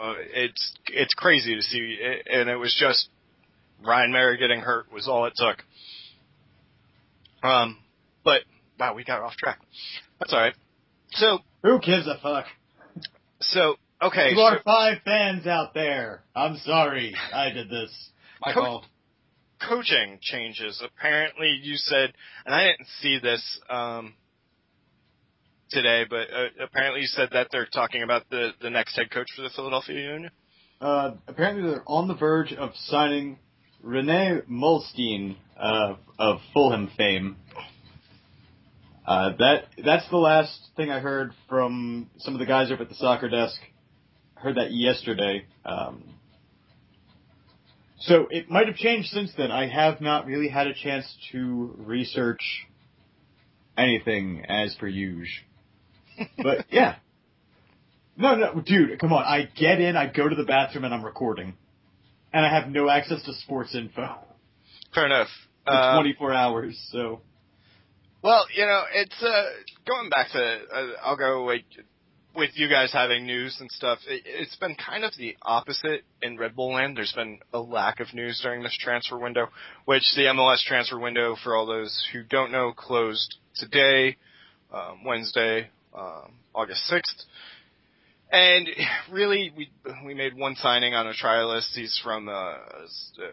Uh, 0.00 0.14
it's 0.32 0.74
it's 0.88 1.14
crazy 1.14 1.54
to 1.56 1.62
see, 1.62 1.98
and 2.30 2.48
it 2.48 2.56
was 2.56 2.76
just 2.78 3.08
Ryan 3.84 4.12
Meara 4.12 4.36
getting 4.38 4.60
hurt 4.60 4.92
was 4.92 5.08
all 5.08 5.26
it 5.26 5.32
took. 5.36 5.64
Um, 7.42 7.78
but 8.24 8.42
wow, 8.78 8.94
we 8.94 9.04
got 9.04 9.22
off 9.22 9.36
track. 9.36 9.58
That's 10.18 10.32
all 10.32 10.40
right. 10.40 10.54
So 11.12 11.38
Who 11.62 11.80
gives 11.80 12.06
a 12.06 12.18
fuck? 12.22 12.46
so 13.40 13.76
okay, 14.02 14.30
You 14.30 14.36
so- 14.36 14.42
are 14.42 14.60
five 14.64 14.98
fans 15.04 15.46
out 15.46 15.74
there. 15.74 16.22
I'm 16.34 16.56
sorry 16.58 17.14
I 17.34 17.50
did 17.50 17.68
this. 17.70 17.90
My 18.44 18.52
Co- 18.52 18.60
fault. 18.62 18.84
coaching 19.66 20.18
changes. 20.20 20.82
Apparently, 20.84 21.58
you 21.62 21.76
said, 21.76 22.12
and 22.44 22.54
I 22.54 22.64
didn't 22.66 22.86
see 23.00 23.18
this 23.18 23.42
um, 23.70 24.14
today, 25.70 26.04
but 26.08 26.28
uh, 26.32 26.64
apparently 26.64 27.00
you 27.00 27.06
said 27.06 27.30
that 27.32 27.48
they're 27.50 27.66
talking 27.66 28.02
about 28.02 28.28
the 28.30 28.50
the 28.60 28.70
next 28.70 28.94
head 28.96 29.10
coach 29.10 29.26
for 29.34 29.42
the 29.42 29.50
Philadelphia 29.50 29.98
Union. 30.12 30.30
Uh, 30.80 31.12
apparently 31.26 31.62
they're 31.70 31.82
on 31.86 32.06
the 32.08 32.14
verge 32.14 32.52
of 32.52 32.70
signing 32.86 33.38
Rene 33.82 34.42
Meulensteen 34.50 35.36
uh, 35.58 35.94
of 36.18 36.38
Fulham 36.52 36.90
fame. 36.96 37.36
Uh, 39.06 39.30
that 39.38 39.64
that's 39.84 40.08
the 40.10 40.16
last 40.18 40.58
thing 40.76 40.90
I 40.90 40.98
heard 40.98 41.32
from 41.48 42.10
some 42.18 42.34
of 42.34 42.40
the 42.40 42.46
guys 42.46 42.70
over 42.70 42.82
at 42.82 42.88
the 42.88 42.94
soccer 42.96 43.28
desk. 43.30 43.56
Heard 44.36 44.56
that 44.56 44.72
yesterday. 44.72 45.44
Um, 45.64 46.04
so 48.00 48.26
it 48.30 48.50
might 48.50 48.66
have 48.66 48.76
changed 48.76 49.08
since 49.08 49.32
then. 49.36 49.50
I 49.50 49.66
have 49.68 50.00
not 50.00 50.26
really 50.26 50.48
had 50.48 50.66
a 50.66 50.74
chance 50.74 51.06
to 51.32 51.74
research 51.78 52.42
anything 53.76 54.44
as 54.48 54.74
per 54.74 54.86
usual. 54.86 55.44
But 56.42 56.66
yeah. 56.70 56.96
No, 58.16 58.34
no, 58.34 58.62
dude, 58.64 58.98
come 58.98 59.12
on. 59.12 59.22
I 59.24 59.48
get 59.58 59.80
in, 59.80 59.96
I 59.96 60.06
go 60.10 60.26
to 60.26 60.34
the 60.34 60.44
bathroom, 60.44 60.84
and 60.84 60.94
I'm 60.94 61.04
recording. 61.04 61.54
And 62.32 62.44
I 62.46 62.48
have 62.58 62.70
no 62.70 62.88
access 62.88 63.22
to 63.24 63.34
sports 63.34 63.74
info 63.74 64.14
Fair 64.94 65.06
enough. 65.06 65.28
for 65.66 65.72
Uh, 65.72 65.94
24 65.96 66.32
hours, 66.32 66.88
so. 66.90 67.20
Well, 68.22 68.46
you 68.54 68.64
know, 68.64 68.82
it's 68.94 69.22
uh, 69.22 69.44
going 69.86 70.08
back 70.08 70.30
to. 70.32 70.38
Uh, 70.38 70.86
I'll 71.04 71.16
go 71.16 71.44
like 71.44 71.64
with 72.36 72.50
you 72.54 72.68
guys 72.68 72.92
having 72.92 73.26
news 73.26 73.56
and 73.60 73.70
stuff. 73.70 73.98
It, 74.06 74.22
it's 74.24 74.56
been 74.56 74.74
kind 74.76 75.04
of 75.04 75.12
the 75.18 75.36
opposite 75.42 76.02
in 76.22 76.38
Red 76.38 76.54
Bull 76.54 76.74
land. 76.74 76.96
There's 76.96 77.12
been 77.12 77.38
a 77.52 77.58
lack 77.58 78.00
of 78.00 78.12
news 78.14 78.40
during 78.42 78.62
this 78.62 78.76
transfer 78.78 79.18
window, 79.18 79.48
which 79.84 80.04
the 80.14 80.22
MLS 80.22 80.62
transfer 80.62 80.98
window, 80.98 81.36
for 81.42 81.56
all 81.56 81.66
those 81.66 82.06
who 82.12 82.22
don't 82.22 82.52
know, 82.52 82.72
closed 82.72 83.36
today, 83.56 84.16
um, 84.72 85.04
Wednesday, 85.04 85.70
um, 85.96 86.32
August 86.54 86.84
sixth. 86.86 87.24
And 88.30 88.68
really, 89.10 89.52
we 89.56 89.70
we 90.04 90.14
made 90.14 90.36
one 90.36 90.56
signing 90.56 90.94
on 90.94 91.06
a 91.06 91.14
trial 91.14 91.54
list. 91.54 91.70
He's 91.74 91.98
from 92.02 92.28
a, 92.28 92.32
uh, 92.32 93.30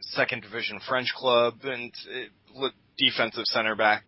second 0.00 0.42
division 0.42 0.80
French 0.88 1.12
club 1.16 1.54
and 1.64 1.92
it, 2.08 2.30
defensive 2.96 3.44
center 3.44 3.76
back. 3.76 4.04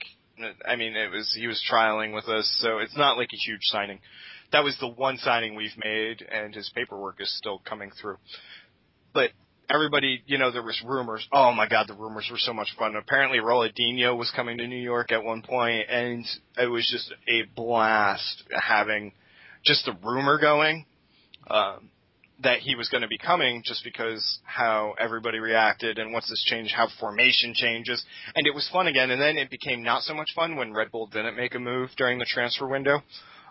I 0.66 0.76
mean, 0.76 0.96
it 0.96 1.10
was 1.10 1.34
he 1.38 1.46
was 1.46 1.62
trialing 1.70 2.14
with 2.14 2.28
us, 2.28 2.48
so 2.60 2.78
it's 2.78 2.96
not 2.96 3.16
like 3.16 3.30
a 3.32 3.36
huge 3.36 3.62
signing. 3.62 4.00
That 4.52 4.64
was 4.64 4.76
the 4.80 4.88
one 4.88 5.16
signing 5.18 5.54
we've 5.54 5.76
made, 5.82 6.22
and 6.22 6.54
his 6.54 6.70
paperwork 6.74 7.20
is 7.20 7.32
still 7.38 7.60
coming 7.64 7.90
through. 8.00 8.16
But 9.14 9.30
everybody, 9.68 10.22
you 10.26 10.38
know, 10.38 10.50
there 10.50 10.62
was 10.62 10.80
rumors. 10.84 11.26
Oh 11.32 11.52
my 11.52 11.68
God, 11.68 11.86
the 11.88 11.94
rumors 11.94 12.28
were 12.30 12.38
so 12.38 12.52
much 12.52 12.68
fun. 12.78 12.96
Apparently, 12.96 13.38
Ronaldinho 13.38 14.16
was 14.16 14.30
coming 14.34 14.58
to 14.58 14.66
New 14.66 14.80
York 14.80 15.12
at 15.12 15.24
one 15.24 15.42
point, 15.42 15.88
and 15.88 16.24
it 16.58 16.66
was 16.66 16.88
just 16.90 17.12
a 17.28 17.42
blast 17.54 18.42
having 18.52 19.12
just 19.64 19.84
the 19.84 19.96
rumor 20.04 20.38
going. 20.38 20.86
Um, 21.48 21.89
that 22.42 22.60
he 22.60 22.74
was 22.74 22.88
going 22.88 23.02
to 23.02 23.08
be 23.08 23.18
coming 23.18 23.62
just 23.64 23.84
because 23.84 24.40
how 24.44 24.94
everybody 24.98 25.38
reacted 25.38 25.98
and 25.98 26.12
what's 26.12 26.28
this 26.28 26.42
change, 26.46 26.72
how 26.74 26.88
formation 26.98 27.52
changes. 27.54 28.04
And 28.34 28.46
it 28.46 28.54
was 28.54 28.68
fun 28.72 28.86
again. 28.86 29.10
And 29.10 29.20
then 29.20 29.36
it 29.36 29.50
became 29.50 29.82
not 29.82 30.02
so 30.02 30.14
much 30.14 30.30
fun 30.34 30.56
when 30.56 30.72
Red 30.72 30.90
Bull 30.90 31.06
didn't 31.06 31.36
make 31.36 31.54
a 31.54 31.58
move 31.58 31.90
during 31.96 32.18
the 32.18 32.24
transfer 32.24 32.66
window. 32.66 33.00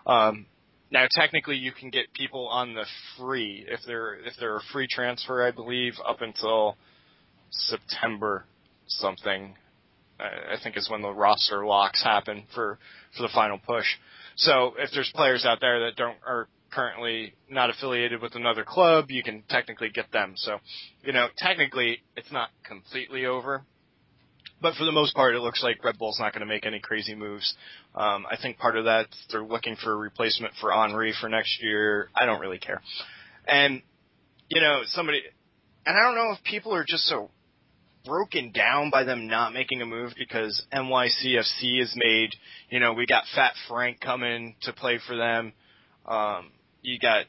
Um, 0.06 0.46
now 0.90 1.06
technically 1.10 1.56
you 1.56 1.72
can 1.72 1.90
get 1.90 2.12
people 2.14 2.48
on 2.48 2.74
the 2.74 2.84
free 3.16 3.64
if 3.68 3.80
they're, 3.86 4.14
if 4.14 4.34
they're 4.40 4.56
a 4.56 4.62
free 4.72 4.88
transfer, 4.90 5.46
I 5.46 5.52
believe, 5.52 5.94
up 6.04 6.20
until 6.20 6.76
September 7.50 8.44
something. 8.88 9.54
I 10.18 10.56
think 10.62 10.76
is 10.76 10.90
when 10.90 11.00
the 11.00 11.12
roster 11.12 11.64
locks 11.64 12.02
happen 12.02 12.44
for, 12.54 12.78
for 13.16 13.22
the 13.22 13.30
final 13.32 13.58
push. 13.58 13.86
So 14.36 14.74
if 14.78 14.90
there's 14.92 15.10
players 15.14 15.46
out 15.46 15.60
there 15.60 15.86
that 15.86 15.96
don't, 15.96 16.16
are 16.26 16.48
currently 16.70 17.34
not 17.48 17.70
affiliated 17.70 18.20
with 18.22 18.34
another 18.34 18.64
club, 18.64 19.10
you 19.10 19.22
can 19.22 19.42
technically 19.48 19.90
get 19.90 20.10
them. 20.12 20.34
So, 20.36 20.58
you 21.04 21.12
know, 21.12 21.28
technically 21.36 21.98
it's 22.16 22.30
not 22.32 22.50
completely 22.64 23.26
over. 23.26 23.64
But 24.62 24.74
for 24.74 24.84
the 24.84 24.92
most 24.92 25.14
part, 25.14 25.34
it 25.34 25.40
looks 25.40 25.62
like 25.62 25.82
Red 25.82 25.96
Bull's 25.98 26.18
not 26.20 26.34
going 26.34 26.40
to 26.40 26.46
make 26.46 26.66
any 26.66 26.80
crazy 26.80 27.14
moves. 27.14 27.54
Um, 27.94 28.26
I 28.30 28.36
think 28.40 28.58
part 28.58 28.76
of 28.76 28.84
that 28.84 29.06
they're 29.30 29.42
looking 29.42 29.76
for 29.76 29.92
a 29.92 29.96
replacement 29.96 30.52
for 30.60 30.70
Henry 30.70 31.14
for 31.18 31.28
next 31.28 31.62
year. 31.62 32.10
I 32.14 32.26
don't 32.26 32.40
really 32.40 32.58
care. 32.58 32.82
And 33.46 33.82
you 34.50 34.60
know, 34.60 34.82
somebody, 34.86 35.22
and 35.86 35.96
I 35.96 36.02
don't 36.02 36.16
know 36.16 36.32
if 36.32 36.42
people 36.44 36.74
are 36.74 36.84
just 36.86 37.04
so 37.04 37.30
broken 38.04 38.50
down 38.50 38.90
by 38.90 39.04
them 39.04 39.28
not 39.28 39.52
making 39.52 39.80
a 39.80 39.86
move 39.86 40.12
because 40.18 40.62
NYCFC 40.72 41.78
has 41.78 41.92
made, 41.96 42.30
you 42.68 42.80
know, 42.80 42.92
we 42.92 43.06
got 43.06 43.24
Fat 43.34 43.52
Frank 43.68 44.00
coming 44.00 44.56
to 44.62 44.72
play 44.72 44.98
for 45.06 45.16
them. 45.16 45.52
Um, 46.06 46.50
you 46.82 46.98
got 46.98 47.26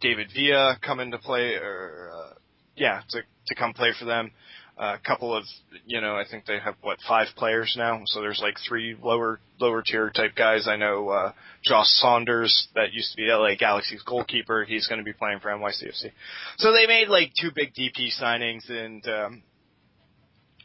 David 0.00 0.28
Villa 0.34 0.76
coming 0.80 1.10
to 1.10 1.18
play, 1.18 1.54
or 1.54 2.10
uh, 2.14 2.34
yeah, 2.76 3.02
to 3.10 3.22
to 3.46 3.54
come 3.54 3.72
play 3.72 3.92
for 3.98 4.04
them. 4.04 4.30
Uh, 4.78 4.96
a 4.96 5.06
couple 5.06 5.36
of, 5.36 5.44
you 5.84 6.00
know, 6.00 6.16
I 6.16 6.24
think 6.30 6.46
they 6.46 6.58
have 6.58 6.74
what 6.80 6.96
five 7.06 7.26
players 7.36 7.74
now. 7.76 8.00
So 8.06 8.22
there's 8.22 8.40
like 8.42 8.54
three 8.66 8.96
lower 8.98 9.38
lower 9.60 9.82
tier 9.82 10.08
type 10.08 10.34
guys. 10.34 10.66
I 10.66 10.76
know 10.76 11.10
uh, 11.10 11.32
Josh 11.62 11.86
Saunders, 11.86 12.68
that 12.74 12.94
used 12.94 13.10
to 13.10 13.16
be 13.18 13.28
LA 13.28 13.56
Galaxy's 13.58 14.02
goalkeeper. 14.02 14.64
He's 14.64 14.88
going 14.88 14.98
to 14.98 15.04
be 15.04 15.12
playing 15.12 15.40
for 15.40 15.50
NYCFC. 15.50 16.12
So 16.56 16.72
they 16.72 16.86
made 16.86 17.08
like 17.08 17.32
two 17.38 17.50
big 17.54 17.74
DP 17.74 18.08
signings, 18.18 18.70
and 18.70 19.06
um, 19.06 19.42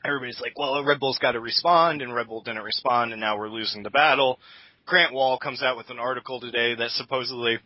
everybody's 0.05 0.39
like, 0.39 0.57
well, 0.57 0.81
Red 0.85 1.01
Bull's 1.01 1.19
got 1.19 1.33
to 1.33 1.41
respond, 1.41 2.01
and 2.01 2.15
Red 2.15 2.27
Bull 2.27 2.41
didn't 2.41 2.63
respond, 2.63 3.11
and 3.11 3.19
now 3.19 3.37
we're 3.37 3.49
losing 3.49 3.83
the 3.83 3.89
battle. 3.89 4.39
Grant 4.85 5.13
Wahl 5.13 5.37
comes 5.39 5.61
out 5.61 5.75
with 5.75 5.89
an 5.89 5.99
article 5.99 6.39
today 6.39 6.75
that 6.75 6.91
supposedly 6.91 7.57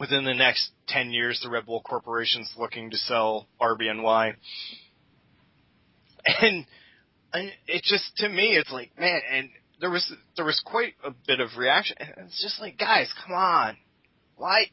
within 0.00 0.24
the 0.24 0.34
next 0.34 0.70
10 0.88 1.10
years, 1.10 1.40
the 1.42 1.50
Red 1.50 1.66
Bull 1.66 1.80
Corporation's 1.80 2.52
looking 2.56 2.90
to 2.90 2.96
sell 2.96 3.46
RBNY. 3.60 4.34
And, 6.42 6.66
and 7.32 7.52
it 7.66 7.82
just, 7.84 8.16
to 8.18 8.28
me, 8.28 8.56
it's 8.56 8.70
like, 8.70 8.90
man, 8.98 9.20
and 9.32 9.48
there 9.80 9.90
was, 9.90 10.12
there 10.36 10.44
was 10.44 10.60
quite 10.64 10.94
a 11.04 11.10
bit 11.26 11.40
of 11.40 11.50
reaction. 11.56 11.96
It's 11.98 12.42
just 12.42 12.60
like, 12.60 12.78
guys, 12.78 13.12
come 13.24 13.34
on. 13.34 13.76
Why, 14.36 14.66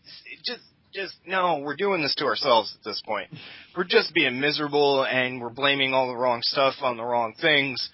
just, 0.44 0.64
just, 0.94 1.16
no, 1.26 1.60
we're 1.60 1.76
doing 1.76 2.02
this 2.02 2.16
to 2.16 2.26
ourselves 2.26 2.76
at 2.78 2.84
this 2.84 3.02
point. 3.06 3.30
We're 3.76 3.84
just 3.84 4.14
being 4.14 4.40
miserable 4.40 5.04
and 5.04 5.42
we're 5.42 5.50
blaming 5.50 5.94
all 5.94 6.08
the 6.08 6.16
wrong 6.16 6.42
stuff 6.42 6.76
on 6.82 6.98
the 6.98 7.04
wrong 7.04 7.36
things. 7.40 7.90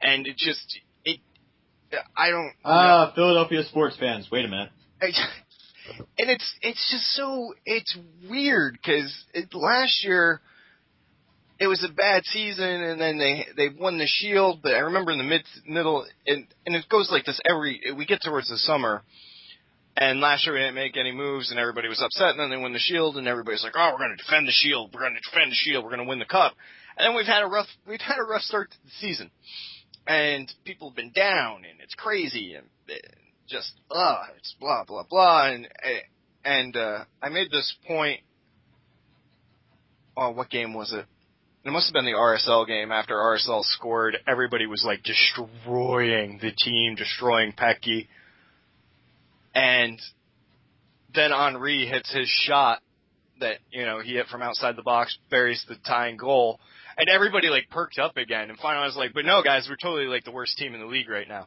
And 0.00 0.26
it 0.26 0.36
just, 0.36 0.78
it, 1.04 1.20
I 2.16 2.30
don't. 2.30 2.52
Ah, 2.64 3.10
uh, 3.10 3.14
Philadelphia 3.14 3.62
sports 3.64 3.96
fans, 3.98 4.28
wait 4.30 4.44
a 4.44 4.48
minute. 4.48 4.70
and 6.18 6.30
it's 6.30 6.54
it's 6.62 6.90
just 6.90 7.04
so 7.14 7.54
it's 7.64 7.96
weird 8.28 8.78
because 8.80 9.24
last 9.52 10.04
year 10.04 10.40
it 11.60 11.66
was 11.66 11.84
a 11.88 11.92
bad 11.92 12.24
season 12.24 12.64
and 12.64 13.00
then 13.00 13.18
they 13.18 13.46
they 13.56 13.68
won 13.68 13.98
the 13.98 14.06
shield 14.06 14.60
but 14.62 14.74
i 14.74 14.78
remember 14.78 15.12
in 15.12 15.18
the 15.18 15.24
mid 15.24 15.42
middle 15.66 16.06
and 16.26 16.46
and 16.66 16.74
it 16.74 16.88
goes 16.88 17.10
like 17.10 17.24
this 17.24 17.40
every 17.48 17.80
we 17.96 18.06
get 18.06 18.22
towards 18.22 18.48
the 18.48 18.58
summer. 18.58 19.02
And 19.96 20.18
last 20.18 20.44
year 20.44 20.54
we 20.54 20.60
didn't 20.60 20.74
make 20.74 20.96
any 20.96 21.12
moves 21.12 21.52
and 21.52 21.60
everybody 21.60 21.86
was 21.86 22.02
upset 22.02 22.30
and 22.30 22.40
then 22.40 22.50
they 22.50 22.60
win 22.60 22.72
the 22.72 22.80
shield 22.80 23.16
and 23.16 23.28
everybody's 23.28 23.62
like 23.62 23.74
oh 23.76 23.90
we're 23.92 23.98
going 23.98 24.16
to 24.16 24.22
defend 24.24 24.48
the 24.48 24.52
shield. 24.52 24.90
We're 24.92 25.02
going 25.02 25.14
to 25.14 25.30
defend 25.30 25.52
the 25.52 25.56
shield. 25.56 25.84
We're 25.84 25.90
going 25.90 26.02
to 26.02 26.08
win 26.08 26.18
the 26.18 26.24
cup. 26.24 26.54
And 26.96 27.06
then 27.06 27.16
we've 27.16 27.26
had 27.26 27.44
a 27.44 27.46
rough 27.46 27.68
we've 27.86 28.00
had 28.00 28.18
a 28.18 28.24
rough 28.24 28.42
start 28.42 28.72
to 28.72 28.76
the 28.84 28.90
season. 29.00 29.30
And 30.06 30.52
people 30.64 30.90
have 30.90 30.96
been 30.96 31.12
down 31.12 31.58
and 31.58 31.80
it's 31.80 31.94
crazy 31.94 32.54
and 32.54 32.66
just 33.48 33.72
uh 33.90 34.22
it's 34.36 34.54
blah 34.58 34.84
blah 34.84 35.04
blah 35.08 35.48
and 35.48 35.68
and 36.44 36.76
uh 36.76 37.04
I 37.22 37.28
made 37.28 37.50
this 37.50 37.74
point 37.86 38.20
oh 40.16 40.30
what 40.30 40.50
game 40.50 40.74
was 40.74 40.92
it? 40.92 41.06
It 41.64 41.70
must 41.70 41.86
have 41.86 41.94
been 41.94 42.04
the 42.04 42.12
RSL 42.12 42.66
game 42.66 42.92
after 42.92 43.14
RSL 43.14 43.64
scored, 43.64 44.18
everybody 44.26 44.66
was 44.66 44.84
like 44.84 45.02
destroying 45.02 46.38
the 46.42 46.52
team, 46.52 46.94
destroying 46.94 47.52
Peguy. 47.52 48.06
And 49.54 49.98
then 51.14 51.30
Henry 51.30 51.86
hits 51.86 52.12
his 52.12 52.28
shot 52.28 52.80
that, 53.40 53.58
you 53.70 53.86
know, 53.86 54.00
he 54.00 54.12
hit 54.12 54.26
from 54.26 54.42
outside 54.42 54.76
the 54.76 54.82
box, 54.82 55.16
buries 55.30 55.64
the 55.66 55.76
tying 55.86 56.18
goal. 56.18 56.60
And 56.98 57.08
everybody 57.08 57.48
like 57.48 57.70
perked 57.70 57.98
up 57.98 58.18
again. 58.18 58.50
And 58.50 58.58
finally 58.58 58.82
I 58.82 58.86
was 58.86 58.96
like, 58.96 59.14
but 59.14 59.24
no 59.24 59.42
guys, 59.42 59.66
we're 59.66 59.76
totally 59.76 60.06
like 60.06 60.24
the 60.24 60.32
worst 60.32 60.58
team 60.58 60.74
in 60.74 60.80
the 60.80 60.86
league 60.86 61.08
right 61.08 61.28
now. 61.28 61.46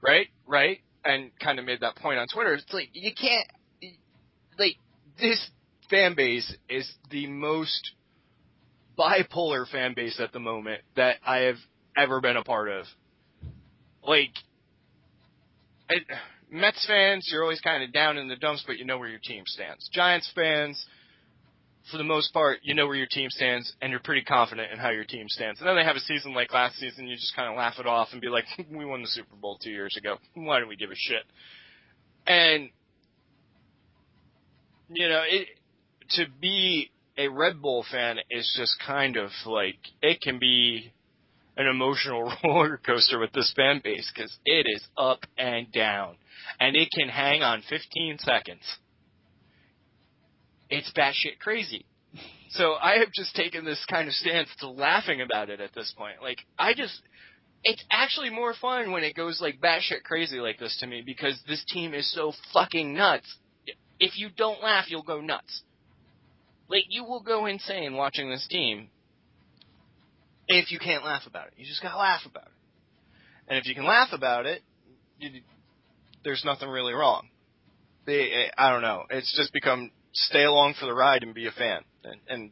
Right? 0.00 0.28
Right? 0.46 0.78
And 1.04 1.30
kind 1.38 1.58
of 1.58 1.64
made 1.64 1.80
that 1.80 1.96
point 1.96 2.18
on 2.18 2.26
Twitter. 2.32 2.54
It's 2.54 2.72
like 2.72 2.90
you 2.92 3.12
can't 3.14 3.46
like 4.58 4.76
this 5.20 5.50
fan 5.90 6.14
base 6.14 6.54
is 6.68 6.90
the 7.10 7.26
most 7.26 7.92
bipolar 8.98 9.68
fan 9.68 9.94
base 9.94 10.20
at 10.20 10.32
the 10.32 10.40
moment 10.40 10.82
that 10.96 11.16
I 11.26 11.38
have 11.38 11.56
ever 11.96 12.20
been 12.20 12.36
a 12.36 12.44
part 12.44 12.68
of. 12.68 12.86
Like 14.02 14.30
it, 15.88 16.04
Mets 16.50 16.86
fans, 16.86 17.28
you're 17.30 17.42
always 17.42 17.60
kind 17.60 17.82
of 17.82 17.92
down 17.92 18.16
in 18.16 18.28
the 18.28 18.36
dumps, 18.36 18.64
but 18.66 18.78
you 18.78 18.84
know 18.84 18.98
where 18.98 19.08
your 19.08 19.18
team 19.18 19.44
stands. 19.46 19.88
Giants 19.92 20.30
fans, 20.34 20.84
for 21.90 21.98
the 21.98 22.04
most 22.04 22.32
part, 22.32 22.60
you 22.62 22.74
know 22.74 22.86
where 22.86 22.96
your 22.96 23.06
team 23.06 23.28
stands, 23.30 23.72
and 23.82 23.90
you're 23.90 24.00
pretty 24.00 24.22
confident 24.22 24.72
in 24.72 24.78
how 24.78 24.90
your 24.90 25.04
team 25.04 25.26
stands. 25.28 25.60
And 25.60 25.68
then 25.68 25.76
they 25.76 25.84
have 25.84 25.96
a 25.96 26.00
season 26.00 26.32
like 26.32 26.52
last 26.52 26.76
season, 26.76 27.06
you 27.06 27.16
just 27.16 27.36
kind 27.36 27.50
of 27.50 27.56
laugh 27.56 27.74
it 27.78 27.86
off 27.86 28.08
and 28.12 28.20
be 28.20 28.28
like, 28.28 28.44
"We 28.70 28.84
won 28.84 29.02
the 29.02 29.08
Super 29.08 29.36
Bowl 29.36 29.58
two 29.62 29.70
years 29.70 29.94
ago. 29.96 30.16
Why 30.34 30.60
do 30.60 30.66
we 30.66 30.76
give 30.76 30.90
a 30.90 30.96
shit?" 30.96 31.24
And 32.26 32.70
you 34.88 35.08
know, 35.08 35.22
it 35.26 35.48
to 36.10 36.26
be 36.40 36.90
a 37.18 37.28
Red 37.28 37.60
Bull 37.60 37.84
fan 37.90 38.18
is 38.30 38.52
just 38.58 38.76
kind 38.84 39.16
of 39.16 39.30
like 39.46 39.78
it 40.02 40.20
can 40.22 40.38
be 40.38 40.92
an 41.56 41.66
emotional 41.66 42.32
roller 42.44 42.80
coaster 42.84 43.18
with 43.18 43.32
this 43.32 43.52
fan 43.54 43.80
base 43.84 44.10
because 44.14 44.36
it 44.46 44.66
is 44.68 44.86
up 44.96 45.20
and 45.36 45.70
down, 45.70 46.16
and 46.58 46.76
it 46.76 46.88
can 46.92 47.08
hang 47.08 47.42
on 47.42 47.62
15 47.68 48.18
seconds 48.20 48.62
it's 50.74 50.92
batshit 50.92 51.38
crazy. 51.40 51.86
So 52.50 52.74
I 52.74 52.98
have 52.98 53.12
just 53.12 53.34
taken 53.34 53.64
this 53.64 53.84
kind 53.90 54.06
of 54.06 54.14
stance 54.14 54.48
to 54.60 54.68
laughing 54.68 55.20
about 55.20 55.50
it 55.50 55.60
at 55.60 55.74
this 55.74 55.92
point. 55.96 56.16
Like 56.22 56.38
I 56.58 56.74
just, 56.74 57.00
it's 57.62 57.82
actually 57.90 58.30
more 58.30 58.54
fun 58.60 58.92
when 58.92 59.02
it 59.02 59.16
goes 59.16 59.40
like 59.40 59.60
batshit 59.60 60.02
crazy 60.04 60.38
like 60.38 60.58
this 60.58 60.76
to 60.80 60.86
me 60.86 61.02
because 61.04 61.40
this 61.48 61.64
team 61.72 61.94
is 61.94 62.12
so 62.12 62.32
fucking 62.52 62.94
nuts. 62.94 63.26
If 63.98 64.18
you 64.18 64.28
don't 64.36 64.62
laugh, 64.62 64.86
you'll 64.88 65.02
go 65.02 65.20
nuts. 65.20 65.62
Like 66.68 66.84
you 66.88 67.04
will 67.04 67.22
go 67.22 67.46
insane 67.46 67.94
watching 67.94 68.30
this 68.30 68.46
team 68.48 68.88
if 70.46 70.70
you 70.70 70.78
can't 70.78 71.04
laugh 71.04 71.22
about 71.26 71.48
it. 71.48 71.54
You 71.56 71.66
just 71.66 71.82
gotta 71.82 71.98
laugh 71.98 72.22
about 72.26 72.46
it. 72.46 72.52
And 73.48 73.58
if 73.58 73.66
you 73.66 73.74
can 73.74 73.84
laugh 73.84 74.08
about 74.12 74.46
it, 74.46 74.62
you, 75.18 75.42
there's 76.24 76.44
nothing 76.44 76.68
really 76.68 76.94
wrong. 76.94 77.28
They, 78.06 78.50
I 78.56 78.70
don't 78.70 78.82
know. 78.82 79.04
It's 79.10 79.34
just 79.36 79.52
become 79.52 79.90
stay 80.14 80.44
along 80.44 80.74
for 80.78 80.86
the 80.86 80.94
ride 80.94 81.22
and 81.22 81.34
be 81.34 81.46
a 81.46 81.52
fan. 81.52 81.82
And, 82.04 82.20
and 82.28 82.50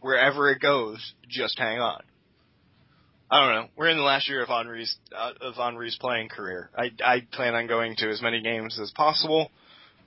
wherever 0.00 0.50
it 0.50 0.60
goes, 0.60 1.14
just 1.28 1.58
hang 1.58 1.80
on. 1.80 2.02
I 3.30 3.44
don't 3.44 3.54
know. 3.54 3.68
We're 3.76 3.88
in 3.88 3.98
the 3.98 4.02
last 4.04 4.28
year 4.28 4.42
of 4.42 4.48
Henry's 4.48 4.96
uh, 5.14 5.32
of 5.42 5.56
Henry's 5.56 5.98
playing 6.00 6.30
career. 6.30 6.70
I 6.74 6.90
I 7.04 7.26
plan 7.30 7.54
on 7.54 7.66
going 7.66 7.94
to 7.96 8.08
as 8.08 8.22
many 8.22 8.40
games 8.40 8.78
as 8.80 8.90
possible. 8.92 9.50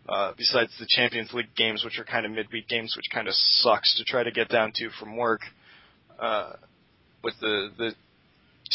Uh, 0.09 0.33
besides 0.35 0.71
the 0.79 0.87
Champions 0.89 1.31
League 1.31 1.53
games, 1.55 1.83
which 1.85 1.99
are 1.99 2.03
kind 2.03 2.25
of 2.25 2.31
midweek 2.31 2.67
games, 2.67 2.95
which 2.97 3.05
kind 3.13 3.27
of 3.27 3.35
sucks 3.35 3.95
to 3.97 4.03
try 4.03 4.23
to 4.23 4.31
get 4.31 4.49
down 4.49 4.71
to 4.73 4.89
from 4.99 5.15
work, 5.15 5.41
uh, 6.19 6.53
with 7.23 7.35
the 7.39 7.69
the 7.77 7.93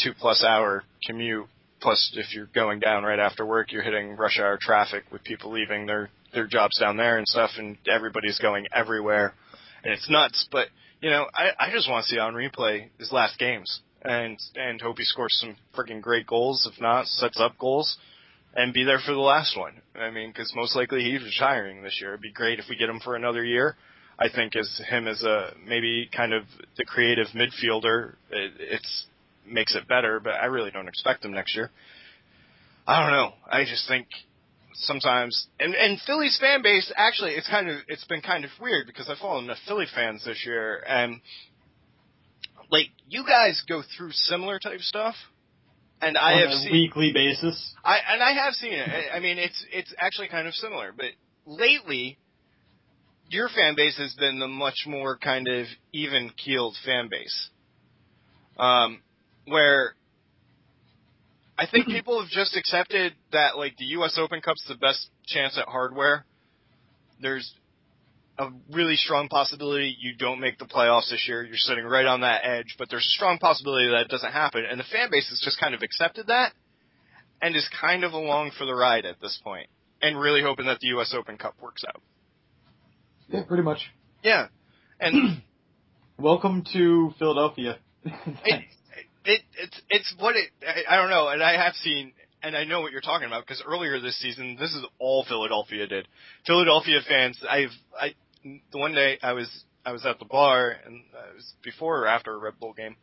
two 0.01 0.13
plus 0.17 0.43
hour 0.43 0.83
commute. 1.05 1.47
Plus, 1.81 2.11
if 2.15 2.33
you're 2.33 2.49
going 2.55 2.79
down 2.79 3.03
right 3.03 3.19
after 3.19 3.45
work, 3.45 3.71
you're 3.71 3.83
hitting 3.83 4.15
rush 4.15 4.39
hour 4.39 4.57
traffic 4.59 5.03
with 5.11 5.23
people 5.23 5.51
leaving 5.51 5.85
their 5.85 6.09
their 6.37 6.47
jobs 6.47 6.79
down 6.79 6.97
there 6.97 7.17
and 7.17 7.27
stuff, 7.27 7.51
and 7.57 7.77
everybody's 7.91 8.39
going 8.39 8.67
everywhere, 8.73 9.33
and 9.83 9.93
it's 9.93 10.09
nuts. 10.09 10.47
But 10.51 10.67
you 11.01 11.09
know, 11.09 11.25
I 11.33 11.49
I 11.59 11.71
just 11.71 11.89
want 11.89 12.05
to 12.05 12.09
see 12.09 12.17
Henry 12.17 12.49
play 12.53 12.91
his 12.99 13.11
last 13.11 13.39
games 13.39 13.81
and 14.03 14.39
and 14.55 14.81
hope 14.81 14.97
he 14.97 15.03
scores 15.03 15.37
some 15.41 15.55
freaking 15.75 16.01
great 16.01 16.27
goals. 16.27 16.69
If 16.71 16.79
not, 16.81 17.07
sets 17.07 17.39
up 17.39 17.57
goals 17.57 17.97
and 18.55 18.73
be 18.73 18.83
there 18.83 18.99
for 19.03 19.13
the 19.13 19.19
last 19.19 19.57
one. 19.57 19.81
I 19.95 20.09
mean, 20.09 20.29
because 20.29 20.53
most 20.55 20.75
likely 20.75 21.03
he's 21.03 21.23
retiring 21.23 21.83
this 21.83 21.97
year. 21.99 22.11
It'd 22.11 22.21
be 22.21 22.31
great 22.31 22.59
if 22.59 22.65
we 22.69 22.75
get 22.75 22.89
him 22.89 22.99
for 22.99 23.15
another 23.15 23.43
year. 23.43 23.75
I 24.19 24.29
think 24.29 24.55
as 24.55 24.81
him 24.89 25.07
as 25.07 25.21
a 25.23 25.53
maybe 25.65 26.09
kind 26.15 26.33
of 26.33 26.43
the 26.77 26.85
creative 26.85 27.27
midfielder, 27.35 28.13
it, 28.31 28.53
it's 28.59 29.05
makes 29.45 29.75
it 29.75 29.87
better. 29.87 30.19
But 30.19 30.35
I 30.35 30.45
really 30.45 30.71
don't 30.71 30.87
expect 30.87 31.25
him 31.25 31.31
next 31.31 31.55
year. 31.55 31.69
I 32.87 33.01
don't 33.01 33.11
know. 33.11 33.33
I 33.51 33.65
just 33.65 33.87
think 33.87 34.07
sometimes. 34.77 35.47
And 35.59 35.73
and 35.75 35.99
Philly's 36.05 36.37
fan 36.39 36.61
base 36.61 36.91
actually 36.95 37.31
it's 37.31 37.49
kind 37.49 37.69
of 37.69 37.77
it's 37.87 38.05
been 38.05 38.21
kind 38.21 38.45
of 38.45 38.51
weird 38.59 38.87
because 38.87 39.09
I've 39.09 39.17
followed 39.17 39.43
enough 39.43 39.57
Philly 39.67 39.85
fans 39.93 40.23
this 40.25 40.43
year. 40.45 40.83
And 40.87 41.21
like 42.69 42.87
you 43.07 43.25
guys 43.25 43.63
go 43.67 43.81
through 43.97 44.11
similar 44.11 44.59
type 44.59 44.79
stuff. 44.81 45.15
And 45.99 46.15
I 46.17 46.33
on 46.33 46.39
have 46.41 46.49
a 46.49 46.57
seen 46.57 46.71
weekly 46.71 47.11
basis. 47.11 47.73
I 47.83 47.97
and 48.09 48.21
I 48.21 48.31
have 48.33 48.53
seen 48.53 48.73
it. 48.73 48.87
I- 48.87 49.17
I 49.17 49.19
mean, 49.19 49.37
it's 49.39 49.65
it's 49.71 49.93
actually 49.97 50.27
kind 50.27 50.47
of 50.47 50.53
similar, 50.53 50.93
but 50.95 51.07
lately, 51.47 52.19
your 53.29 53.49
fan 53.49 53.75
base 53.75 53.97
has 53.97 54.13
been 54.13 54.37
the 54.37 54.47
much 54.47 54.85
more 54.85 55.17
kind 55.17 55.47
of 55.47 55.65
even 55.93 56.29
keeled 56.37 56.75
fan 56.85 57.07
base, 57.09 57.49
um, 58.59 59.01
where 59.47 59.95
I 61.57 61.65
think 61.65 61.85
mm-hmm. 61.85 61.95
people 61.95 62.21
have 62.21 62.29
just 62.29 62.55
accepted 62.55 63.13
that 63.31 63.57
like 63.57 63.77
the 63.77 63.85
U.S. 63.85 64.17
Open 64.17 64.41
Cup's 64.41 64.63
the 64.67 64.75
best 64.75 65.09
chance 65.25 65.57
at 65.57 65.65
hardware. 65.67 66.25
There's 67.21 67.51
a 68.37 68.49
really 68.71 68.95
strong 68.95 69.27
possibility 69.27 69.95
you 69.99 70.15
don't 70.15 70.39
make 70.39 70.59
the 70.59 70.65
playoffs 70.65 71.09
this 71.09 71.25
year. 71.27 71.43
You're 71.43 71.57
sitting 71.57 71.85
right 71.85 72.05
on 72.05 72.21
that 72.21 72.41
edge, 72.43 72.75
but 72.77 72.89
there's 72.89 73.05
a 73.05 73.15
strong 73.15 73.39
possibility 73.39 73.89
that 73.89 74.01
it 74.01 74.09
doesn't 74.09 74.31
happen, 74.31 74.63
and 74.69 74.79
the 74.79 74.83
fan 74.83 75.09
base 75.09 75.29
has 75.29 75.41
just 75.43 75.59
kind 75.59 75.73
of 75.73 75.81
accepted 75.81 76.27
that 76.27 76.53
and 77.41 77.55
is 77.55 77.67
kind 77.81 78.03
of 78.03 78.13
along 78.13 78.51
for 78.57 78.65
the 78.65 78.75
ride 78.75 79.05
at 79.05 79.19
this 79.19 79.39
point, 79.43 79.67
and 80.01 80.19
really 80.19 80.43
hoping 80.43 80.67
that 80.67 80.79
the 80.79 80.87
U.S. 80.87 81.15
Open 81.17 81.37
Cup 81.37 81.55
works 81.61 81.83
out. 81.87 82.01
Yeah, 83.29 83.43
pretty 83.43 83.63
much. 83.63 83.79
Yeah, 84.23 84.47
and 84.99 85.41
Welcome 86.19 86.63
to 86.73 87.13
Philadelphia. 87.19 87.77
it, 88.03 88.63
it 89.27 89.41
it's 89.59 89.81
it's 89.89 90.15
what 90.19 90.35
it 90.35 90.49
I, 90.65 90.95
I 90.95 90.97
don't 90.97 91.09
know, 91.09 91.27
and 91.27 91.43
I 91.43 91.63
have 91.63 91.73
seen 91.75 92.13
and 92.41 92.55
I 92.55 92.63
know 92.63 92.81
what 92.81 92.91
you're 92.91 93.01
talking 93.01 93.27
about 93.27 93.45
because 93.45 93.61
earlier 93.67 93.99
this 93.99 94.19
season, 94.19 94.57
this 94.59 94.73
is 94.73 94.83
all 94.99 95.25
Philadelphia 95.27 95.85
did. 95.85 96.07
Philadelphia 96.45 96.99
fans, 97.07 97.37
I've 97.47 97.69
I 97.99 98.15
the 98.71 98.77
one 98.77 98.93
day 98.93 99.19
I 99.21 99.33
was 99.33 99.49
I 99.85 99.91
was 99.91 100.05
at 100.05 100.19
the 100.19 100.25
bar 100.25 100.75
and 100.85 100.95
it 100.95 101.35
was 101.35 101.53
before 101.63 102.03
or 102.03 102.07
after 102.07 102.33
a 102.33 102.37
Red 102.37 102.53
Bull 102.59 102.73
game, 102.73 102.95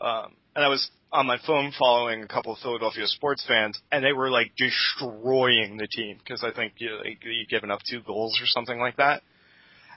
um, 0.00 0.34
and 0.54 0.64
I 0.64 0.68
was 0.68 0.90
on 1.12 1.26
my 1.26 1.38
phone 1.46 1.72
following 1.76 2.22
a 2.22 2.28
couple 2.28 2.52
of 2.52 2.58
Philadelphia 2.58 3.06
sports 3.06 3.44
fans, 3.48 3.80
and 3.90 4.04
they 4.04 4.12
were 4.12 4.30
like 4.30 4.52
destroying 4.56 5.78
the 5.78 5.88
team 5.88 6.18
because 6.18 6.44
I 6.44 6.52
think 6.52 6.74
you 6.78 6.98
like, 7.02 7.24
you 7.24 7.46
given 7.48 7.70
up 7.70 7.80
two 7.88 8.02
goals 8.02 8.38
or 8.42 8.46
something 8.46 8.78
like 8.78 8.96
that. 8.98 9.22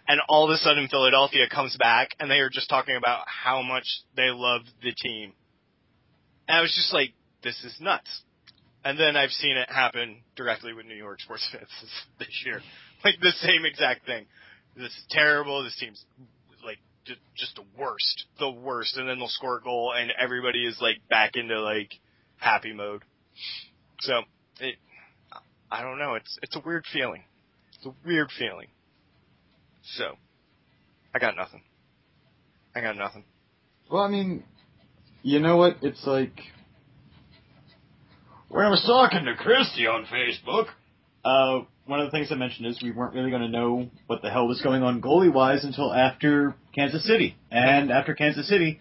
And 0.07 0.19
all 0.27 0.45
of 0.45 0.49
a 0.49 0.57
sudden, 0.57 0.87
Philadelphia 0.89 1.47
comes 1.49 1.77
back, 1.77 2.09
and 2.19 2.29
they 2.29 2.39
are 2.39 2.49
just 2.49 2.69
talking 2.69 2.95
about 2.95 3.25
how 3.27 3.61
much 3.61 3.85
they 4.15 4.29
loved 4.31 4.69
the 4.81 4.91
team. 4.91 5.33
And 6.47 6.57
I 6.57 6.61
was 6.61 6.73
just 6.75 6.93
like, 6.93 7.13
"This 7.41 7.63
is 7.63 7.79
nuts." 7.79 8.23
And 8.83 8.99
then 8.99 9.15
I've 9.15 9.31
seen 9.31 9.55
it 9.55 9.69
happen 9.69 10.17
directly 10.35 10.73
with 10.73 10.85
New 10.85 10.95
York 10.95 11.21
sports 11.21 11.47
fans 11.51 11.69
this, 12.19 12.43
year, 12.45 12.61
like 13.05 13.15
the 13.21 13.31
same 13.31 13.65
exact 13.65 14.05
thing. 14.05 14.25
This 14.75 14.91
is 14.91 15.05
terrible. 15.09 15.63
This 15.63 15.77
team's 15.79 16.03
like 16.65 16.79
just 17.35 17.55
the 17.55 17.63
worst, 17.77 18.25
the 18.39 18.49
worst. 18.51 18.97
And 18.97 19.07
then 19.07 19.19
they'll 19.19 19.29
score 19.29 19.57
a 19.57 19.61
goal, 19.61 19.93
and 19.95 20.11
everybody 20.19 20.65
is 20.65 20.77
like 20.81 20.97
back 21.09 21.35
into 21.35 21.61
like 21.61 21.93
happy 22.37 22.73
mode. 22.73 23.03
So 24.01 24.23
it, 24.59 24.75
I 25.71 25.81
don't 25.81 25.97
know. 25.97 26.15
It's 26.15 26.37
it's 26.41 26.55
a 26.55 26.61
weird 26.65 26.85
feeling. 26.91 27.23
It's 27.75 27.85
a 27.85 27.93
weird 28.05 28.31
feeling. 28.37 28.67
So, 29.83 30.17
I 31.13 31.19
got 31.19 31.35
nothing. 31.35 31.61
I 32.75 32.81
got 32.81 32.97
nothing. 32.97 33.25
Well, 33.91 34.01
I 34.01 34.09
mean, 34.09 34.43
you 35.21 35.39
know 35.39 35.57
what? 35.57 35.77
It's 35.81 36.05
like 36.07 36.39
when 38.49 38.65
I 38.65 38.69
was 38.69 38.83
talking 38.85 39.25
to 39.25 39.35
Christy 39.35 39.87
on 39.87 40.05
Facebook. 40.05 40.67
Uh, 41.25 41.65
one 41.85 41.99
of 41.99 42.07
the 42.07 42.11
things 42.11 42.29
I 42.31 42.35
mentioned 42.35 42.67
is 42.67 42.81
we 42.81 42.91
weren't 42.91 43.13
really 43.13 43.29
going 43.29 43.41
to 43.41 43.49
know 43.49 43.89
what 44.07 44.21
the 44.21 44.29
hell 44.29 44.47
was 44.47 44.61
going 44.61 44.83
on 44.83 45.01
goalie 45.01 45.31
wise 45.31 45.63
until 45.63 45.93
after 45.93 46.55
Kansas 46.73 47.05
City. 47.05 47.35
And 47.51 47.91
after 47.91 48.13
Kansas 48.13 48.47
City, 48.47 48.79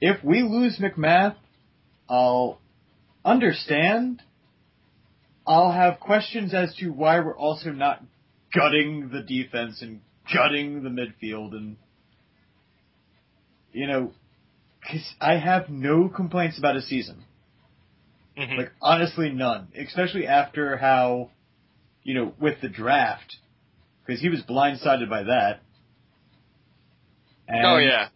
if 0.00 0.22
we 0.24 0.42
lose 0.42 0.78
MacMath, 0.78 1.36
I'll 2.08 2.60
understand. 3.24 4.22
I'll 5.46 5.72
have 5.72 6.00
questions 6.00 6.52
as 6.52 6.74
to 6.76 6.90
why 6.90 7.20
we're 7.20 7.36
also 7.36 7.70
not 7.70 8.02
gutting 8.52 9.10
the 9.12 9.22
defense 9.22 9.82
and 9.82 10.00
gutting 10.32 10.82
the 10.82 10.90
midfield 10.90 11.52
and 11.52 11.76
you 13.72 13.86
know, 13.86 14.12
because 14.80 15.14
I 15.20 15.36
have 15.36 15.68
no 15.68 16.08
complaints 16.08 16.58
about 16.58 16.74
his 16.74 16.88
season. 16.88 17.24
Mm-hmm. 18.38 18.58
Like 18.58 18.72
honestly, 18.80 19.30
none. 19.30 19.68
Especially 19.76 20.26
after 20.26 20.76
how, 20.76 21.30
you 22.02 22.14
know, 22.14 22.34
with 22.40 22.60
the 22.60 22.68
draft, 22.68 23.36
because 24.04 24.20
he 24.20 24.28
was 24.28 24.42
blindsided 24.42 25.08
by 25.08 25.24
that. 25.24 25.60
And, 27.48 27.66
oh 27.66 27.78
yeah. 27.78 28.08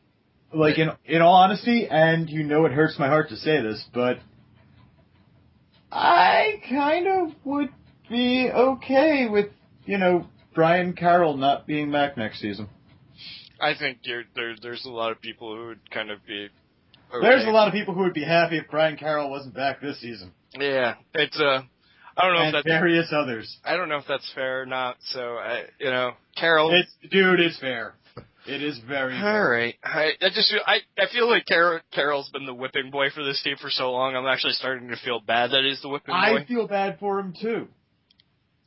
Like 0.52 0.78
in 0.78 0.90
in 1.04 1.22
all 1.22 1.34
honesty, 1.34 1.86
and 1.90 2.30
you 2.30 2.42
know 2.42 2.64
it 2.66 2.72
hurts 2.72 2.98
my 2.98 3.08
heart 3.08 3.28
to 3.30 3.36
say 3.36 3.60
this, 3.60 3.84
but 3.92 4.18
I 5.90 6.62
kind 6.68 7.06
of 7.06 7.34
would 7.44 7.70
be 8.08 8.48
okay 8.50 9.26
with 9.28 9.46
you 9.84 9.98
know 9.98 10.26
Brian 10.56 10.94
Carroll 10.94 11.36
not 11.36 11.66
being 11.68 11.92
back 11.92 12.16
next 12.16 12.40
season. 12.40 12.68
I 13.60 13.74
think 13.78 13.98
you're, 14.02 14.24
there, 14.34 14.54
there's 14.60 14.84
a 14.84 14.90
lot 14.90 15.12
of 15.12 15.20
people 15.20 15.54
who 15.56 15.66
would 15.68 15.90
kind 15.90 16.10
of 16.10 16.18
be. 16.26 16.48
Okay. 17.14 17.22
There's 17.26 17.44
a 17.46 17.50
lot 17.50 17.68
of 17.68 17.72
people 17.74 17.94
who 17.94 18.00
would 18.00 18.12
be 18.14 18.24
happy 18.24 18.58
if 18.58 18.64
Brian 18.70 18.96
Carroll 18.96 19.30
wasn't 19.30 19.54
back 19.54 19.80
this 19.80 20.00
season, 20.00 20.32
Yeah, 20.58 20.94
it's 21.14 21.38
uh, 21.40 21.60
I 22.16 22.24
don't 22.26 22.34
know 22.34 22.40
and 22.40 22.48
if 22.56 22.64
that's. 22.64 22.66
various 22.66 23.12
others. 23.12 23.56
I 23.64 23.76
don't 23.76 23.88
know 23.88 23.98
if 23.98 24.04
that's 24.08 24.28
fair 24.34 24.62
or 24.62 24.66
not. 24.66 24.96
So 25.12 25.20
I, 25.36 25.64
you 25.78 25.90
know, 25.90 26.12
Carroll. 26.36 26.74
It's 26.74 26.90
dude, 27.12 27.38
it's 27.40 27.58
fair. 27.60 27.94
It 28.48 28.62
is 28.62 28.78
very 28.86 29.14
all 29.14 29.20
fair. 29.22 29.50
right. 29.50 29.74
I, 29.84 30.10
I 30.20 30.28
just 30.34 30.52
I 30.66 30.76
I 30.98 31.06
feel 31.12 31.28
like 31.28 31.46
Carroll 31.46 31.80
Carroll's 31.92 32.28
been 32.30 32.46
the 32.46 32.54
whipping 32.54 32.90
boy 32.90 33.10
for 33.14 33.22
this 33.24 33.40
team 33.42 33.56
for 33.60 33.70
so 33.70 33.92
long. 33.92 34.14
I'm 34.16 34.26
actually 34.26 34.52
starting 34.54 34.88
to 34.88 34.96
feel 35.04 35.20
bad 35.20 35.50
that 35.50 35.62
he's 35.68 35.82
the 35.82 35.88
whipping 35.88 36.12
boy. 36.14 36.18
I 36.42 36.44
feel 36.44 36.66
bad 36.68 36.98
for 36.98 37.18
him 37.20 37.34
too. 37.40 37.68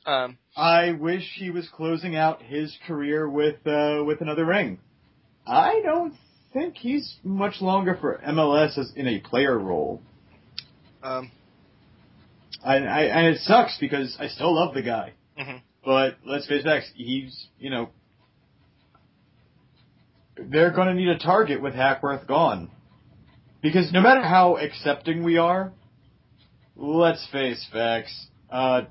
Um, 0.09 0.37
I 0.57 0.91
wish 0.93 1.23
he 1.35 1.51
was 1.51 1.67
closing 1.69 2.15
out 2.15 2.41
his 2.41 2.75
career 2.87 3.29
with 3.29 3.65
uh, 3.67 4.03
with 4.05 4.21
another 4.21 4.45
ring. 4.45 4.79
I 5.45 5.81
don't 5.83 6.13
think 6.51 6.75
he's 6.77 7.15
much 7.23 7.61
longer 7.61 7.95
for 7.99 8.19
MLS 8.27 8.77
as 8.77 8.91
in 8.95 9.07
a 9.07 9.19
player 9.19 9.57
role. 9.57 10.01
um, 11.03 11.31
I, 12.65 12.77
I, 12.77 13.01
and 13.03 13.27
it 13.27 13.41
sucks 13.41 13.77
because 13.79 14.17
I 14.19 14.27
still 14.27 14.53
love 14.55 14.73
the 14.73 14.81
guy. 14.81 15.13
mhm. 15.39 15.61
But 15.85 16.17
let's 16.25 16.47
face 16.47 16.63
facts, 16.63 16.91
he's 16.95 17.47
you 17.59 17.69
know 17.69 17.89
they're 20.37 20.71
going 20.71 20.87
to 20.87 20.93
need 20.95 21.09
a 21.09 21.19
target 21.19 21.61
with 21.61 21.75
Hackworth 21.75 22.25
gone. 22.27 22.71
Because 23.61 23.91
no 23.91 24.01
matter 24.01 24.21
how 24.21 24.57
accepting 24.57 25.23
we 25.23 25.37
are, 25.37 25.71
let's 26.75 27.27
face 27.31 27.67
facts. 27.71 28.27
Uh, 28.49 28.83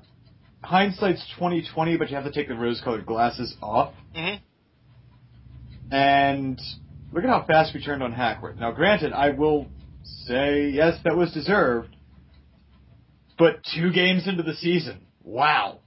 hindsight's 0.63 1.25
twenty 1.37 1.65
twenty, 1.73 1.97
but 1.97 2.09
you 2.09 2.15
have 2.15 2.25
to 2.25 2.31
take 2.31 2.47
the 2.47 2.55
rose-colored 2.55 3.05
glasses 3.05 3.55
off. 3.61 3.93
Mhm. 4.15 4.39
And 5.91 6.61
look 7.11 7.23
at 7.23 7.29
how 7.29 7.45
fast 7.45 7.73
we 7.73 7.83
turned 7.83 8.03
on 8.03 8.11
Hackworth. 8.13 8.57
Now, 8.57 8.71
granted, 8.71 9.13
I 9.13 9.31
will 9.31 9.67
say 10.03 10.69
yes, 10.69 10.99
that 11.03 11.15
was 11.15 11.31
deserved. 11.31 11.95
But 13.37 13.63
two 13.73 13.91
games 13.91 14.27
into 14.27 14.43
the 14.43 14.53
season, 14.53 15.07
wow, 15.23 15.79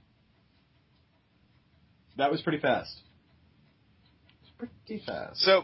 that 2.17 2.31
was 2.31 2.41
pretty 2.41 2.59
fast. 2.59 2.99
Pretty 4.57 5.03
fast. 5.05 5.39
So 5.41 5.63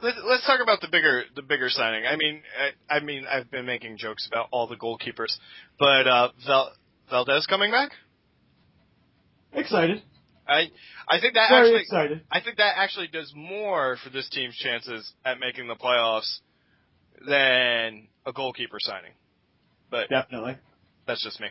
let, 0.00 0.14
let's 0.24 0.46
talk 0.46 0.60
about 0.62 0.80
the 0.80 0.88
bigger 0.88 1.24
the 1.34 1.42
bigger 1.42 1.68
signing. 1.70 2.04
I 2.06 2.16
mean, 2.16 2.42
I, 2.88 2.96
I 2.96 3.00
mean, 3.00 3.24
I've 3.26 3.50
been 3.50 3.66
making 3.66 3.96
jokes 3.96 4.28
about 4.30 4.48
all 4.52 4.66
the 4.68 4.76
goalkeepers, 4.76 5.36
but 5.78 6.06
uh, 6.06 6.28
Val, 6.46 6.72
Valdés 7.10 7.48
coming 7.48 7.70
back. 7.70 7.90
Excited. 9.54 10.02
I 10.46 10.70
I 11.08 11.20
think 11.20 11.34
that 11.34 11.48
Very 11.48 11.68
actually 11.68 11.80
excited. 11.82 12.22
I 12.30 12.40
think 12.40 12.58
that 12.58 12.74
actually 12.76 13.08
does 13.08 13.32
more 13.34 13.96
for 14.02 14.10
this 14.10 14.28
team's 14.28 14.56
chances 14.56 15.12
at 15.24 15.38
making 15.40 15.68
the 15.68 15.74
playoffs 15.74 16.40
than 17.26 18.08
a 18.26 18.32
goalkeeper 18.32 18.76
signing. 18.80 19.12
But 19.90 20.10
Definitely. 20.10 20.56
that's 21.06 21.22
just 21.22 21.40
me. 21.40 21.46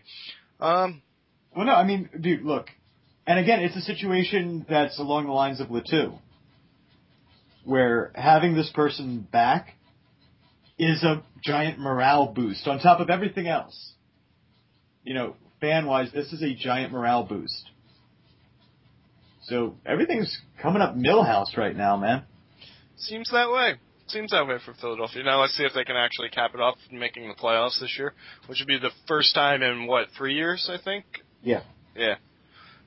Um, 0.60 1.02
Well, 1.56 1.66
no, 1.66 1.74
I 1.74 1.86
mean, 1.86 2.10
dude, 2.20 2.44
look. 2.44 2.70
And 3.26 3.40
again, 3.40 3.62
it's 3.62 3.76
a 3.76 3.82
situation 3.82 4.66
that's 4.68 5.00
along 5.00 5.28
the 5.28 5.32
lines 5.32 5.62
of 5.62 5.72
Le 5.72 5.82
Toux, 5.82 6.14
where 7.64 8.12
having 8.16 8.54
this 8.54 8.70
person 8.76 9.26
back 9.32 9.76
is 10.78 11.04
a 11.04 11.24
giant 11.44 11.80
morale 11.80 12.28
boost 12.28 12.68
on 12.68 12.80
top 12.80 13.00
of 13.00 13.10
everything 13.10 13.48
else. 13.48 13.94
You 15.04 15.14
know, 15.14 15.36
fan 15.62 15.86
wise, 15.86 16.12
this 16.12 16.34
is 16.34 16.44
a 16.44 16.54
giant 16.54 16.92
morale 16.92 17.24
boost. 17.24 17.70
So 19.44 19.76
everything's 19.86 20.38
coming 20.62 20.82
up 20.82 20.96
Milhouse 20.96 21.58
right 21.58 21.76
now, 21.76 21.98
man. 21.98 22.24
Seems 22.98 23.30
that 23.32 23.52
way. 23.52 23.74
Seems 24.08 24.32
that 24.32 24.48
way 24.48 24.58
for 24.64 24.74
Philadelphia. 24.74 25.24
Now 25.24 25.42
let's 25.42 25.56
see 25.58 25.64
if 25.64 25.74
they 25.74 25.84
can 25.84 25.96
actually 25.96 26.30
cap 26.30 26.52
it 26.54 26.60
off 26.60 26.76
making 26.92 27.28
the 27.28 27.34
playoffs 27.36 27.80
this 27.80 27.96
year, 27.98 28.14
which 28.48 28.60
would 28.60 28.68
be 28.68 28.78
the 28.78 28.92
first 29.08 29.34
time 29.34 29.62
in 29.62 29.88
what 29.88 30.08
three 30.18 30.36
years, 30.36 30.70
I 30.72 30.78
think. 30.84 31.06
Yeah. 31.42 31.62
Yeah. 31.96 32.16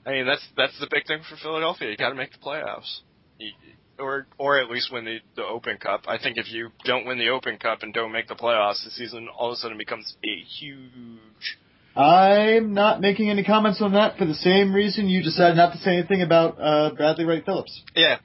I 0.07 0.11
mean 0.13 0.27
that's 0.27 0.47
that's 0.57 0.79
the 0.79 0.89
big 0.91 1.07
thing 1.07 1.21
for 1.29 1.37
Philadelphia. 1.37 1.91
You 1.91 1.97
got 1.97 2.11
to 2.11 2.15
make 2.15 2.33
the 2.33 2.39
playoffs, 2.39 3.01
You- 3.39 3.53
or 3.99 4.27
or 4.39 4.61
at 4.61 4.71
least 4.71 4.93
win 4.93 5.05
the 5.05 5.19
the 5.37 5.45
Open 5.45 5.79
Cup. 5.79 6.03
I 6.07 6.19
think 6.19 6.37
if 6.37 6.51
you 6.51 6.69
don't 6.85 7.07
win 7.07 7.19
the 7.19 7.31
Open 7.31 7.57
Cup 7.59 7.83
and 7.83 7.93
don't 7.95 8.13
make 8.13 8.29
the 8.29 8.35
playoffs, 8.35 8.85
the 8.85 8.91
season 8.91 9.29
all 9.37 9.49
of 9.51 9.55
a 9.55 9.57
sudden 9.57 9.79
becomes 9.79 10.17
a 10.23 10.37
huge. 10.61 11.59
I'm 11.97 12.75
not 12.75 13.01
making 13.01 13.31
any 13.31 13.43
comments 13.43 13.81
on 13.81 13.93
that 13.95 14.19
for 14.19 14.27
the 14.27 14.35
same 14.35 14.75
reason 14.75 15.09
you 15.09 15.23
decided 15.23 15.57
not 15.57 15.73
to 15.73 15.79
say 15.79 15.97
anything 15.97 16.23
about 16.23 16.57
uh, 16.61 16.91
Bradley 16.95 17.25
Wright 17.25 17.45
Phillips. 17.45 17.83
Yeah. 17.95 18.19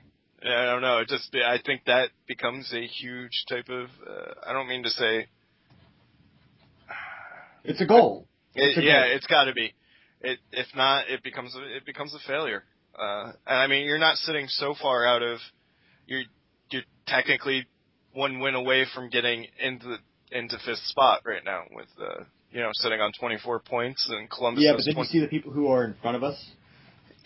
Yeah, 0.43 0.59
I 0.59 0.65
don't 0.65 0.81
know. 0.81 0.97
It 0.99 1.07
just 1.07 1.33
I 1.35 1.57
think 1.63 1.83
that 1.85 2.09
becomes 2.27 2.73
a 2.73 2.85
huge 2.85 3.45
type 3.47 3.69
of. 3.69 3.85
Uh, 4.05 4.33
I 4.45 4.53
don't 4.53 4.67
mean 4.67 4.83
to 4.83 4.89
say 4.89 5.27
It's 7.63 7.79
a 7.79 7.85
goal. 7.85 8.27
it, 8.55 8.77
a 8.77 8.81
yeah, 8.81 9.05
goal. 9.05 9.15
it's 9.15 9.27
got 9.27 9.43
to 9.45 9.53
be. 9.53 9.73
It 10.21 10.39
if 10.51 10.67
not, 10.75 11.09
it 11.09 11.23
becomes 11.23 11.55
a, 11.55 11.77
it 11.77 11.85
becomes 11.85 12.13
a 12.15 12.19
failure. 12.27 12.63
Uh, 12.97 13.31
and 13.47 13.59
I 13.59 13.67
mean, 13.67 13.85
you're 13.85 13.99
not 13.99 14.17
sitting 14.17 14.47
so 14.47 14.73
far 14.81 15.05
out 15.05 15.21
of. 15.21 15.39
You're 16.07 16.23
you're 16.71 16.83
technically 17.07 17.67
one 18.13 18.39
win 18.39 18.55
away 18.55 18.85
from 18.93 19.09
getting 19.09 19.45
into 19.63 19.87
the, 19.87 20.37
into 20.37 20.57
fifth 20.65 20.79
spot 20.85 21.21
right 21.23 21.43
now 21.45 21.61
with 21.71 21.87
uh, 22.01 22.23
you 22.51 22.61
know 22.61 22.69
sitting 22.73 22.99
on 22.99 23.11
24 23.19 23.59
points 23.59 24.09
and 24.09 24.29
Columbus. 24.29 24.63
Yeah, 24.63 24.73
but 24.73 24.83
then 24.85 24.95
you 24.97 25.03
see 25.05 25.19
the 25.19 25.27
people 25.27 25.51
who 25.51 25.67
are 25.67 25.83
in 25.85 25.95
front 26.01 26.17
of 26.17 26.23
us. 26.23 26.37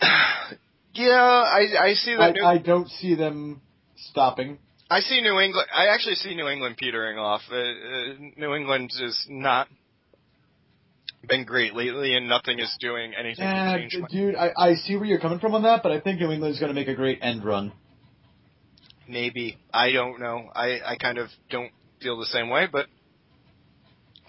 yeah, 0.94 1.10
I 1.12 1.66
I 1.88 1.94
see 1.94 2.14
I, 2.14 2.18
that. 2.18 2.34
New, 2.34 2.44
I 2.44 2.58
don't 2.58 2.88
see 2.88 3.14
them 3.14 3.60
stopping. 3.96 4.58
I 4.88 5.00
see 5.00 5.20
New 5.20 5.38
England. 5.40 5.68
I 5.74 5.86
actually 5.88 6.14
see 6.14 6.34
New 6.34 6.46
England 6.48 6.76
petering 6.76 7.18
off. 7.18 7.40
Uh, 7.50 7.56
uh, 7.56 7.62
New 8.36 8.54
England 8.54 8.92
is 9.00 9.26
not 9.28 9.68
been 11.26 11.44
great 11.44 11.74
lately, 11.74 12.14
and 12.14 12.28
nothing 12.28 12.60
is 12.60 12.72
doing 12.78 13.12
anything 13.18 13.44
Eh, 13.44 13.72
to 13.72 13.78
change. 13.80 13.96
my- 13.98 14.08
dude, 14.08 14.36
I, 14.36 14.52
I 14.56 14.74
see 14.74 14.94
where 14.94 15.06
you're 15.06 15.18
coming 15.18 15.40
from 15.40 15.54
on 15.56 15.62
that, 15.62 15.82
but 15.82 15.90
I 15.90 15.98
think 15.98 16.20
New 16.20 16.30
England's 16.30 16.60
going 16.60 16.68
to 16.68 16.74
make 16.74 16.86
a 16.86 16.94
great 16.94 17.18
end 17.20 17.44
run. 17.44 17.72
Maybe 19.08 19.58
I 19.72 19.92
don't 19.92 20.20
know. 20.20 20.50
I 20.54 20.80
I 20.84 20.96
kind 20.96 21.18
of 21.18 21.28
don't 21.50 21.70
feel 22.00 22.18
the 22.18 22.26
same 22.26 22.48
way, 22.48 22.66
but 22.70 22.86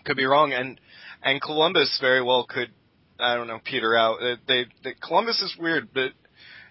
could 0.07 0.17
be 0.17 0.25
wrong. 0.25 0.53
And 0.53 0.79
and 1.21 1.41
Columbus 1.41 1.97
very 2.01 2.23
well 2.23 2.45
could. 2.49 2.71
I 3.19 3.35
don't 3.35 3.47
know. 3.47 3.59
Peter 3.63 3.95
out. 3.95 4.21
Uh, 4.21 4.35
They, 4.47 4.65
they 4.83 4.93
Columbus 5.01 5.41
is 5.41 5.55
weird, 5.59 5.89
but 5.93 6.11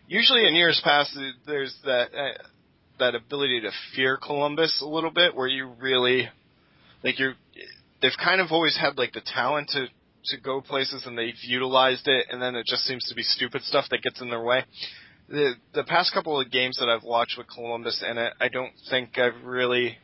usually 0.08 0.46
in 0.46 0.54
years 0.54 0.80
past 0.82 1.16
there's 1.46 1.76
that 1.84 2.08
uh, 2.14 2.42
that 2.98 3.14
ability 3.14 3.60
to 3.60 3.70
fear 3.94 4.16
Columbus 4.16 4.80
a 4.82 4.88
little 4.88 5.10
bit, 5.10 5.34
where 5.34 5.48
you 5.48 5.72
really 5.80 6.28
like 7.04 7.18
you're. 7.18 7.34
They've 8.02 8.12
kind 8.22 8.40
of 8.40 8.48
always 8.50 8.76
had 8.76 8.98
like 8.98 9.12
the 9.12 9.22
talent 9.22 9.68
to 9.70 9.86
to 10.26 10.40
go 10.40 10.60
places, 10.60 11.04
and 11.06 11.16
they've 11.16 11.34
utilized 11.42 12.08
it, 12.08 12.26
and 12.30 12.42
then 12.42 12.56
it 12.56 12.66
just 12.66 12.82
seems 12.82 13.04
to 13.08 13.14
be 13.14 13.22
stupid 13.22 13.62
stuff 13.62 13.86
that 13.90 14.02
gets 14.02 14.20
in 14.20 14.30
their 14.30 14.42
way 14.42 14.64
the 15.28 15.54
the 15.74 15.84
past 15.84 16.12
couple 16.12 16.40
of 16.40 16.50
games 16.50 16.78
that 16.78 16.88
I've 16.88 17.02
watched 17.02 17.36
with 17.36 17.48
Columbus 17.48 18.02
in 18.08 18.18
it, 18.18 18.32
I 18.40 18.48
don't 18.48 18.72
think 18.90 19.18
I've 19.18 19.44
really 19.44 19.98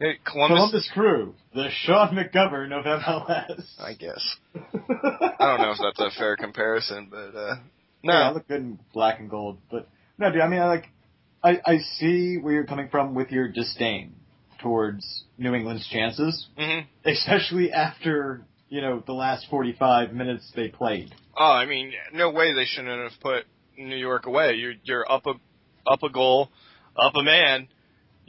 eh, 0.00 0.12
Columbus. 0.24 0.56
Columbus 0.56 0.90
Crew, 0.94 1.34
the 1.54 1.68
Sean 1.82 2.14
McGovern 2.14 2.72
of 2.72 2.84
MLS. 2.84 3.64
I 3.78 3.94
guess 3.94 4.36
I 4.54 5.36
don't 5.40 5.60
know 5.60 5.72
if 5.72 5.78
that's 5.82 6.00
a 6.00 6.18
fair 6.18 6.36
comparison, 6.36 7.08
but 7.10 7.36
uh 7.38 7.54
no, 8.02 8.12
Yeah, 8.12 8.28
I 8.28 8.32
look 8.32 8.46
good 8.48 8.60
in 8.60 8.78
black 8.94 9.18
and 9.20 9.28
gold, 9.28 9.58
but 9.70 9.88
no, 10.18 10.30
dude. 10.30 10.40
I 10.40 10.48
mean, 10.48 10.60
I 10.60 10.66
like, 10.66 10.84
I 11.42 11.60
I 11.64 11.78
see 11.98 12.36
where 12.40 12.52
you're 12.54 12.66
coming 12.66 12.88
from 12.90 13.14
with 13.14 13.30
your 13.30 13.48
disdain 13.48 14.14
towards 14.62 15.24
New 15.36 15.54
England's 15.54 15.86
chances, 15.88 16.46
hmm 16.56 16.80
especially 17.04 17.72
after 17.72 18.42
you 18.68 18.80
know 18.80 19.02
the 19.06 19.12
last 19.12 19.46
45 19.50 20.12
minutes 20.12 20.50
they 20.54 20.68
played. 20.68 21.14
oh, 21.38 21.44
I 21.52 21.66
mean, 21.66 21.92
no 22.12 22.30
way 22.30 22.54
they 22.54 22.64
shouldn't 22.66 23.10
have 23.10 23.20
put 23.20 23.44
New 23.76 23.96
York 23.96 24.26
away. 24.26 24.54
You're 24.54 24.74
you're 24.84 25.10
up 25.10 25.26
a 25.26 25.34
up 25.86 26.02
a 26.02 26.10
goal, 26.10 26.50
up 26.96 27.14
a 27.16 27.22
man. 27.22 27.68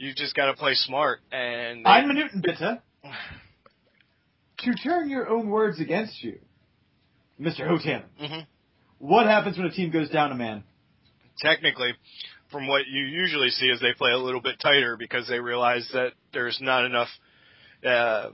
You 0.00 0.14
just 0.14 0.34
got 0.34 0.46
to 0.46 0.54
play 0.54 0.72
smart 0.72 1.20
and 1.30 1.86
Ein 1.86 2.08
Minuten 2.08 2.40
bitte. 2.40 2.80
To 4.60 4.74
turn 4.82 5.10
your 5.10 5.28
own 5.28 5.50
words 5.50 5.78
against 5.78 6.24
you, 6.24 6.38
Mr. 7.38 7.68
Hotan. 7.68 8.04
Mhm. 8.18 8.46
What 8.98 9.26
happens 9.26 9.58
when 9.58 9.66
a 9.66 9.70
team 9.70 9.90
goes 9.90 10.08
down 10.08 10.32
a 10.32 10.34
man? 10.34 10.64
technically, 11.38 11.92
from 12.50 12.66
what 12.66 12.86
you 12.86 13.04
usually 13.04 13.50
see, 13.50 13.66
is 13.66 13.78
they 13.80 13.92
play 13.92 14.12
a 14.12 14.16
little 14.18 14.40
bit 14.40 14.58
tighter 14.58 14.96
because 14.96 15.28
they 15.28 15.38
realize 15.38 15.86
that 15.92 16.12
there's 16.32 16.58
not 16.62 16.84
enough, 16.86 17.08
uh, 17.86 18.30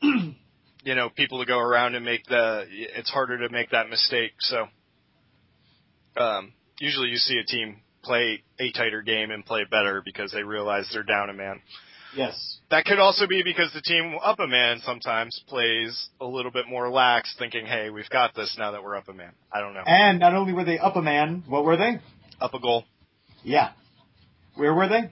you 0.02 0.94
know, 0.94 1.10
people 1.10 1.38
to 1.40 1.46
go 1.46 1.58
around 1.58 1.94
and 1.94 2.04
make 2.04 2.24
the. 2.26 2.66
It's 2.68 3.10
harder 3.10 3.38
to 3.38 3.48
make 3.50 3.70
that 3.70 3.88
mistake. 3.88 4.32
So, 4.40 4.66
um, 6.16 6.52
usually 6.80 7.08
you 7.08 7.16
see 7.18 7.38
a 7.38 7.44
team 7.44 7.82
play 8.02 8.42
a 8.58 8.72
tighter 8.72 9.02
game 9.02 9.30
and 9.30 9.44
play 9.44 9.64
better 9.70 10.02
because 10.04 10.32
they 10.32 10.42
realize 10.42 10.88
they're 10.92 11.02
down 11.02 11.30
a 11.30 11.34
man. 11.34 11.60
Yes. 12.16 12.58
That 12.70 12.84
could 12.86 12.98
also 12.98 13.26
be 13.28 13.42
because 13.44 13.72
the 13.72 13.80
team 13.80 14.16
up 14.22 14.40
a 14.40 14.46
man 14.48 14.80
sometimes 14.84 15.40
plays 15.46 16.08
a 16.20 16.24
little 16.26 16.50
bit 16.50 16.66
more 16.68 16.90
lax, 16.90 17.34
thinking, 17.38 17.66
"Hey, 17.66 17.88
we've 17.90 18.08
got 18.10 18.34
this 18.34 18.56
now 18.58 18.72
that 18.72 18.82
we're 18.82 18.96
up 18.96 19.08
a 19.08 19.12
man." 19.12 19.32
I 19.52 19.60
don't 19.60 19.74
know. 19.74 19.84
And 19.86 20.18
not 20.18 20.34
only 20.34 20.52
were 20.52 20.64
they 20.64 20.78
up 20.78 20.96
a 20.96 21.02
man, 21.02 21.44
what 21.46 21.64
were 21.64 21.76
they? 21.76 22.00
Up 22.40 22.52
a 22.54 22.58
goal 22.58 22.84
Yeah. 23.44 23.72
Where 24.56 24.74
were 24.74 24.88
they? 24.88 25.10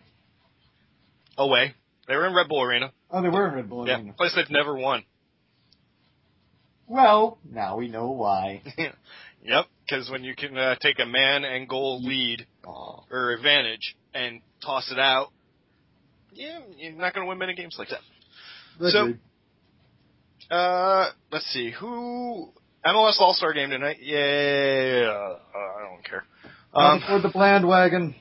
away. 1.36 1.72
They 2.09 2.16
were 2.16 2.26
in 2.26 2.34
Red 2.34 2.49
Bull 2.49 2.62
Arena. 2.62 2.93
Oh, 3.12 3.22
they 3.22 3.28
were 3.28 3.47
in 3.49 3.55
Red 3.55 3.68
Bull 3.70 3.86
Yeah, 3.86 3.99
Arena. 3.99 4.12
place 4.14 4.32
they've 4.34 4.51
never 4.51 4.74
won. 4.76 5.05
Well, 6.89 7.39
now 7.49 7.76
we 7.76 7.89
know 7.89 8.09
why. 8.11 8.62
yep, 9.43 9.66
because 9.84 10.11
when 10.11 10.24
you 10.24 10.34
can 10.34 10.57
uh, 10.57 10.74
take 10.80 10.99
a 10.99 11.07
man 11.07 11.45
and 11.45 11.68
goal 11.68 12.03
lead 12.03 12.47
Oh. 12.69 13.05
or 13.11 13.31
advantage 13.33 13.97
and 14.14 14.41
toss 14.64 14.91
it 14.93 14.99
out, 14.99 15.29
yeah, 16.33 16.59
you're 16.77 16.93
not 16.93 17.14
going 17.14 17.25
to 17.25 17.29
win 17.29 17.39
many 17.39 17.55
games 17.55 17.77
like 17.79 17.89
that. 17.89 18.01
So- 18.93 19.14
Uh, 20.51 21.11
let's 21.33 21.47
see 21.53 21.71
who 21.71 22.53
MLS 22.85 23.21
All 23.21 23.35
Star 23.35 23.53
game 23.53 23.71
tonight. 23.71 23.99
Yeah, 24.01 25.09
uh, 25.11 25.39
I 25.59 25.91
don't 25.91 26.05
care. 26.05 26.25
um, 26.75 26.85
Um, 26.85 27.01
for 27.07 27.21
the 27.21 27.29
bland 27.29 27.66
wagon. 27.66 28.14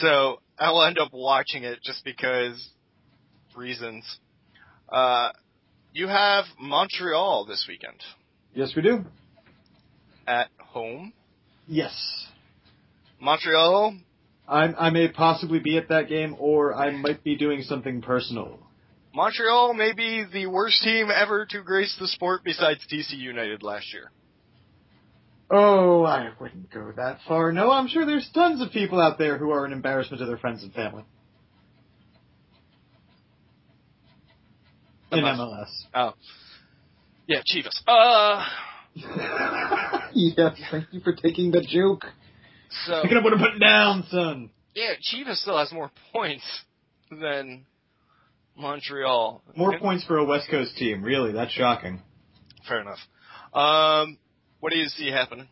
so 0.00 0.40
I'll 0.58 0.82
end 0.82 0.98
up 0.98 1.12
watching 1.12 1.64
it 1.64 1.80
just 1.82 2.04
because 2.04 2.70
reasons. 3.56 4.04
Uh, 4.88 5.30
you 5.92 6.06
have 6.08 6.44
Montreal 6.60 7.44
this 7.46 7.64
weekend 7.68 8.00
Yes, 8.54 8.74
we 8.76 8.82
do. 8.82 9.04
at 10.26 10.48
home. 10.60 11.12
Yes. 11.66 12.27
Montreal 13.20 13.96
I'm, 14.48 14.74
I 14.78 14.90
may 14.90 15.08
possibly 15.08 15.58
be 15.58 15.76
at 15.76 15.88
that 15.88 16.08
game, 16.08 16.34
or 16.38 16.74
I 16.74 16.90
might 16.90 17.22
be 17.22 17.36
doing 17.36 17.62
something 17.62 18.00
personal. 18.00 18.58
Montreal 19.14 19.74
may 19.74 19.92
be 19.92 20.24
the 20.32 20.46
worst 20.46 20.82
team 20.82 21.08
ever 21.14 21.46
to 21.50 21.62
grace 21.62 21.94
the 22.00 22.08
sport 22.08 22.42
besides 22.44 22.80
DC 22.90 23.16
United 23.16 23.62
last 23.62 23.92
year. 23.92 24.10
Oh, 25.50 26.02
I 26.02 26.30
wouldn't 26.40 26.70
go 26.70 26.92
that 26.96 27.18
far. 27.26 27.52
No, 27.52 27.70
I'm 27.70 27.88
sure 27.88 28.06
there's 28.06 28.28
tons 28.34 28.62
of 28.62 28.70
people 28.70 29.00
out 29.00 29.18
there 29.18 29.38
who 29.38 29.50
are 29.50 29.64
an 29.64 29.72
embarrassment 29.72 30.20
to 30.20 30.26
their 30.26 30.36
friends 30.38 30.62
and 30.62 30.72
family. 30.72 31.04
In 35.10 35.20
MLS. 35.20 35.70
Oh. 35.94 36.12
Yeah, 37.26 37.40
Chivas. 37.50 37.80
Uh, 37.86 38.44
yes, 40.14 40.58
thank 40.70 40.86
you 40.92 41.00
for 41.00 41.14
taking 41.14 41.50
the 41.50 41.66
joke. 41.66 42.04
So, 42.86 43.02
Picking 43.02 43.16
up 43.18 43.24
what 43.24 43.32
I'm 43.32 43.38
putting 43.38 43.60
down, 43.60 44.04
son. 44.10 44.50
yeah, 44.74 44.92
Chivas 44.94 45.36
still 45.36 45.58
has 45.58 45.72
more 45.72 45.90
points 46.12 46.44
than 47.10 47.64
Montreal. 48.56 49.42
More 49.56 49.70
Okay, 49.74 49.78
points 49.78 50.04
for 50.04 50.18
a 50.18 50.24
West 50.24 50.48
Coast 50.50 50.76
team, 50.76 51.02
really. 51.02 51.32
That's 51.32 51.52
shocking. 51.52 52.02
Fair 52.66 52.80
enough. 52.80 52.98
Um, 53.54 54.18
what 54.60 54.72
do 54.72 54.78
you 54.78 54.86
see 54.88 55.10
happening? 55.10 55.48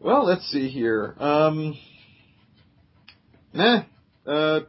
Well, 0.00 0.24
let's 0.26 0.44
see 0.50 0.68
here. 0.68 1.14
Um, 1.18 1.76
nah, 3.52 3.82
uh, 4.26 4.60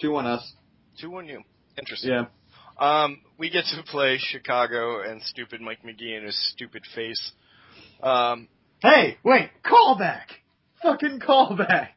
2 0.00 0.10
1 0.10 0.26
us. 0.26 0.52
2 1.00 1.10
1 1.10 1.26
you. 1.26 1.42
Interesting. 1.78 2.10
Yeah. 2.10 2.24
Um, 2.78 3.20
we 3.38 3.50
get 3.50 3.64
to 3.76 3.82
play 3.84 4.18
Chicago 4.18 5.02
and 5.08 5.22
stupid 5.22 5.60
Mike 5.60 5.84
Magee 5.84 6.14
and 6.14 6.24
his 6.26 6.50
stupid 6.52 6.82
face. 6.94 7.32
Um, 8.02 8.48
Hey, 8.80 9.18
wait, 9.24 9.50
callback! 9.64 10.26
Fucking 10.82 11.20
callback! 11.20 11.88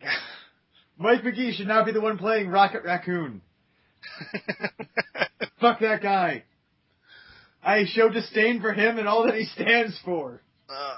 Mike 0.98 1.24
Magee 1.24 1.54
should 1.54 1.68
not 1.68 1.86
be 1.86 1.92
the 1.92 2.02
one 2.02 2.18
playing 2.18 2.50
Rocket 2.50 2.84
Raccoon. 2.84 3.42
Fuck 5.60 5.80
that 5.82 6.02
guy. 6.02 6.44
I 7.64 7.86
show 7.86 8.10
disdain 8.10 8.60
for 8.62 8.74
him 8.74 8.98
and 8.98 9.08
all 9.08 9.26
that 9.26 9.36
he 9.36 9.46
stands 9.46 10.00
for. 10.04 10.42
uh, 10.70 10.96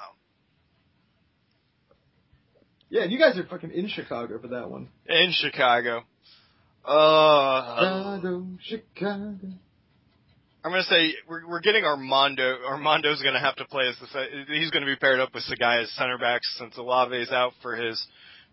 Yeah, 2.90 3.06
you 3.06 3.18
guys 3.20 3.38
are 3.38 3.46
fucking 3.46 3.72
in 3.72 3.88
Chicago 3.90 4.40
for 4.40 4.48
that 4.50 4.70
one. 4.70 4.88
in 5.08 5.32
Chicago. 5.34 6.04
Uh, 6.86 8.20
Chicago, 8.20 8.48
Chicago. 8.62 9.38
I'm 10.64 10.72
gonna 10.72 10.84
say 10.84 11.16
we're 11.28 11.48
we're 11.48 11.60
getting 11.60 11.84
Armando. 11.84 12.58
Armando's 12.66 13.22
gonna 13.22 13.40
have 13.40 13.56
to 13.58 13.66
play 13.66 13.88
as 13.88 13.98
the 14.00 14.46
he's 14.48 14.72
gonna 14.72 14.86
be 14.86 14.96
paired 14.96 15.20
up 15.20 15.34
with 15.34 15.44
Sekagya 15.44 15.84
as 15.84 15.92
center 15.92 16.18
backs 16.18 16.56
since 16.58 16.78
Olave's 16.78 17.32
out 17.32 17.52
for 17.62 17.76
his 17.76 18.06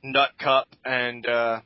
nut 0.03 0.31
cup 0.39 0.67
and 0.85 1.27
uh 1.27 1.61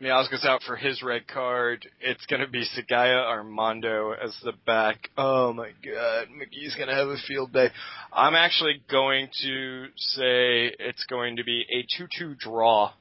Miazga's 0.00 0.44
out 0.44 0.62
for 0.66 0.76
his 0.76 1.02
red 1.02 1.26
card. 1.28 1.86
It's 2.00 2.26
gonna 2.26 2.48
be 2.48 2.64
Sekagya 2.64 3.24
Armando 3.24 4.12
as 4.12 4.36
the 4.42 4.52
back. 4.66 5.10
Oh 5.16 5.52
my 5.52 5.70
god, 5.84 6.26
Magee's 6.28 6.74
gonna 6.76 6.94
have 6.94 7.08
a 7.08 7.16
field 7.28 7.52
day. 7.52 7.68
I'm 8.12 8.34
actually 8.34 8.82
going 8.90 9.28
to 9.42 9.86
say 9.96 10.74
it's 10.78 11.06
going 11.08 11.36
to 11.36 11.44
be 11.44 11.64
a 11.70 11.86
two-two 11.96 12.34
draw. 12.34 12.92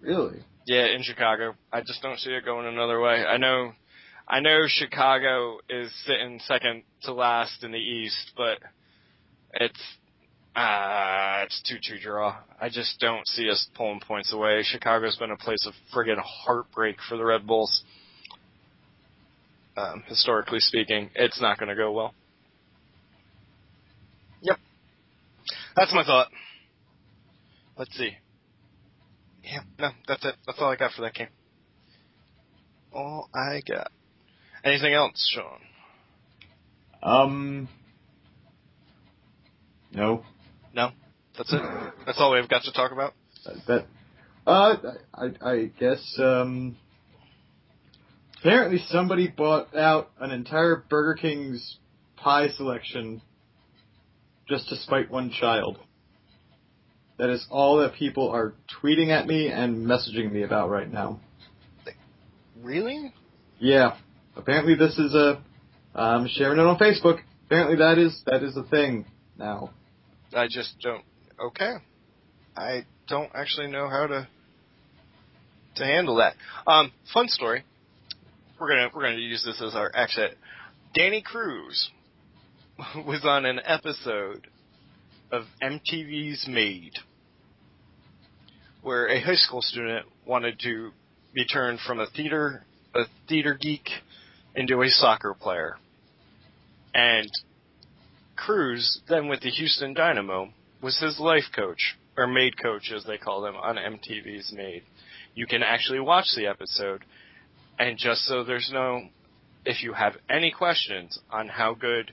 Really? 0.00 0.38
Yeah, 0.66 0.86
in 0.86 1.02
Chicago. 1.02 1.54
I 1.72 1.80
just 1.82 2.02
don't 2.02 2.18
see 2.18 2.30
it 2.30 2.44
going 2.44 2.66
another 2.66 3.00
way. 3.00 3.24
I 3.24 3.36
know, 3.36 3.72
I 4.30 4.38
know 4.38 4.60
Chicago 4.68 5.58
is 5.68 5.90
sitting 6.06 6.38
second 6.44 6.84
to 7.02 7.12
last 7.12 7.64
in 7.64 7.72
the 7.72 7.78
East, 7.78 8.30
but 8.36 8.58
it's, 9.54 9.80
uh, 10.54 11.42
it's 11.44 11.60
two-two 11.68 11.98
draw. 12.00 12.36
I 12.60 12.68
just 12.68 13.00
don't 13.00 13.26
see 13.26 13.50
us 13.50 13.66
pulling 13.74 13.98
points 13.98 14.32
away. 14.32 14.62
Chicago's 14.62 15.16
been 15.16 15.32
a 15.32 15.36
place 15.36 15.66
of 15.66 15.74
friggin' 15.92 16.22
heartbreak 16.24 16.98
for 17.08 17.16
the 17.16 17.24
Red 17.24 17.44
Bulls. 17.44 17.82
Um, 19.76 20.04
historically 20.06 20.60
speaking, 20.60 21.10
it's 21.16 21.40
not 21.40 21.58
gonna 21.58 21.74
go 21.74 21.90
well. 21.90 22.14
Yep. 24.42 24.58
That's 25.74 25.92
my 25.92 26.04
thought. 26.04 26.28
Let's 27.76 27.96
see. 27.96 28.12
Yeah, 29.42 29.62
no, 29.76 29.88
that's 30.06 30.24
it. 30.24 30.36
That's 30.46 30.58
all 30.60 30.70
I 30.70 30.76
got 30.76 30.92
for 30.92 31.02
that 31.02 31.14
game. 31.14 31.28
All 32.92 33.28
I 33.34 33.60
got. 33.66 33.90
Anything 34.64 34.92
else, 34.92 35.32
Sean? 35.34 35.60
Um. 37.02 37.68
No. 39.92 40.24
No? 40.74 40.90
That's 41.36 41.52
it? 41.52 41.62
That's 42.06 42.20
all 42.20 42.32
we've 42.32 42.48
got 42.48 42.62
to 42.64 42.72
talk 42.72 42.92
about? 42.92 43.14
That. 43.66 43.86
Uh, 44.46 44.76
I, 45.14 45.26
I 45.42 45.70
guess, 45.78 46.16
um. 46.18 46.76
Apparently 48.40 48.78
somebody 48.88 49.28
bought 49.28 49.74
out 49.76 50.10
an 50.18 50.30
entire 50.30 50.84
Burger 50.88 51.18
King's 51.20 51.76
pie 52.16 52.48
selection 52.48 53.20
just 54.48 54.68
to 54.68 54.76
spite 54.76 55.10
one 55.10 55.30
child. 55.30 55.78
That 57.18 57.28
is 57.28 57.46
all 57.50 57.78
that 57.78 57.94
people 57.94 58.30
are 58.30 58.54
tweeting 58.82 59.10
at 59.10 59.26
me 59.26 59.48
and 59.48 59.86
messaging 59.86 60.32
me 60.32 60.42
about 60.42 60.70
right 60.70 60.90
now. 60.90 61.20
Really? 62.62 63.12
Yeah. 63.58 63.96
Apparently 64.36 64.74
this 64.74 64.98
is 64.98 65.14
a, 65.14 65.42
I'm 65.94 66.28
sharing 66.28 66.58
it 66.58 66.62
on 66.62 66.78
Facebook. 66.78 67.20
Apparently 67.46 67.76
that 67.76 67.98
is, 67.98 68.22
that 68.26 68.42
is 68.42 68.56
a 68.56 68.62
thing 68.62 69.06
now. 69.36 69.70
I 70.34 70.46
just 70.48 70.74
don't. 70.80 71.04
Okay. 71.38 71.74
I 72.56 72.84
don't 73.08 73.30
actually 73.34 73.68
know 73.68 73.88
how 73.88 74.06
to 74.06 74.28
to 75.76 75.84
handle 75.84 76.16
that. 76.16 76.34
Um, 76.66 76.92
fun 77.12 77.28
story. 77.28 77.64
We're 78.58 78.68
gonna 78.68 78.88
we're 78.94 79.02
gonna 79.02 79.16
use 79.16 79.42
this 79.44 79.62
as 79.66 79.74
our 79.74 79.90
exit. 79.94 80.36
Danny 80.94 81.22
Cruz 81.22 81.90
was 83.06 83.24
on 83.24 83.46
an 83.46 83.60
episode 83.64 84.46
of 85.32 85.44
MTV's 85.62 86.46
Made, 86.48 86.94
where 88.82 89.06
a 89.08 89.20
high 89.20 89.36
school 89.36 89.62
student 89.62 90.06
wanted 90.26 90.60
to 90.60 90.90
be 91.32 91.44
turned 91.46 91.80
from 91.86 92.00
a 92.00 92.06
theater 92.14 92.64
a 92.94 93.04
theater 93.28 93.56
geek 93.60 93.88
into 94.54 94.82
a 94.82 94.88
soccer 94.88 95.34
player, 95.34 95.76
and 96.94 97.30
Cruz, 98.36 99.00
then 99.08 99.28
with 99.28 99.40
the 99.40 99.50
Houston 99.50 99.94
Dynamo, 99.94 100.50
was 100.82 100.98
his 100.98 101.20
life 101.20 101.44
coach, 101.54 101.96
or 102.16 102.26
maid 102.26 102.60
coach 102.60 102.90
as 102.94 103.04
they 103.04 103.18
call 103.18 103.42
them 103.42 103.54
on 103.54 103.76
MTV's 103.76 104.52
Made. 104.52 104.82
You 105.34 105.46
can 105.46 105.62
actually 105.62 106.00
watch 106.00 106.26
the 106.36 106.46
episode, 106.46 107.04
and 107.78 107.98
just 107.98 108.22
so 108.22 108.42
there's 108.42 108.70
no, 108.72 109.08
if 109.64 109.82
you 109.82 109.92
have 109.92 110.14
any 110.28 110.50
questions 110.50 111.18
on 111.30 111.48
how 111.48 111.74
good 111.74 112.12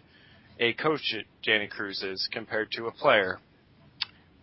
a 0.59 0.73
coach 0.73 1.15
Danny 1.43 1.67
Cruz 1.67 2.03
is 2.03 2.27
compared 2.31 2.71
to 2.71 2.88
a 2.88 2.91
player, 2.91 3.39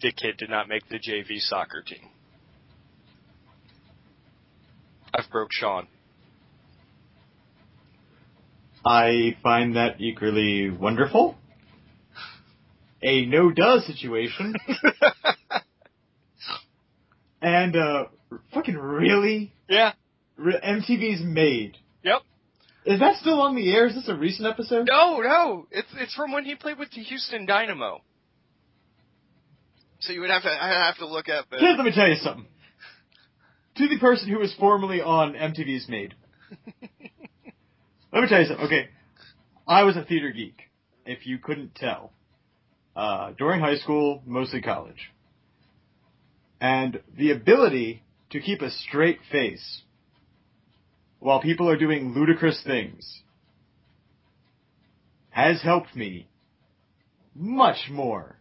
the 0.01 0.13
kid 0.13 0.37
did 0.39 0.51
not 0.51 0.69
make 0.69 0.89
the 0.89 0.99
JV 0.99 1.39
soccer 1.39 1.83
team. 1.83 2.09
I've 5.15 5.31
broke 5.31 5.53
Sean. 5.53 5.87
I 8.85 9.37
find 9.43 9.77
that 9.77 10.01
equally 10.01 10.71
wonderful. 10.71 11.37
A 13.03 13.27
no 13.27 13.51
duh 13.51 13.81
situation. 13.81 14.55
and, 17.43 17.77
uh, 17.77 18.05
fucking 18.53 18.77
really? 18.77 19.53
yeah. 19.69 19.93
Re- 20.37 20.61
MTV's 20.65 21.23
Made. 21.23 21.77
Yep. 22.03 22.23
Is 22.87 23.01
that 23.01 23.17
still 23.17 23.41
on 23.41 23.55
the 23.55 23.73
air? 23.73 23.87
Is 23.87 23.95
this 23.95 24.09
a 24.09 24.15
recent 24.15 24.47
episode? 24.47 24.89
No, 24.91 25.21
no. 25.21 25.67
It's 25.71 25.89
it's 25.97 26.15
from 26.15 26.33
when 26.33 26.45
he 26.45 26.55
played 26.55 26.79
with 26.79 26.91
the 26.91 27.01
Houston 27.03 27.47
Dynamo. 27.47 28.03
So 30.01 30.13
you 30.13 30.21
would 30.21 30.31
have 30.31 30.43
to 30.43 30.51
I 30.51 30.69
have 30.87 30.99
to 30.99 31.07
look 31.07 31.29
up. 31.31 31.49
Kid, 31.51 31.63
let 31.63 31.85
me 31.85 31.93
tell 31.95 32.09
you 32.09 32.17
something. 32.17 32.47
To 33.77 33.89
the 33.89 33.99
person 33.99 34.29
who 34.29 34.39
was 34.39 34.55
formerly 34.59 35.01
on 35.01 35.33
MTV's 35.33 35.89
Made. 35.89 36.15
let 38.15 38.23
me 38.23 38.29
tell 38.29 38.41
you 38.41 38.47
something. 38.47 38.67
Okay. 38.67 38.89
I 39.67 39.83
was 39.83 39.97
a 39.97 40.05
theater 40.05 40.31
geek, 40.31 40.57
if 41.05 41.27
you 41.27 41.39
couldn't 41.39 41.75
tell. 41.75 42.13
Uh, 42.95 43.33
during 43.37 43.61
high 43.61 43.77
school, 43.77 44.23
mostly 44.25 44.63
college. 44.63 45.11
And 46.61 47.01
the 47.19 47.33
ability 47.33 48.05
to 48.31 48.41
keep 48.41 48.63
a 48.63 48.71
straight 48.71 49.19
face 49.33 49.83
while 51.19 51.41
people 51.41 51.69
are 51.69 51.77
doing 51.77 52.15
ludicrous 52.15 52.63
things 52.65 53.23
has 55.31 55.61
helped 55.63 55.97
me 55.97 56.29
much 57.35 57.89
more, 57.91 58.39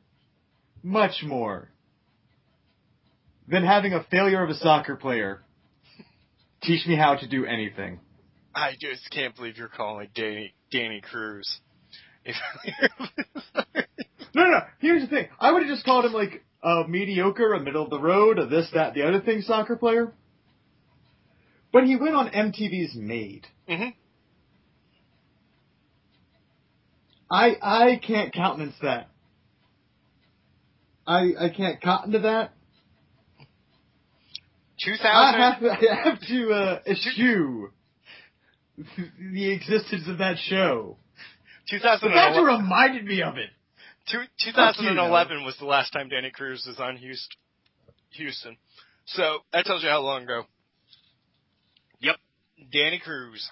much 0.83 1.23
more 1.23 1.69
than 3.47 3.63
having 3.63 3.93
a 3.93 4.03
failure 4.11 4.43
of 4.43 4.49
a 4.51 4.55
soccer 4.55 4.95
player 4.95 5.41
teach 6.61 6.85
me 6.85 6.95
how 6.95 7.15
to 7.15 7.27
do 7.27 7.45
anything. 7.45 7.99
I 8.55 8.73
just 8.79 9.09
can't 9.11 9.35
believe 9.35 9.57
you're 9.57 9.67
calling 9.67 10.09
Danny 10.15 10.53
Danny 10.71 11.01
Cruz. 11.01 11.59
If- 12.25 12.35
No, 14.35 14.43
no, 14.45 14.49
no. 14.51 14.59
Here's 14.79 15.01
the 15.01 15.07
thing. 15.07 15.27
I 15.39 15.51
would 15.51 15.63
have 15.63 15.71
just 15.71 15.85
called 15.85 16.05
him 16.05 16.13
like 16.13 16.43
a 16.63 16.83
mediocre, 16.87 17.53
a 17.53 17.59
middle 17.59 17.83
of 17.83 17.89
the 17.89 17.99
road, 17.99 18.39
a 18.39 18.45
this, 18.47 18.69
that, 18.73 18.93
the 18.93 19.03
other 19.07 19.21
thing 19.21 19.41
soccer 19.41 19.75
player. 19.75 20.13
But 21.71 21.83
he 21.85 21.95
went 21.95 22.15
on 22.15 22.29
MTV's 22.29 22.95
Made. 22.95 23.47
Mhm. 23.69 23.93
I 27.31 27.55
I 27.61 28.01
can't 28.05 28.31
countenance 28.33 28.75
that. 28.81 29.09
I 31.07 31.31
I 31.39 31.49
can't 31.49 31.81
cotton 31.81 32.11
to 32.13 32.19
that. 32.19 32.53
2000. 34.85 35.05
I 35.15 35.49
have 35.51 35.59
to, 35.61 35.71
I 35.71 36.09
have 36.09 36.19
to 36.27 36.51
uh, 36.51 36.79
eschew 36.87 37.71
the 38.77 39.51
existence 39.51 40.07
of 40.07 40.17
that 40.19 40.37
show. 40.37 40.97
But 41.71 41.81
that 42.13 42.35
reminded 42.39 43.05
me 43.05 43.21
of 43.21 43.37
it. 43.37 43.49
two- 44.11 44.25
2011 44.43 45.43
was 45.45 45.55
the 45.57 45.65
last 45.65 45.91
time 45.91 46.09
Danny 46.09 46.29
Cruz 46.31 46.65
was 46.67 46.79
on 46.79 46.97
Houston. 46.97 47.37
Houston. 48.11 48.57
So 49.05 49.39
that 49.53 49.65
tells 49.65 49.83
you 49.83 49.89
how 49.89 50.01
long 50.01 50.23
ago. 50.23 50.43
Yep, 51.99 52.15
Danny 52.71 52.99
Cruz, 52.99 53.49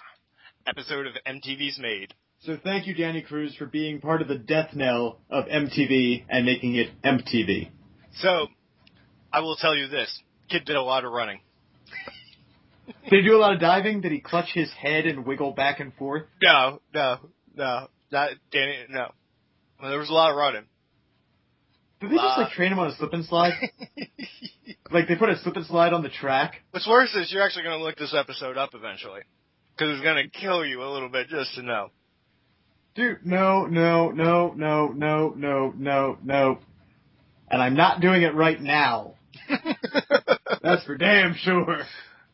episode 0.66 1.06
of 1.06 1.14
MTV's 1.26 1.78
Made. 1.78 2.14
So 2.40 2.58
thank 2.62 2.86
you, 2.86 2.94
Danny 2.94 3.22
Cruz, 3.22 3.54
for 3.56 3.66
being 3.66 4.00
part 4.00 4.20
of 4.20 4.28
the 4.28 4.36
death 4.36 4.70
knell 4.74 5.20
of 5.30 5.46
MTV 5.46 6.24
and 6.28 6.44
making 6.44 6.74
it 6.74 6.90
MTV. 7.02 7.70
So 8.16 8.48
I 9.32 9.40
will 9.40 9.56
tell 9.56 9.74
you 9.76 9.88
this: 9.88 10.22
kid 10.50 10.64
did 10.64 10.76
a 10.76 10.82
lot 10.82 11.04
of 11.04 11.12
running. 11.12 11.40
Did 12.86 12.96
he 13.10 13.22
do 13.22 13.36
a 13.36 13.38
lot 13.38 13.52
of 13.52 13.60
diving? 13.60 14.00
Did 14.00 14.12
he 14.12 14.20
clutch 14.20 14.50
his 14.52 14.70
head 14.72 15.06
and 15.06 15.24
wiggle 15.24 15.52
back 15.52 15.80
and 15.80 15.94
forth? 15.94 16.24
No, 16.42 16.80
no, 16.92 17.18
no, 17.54 17.88
not 18.10 18.30
Danny. 18.50 18.78
No, 18.88 19.12
well, 19.80 19.90
there 19.90 19.98
was 19.98 20.10
a 20.10 20.12
lot 20.12 20.30
of 20.30 20.36
running. 20.36 20.64
Did 22.00 22.10
they 22.10 22.16
just 22.16 22.38
like 22.38 22.50
train 22.52 22.72
him 22.72 22.80
on 22.80 22.88
a 22.88 22.96
slip 22.96 23.12
and 23.12 23.24
slide? 23.24 23.52
like 24.90 25.06
they 25.06 25.14
put 25.14 25.28
a 25.28 25.38
slip 25.38 25.54
and 25.54 25.64
slide 25.66 25.92
on 25.92 26.02
the 26.02 26.08
track? 26.08 26.56
What's 26.72 26.88
worse 26.88 27.14
is 27.14 27.32
you're 27.32 27.42
actually 27.42 27.62
going 27.62 27.78
to 27.78 27.84
look 27.84 27.96
this 27.96 28.14
episode 28.16 28.56
up 28.56 28.70
eventually. 28.74 29.20
Because 29.76 29.94
it's 29.94 30.02
going 30.02 30.16
to 30.16 30.28
kill 30.28 30.64
you 30.64 30.82
a 30.82 30.90
little 30.90 31.08
bit 31.08 31.28
just 31.28 31.54
to 31.54 31.62
know. 31.62 31.90
Dude, 32.94 33.24
no, 33.24 33.66
no, 33.66 34.10
no, 34.10 34.52
no, 34.54 34.88
no, 34.88 35.32
no, 35.34 35.72
no, 35.76 36.18
no. 36.22 36.58
and 37.48 37.62
I'm 37.62 37.74
not 37.74 38.00
doing 38.00 38.22
it 38.22 38.34
right 38.34 38.60
now. 38.60 39.14
That's 40.62 40.84
for 40.84 40.96
damn 40.96 41.34
sure. 41.34 41.84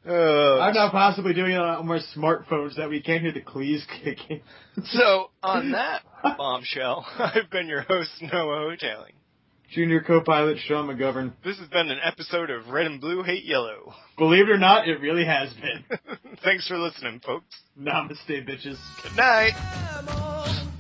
Uh, 0.07 0.61
I'm 0.61 0.75
now 0.75 0.91
possibly 0.91 1.35
doing 1.35 1.53
it 1.53 1.61
on 1.61 1.87
my 1.87 2.01
smartphones 2.17 2.77
that 2.77 2.89
we 2.89 3.03
can't 3.03 3.23
hear 3.23 3.33
the 3.33 3.41
clees 3.41 3.87
kicking. 4.03 4.43
so 4.85 5.31
on 5.43 5.71
that 5.73 6.03
bombshell, 6.23 7.07
I've 7.19 7.51
been 7.51 7.67
your 7.67 7.83
host 7.83 8.11
Noah 8.21 8.77
Hoteling. 8.77 9.13
Junior 9.71 10.03
co-pilot 10.03 10.57
Sean 10.67 10.87
McGovern. 10.87 11.35
This 11.45 11.59
has 11.59 11.69
been 11.69 11.91
an 11.91 11.99
episode 12.03 12.49
of 12.49 12.69
Red 12.69 12.87
and 12.87 13.03
Blue 13.03 13.23
Hate 13.23 13.45
Yellow. 13.45 13.93
Believe 14.17 14.49
it 14.49 14.51
or 14.51 14.57
not, 14.57 14.89
it 14.89 14.99
really 15.03 15.27
has 15.27 15.53
been. 15.53 15.85
Thanks 16.43 16.67
for 16.67 16.79
listening, 16.79 17.21
folks. 17.21 17.55
Namaste, 17.79 18.49
bitches. 18.49 18.79
Good 19.03 19.15
night. 19.15 19.53
Come 19.95 20.09
on, 20.09 20.79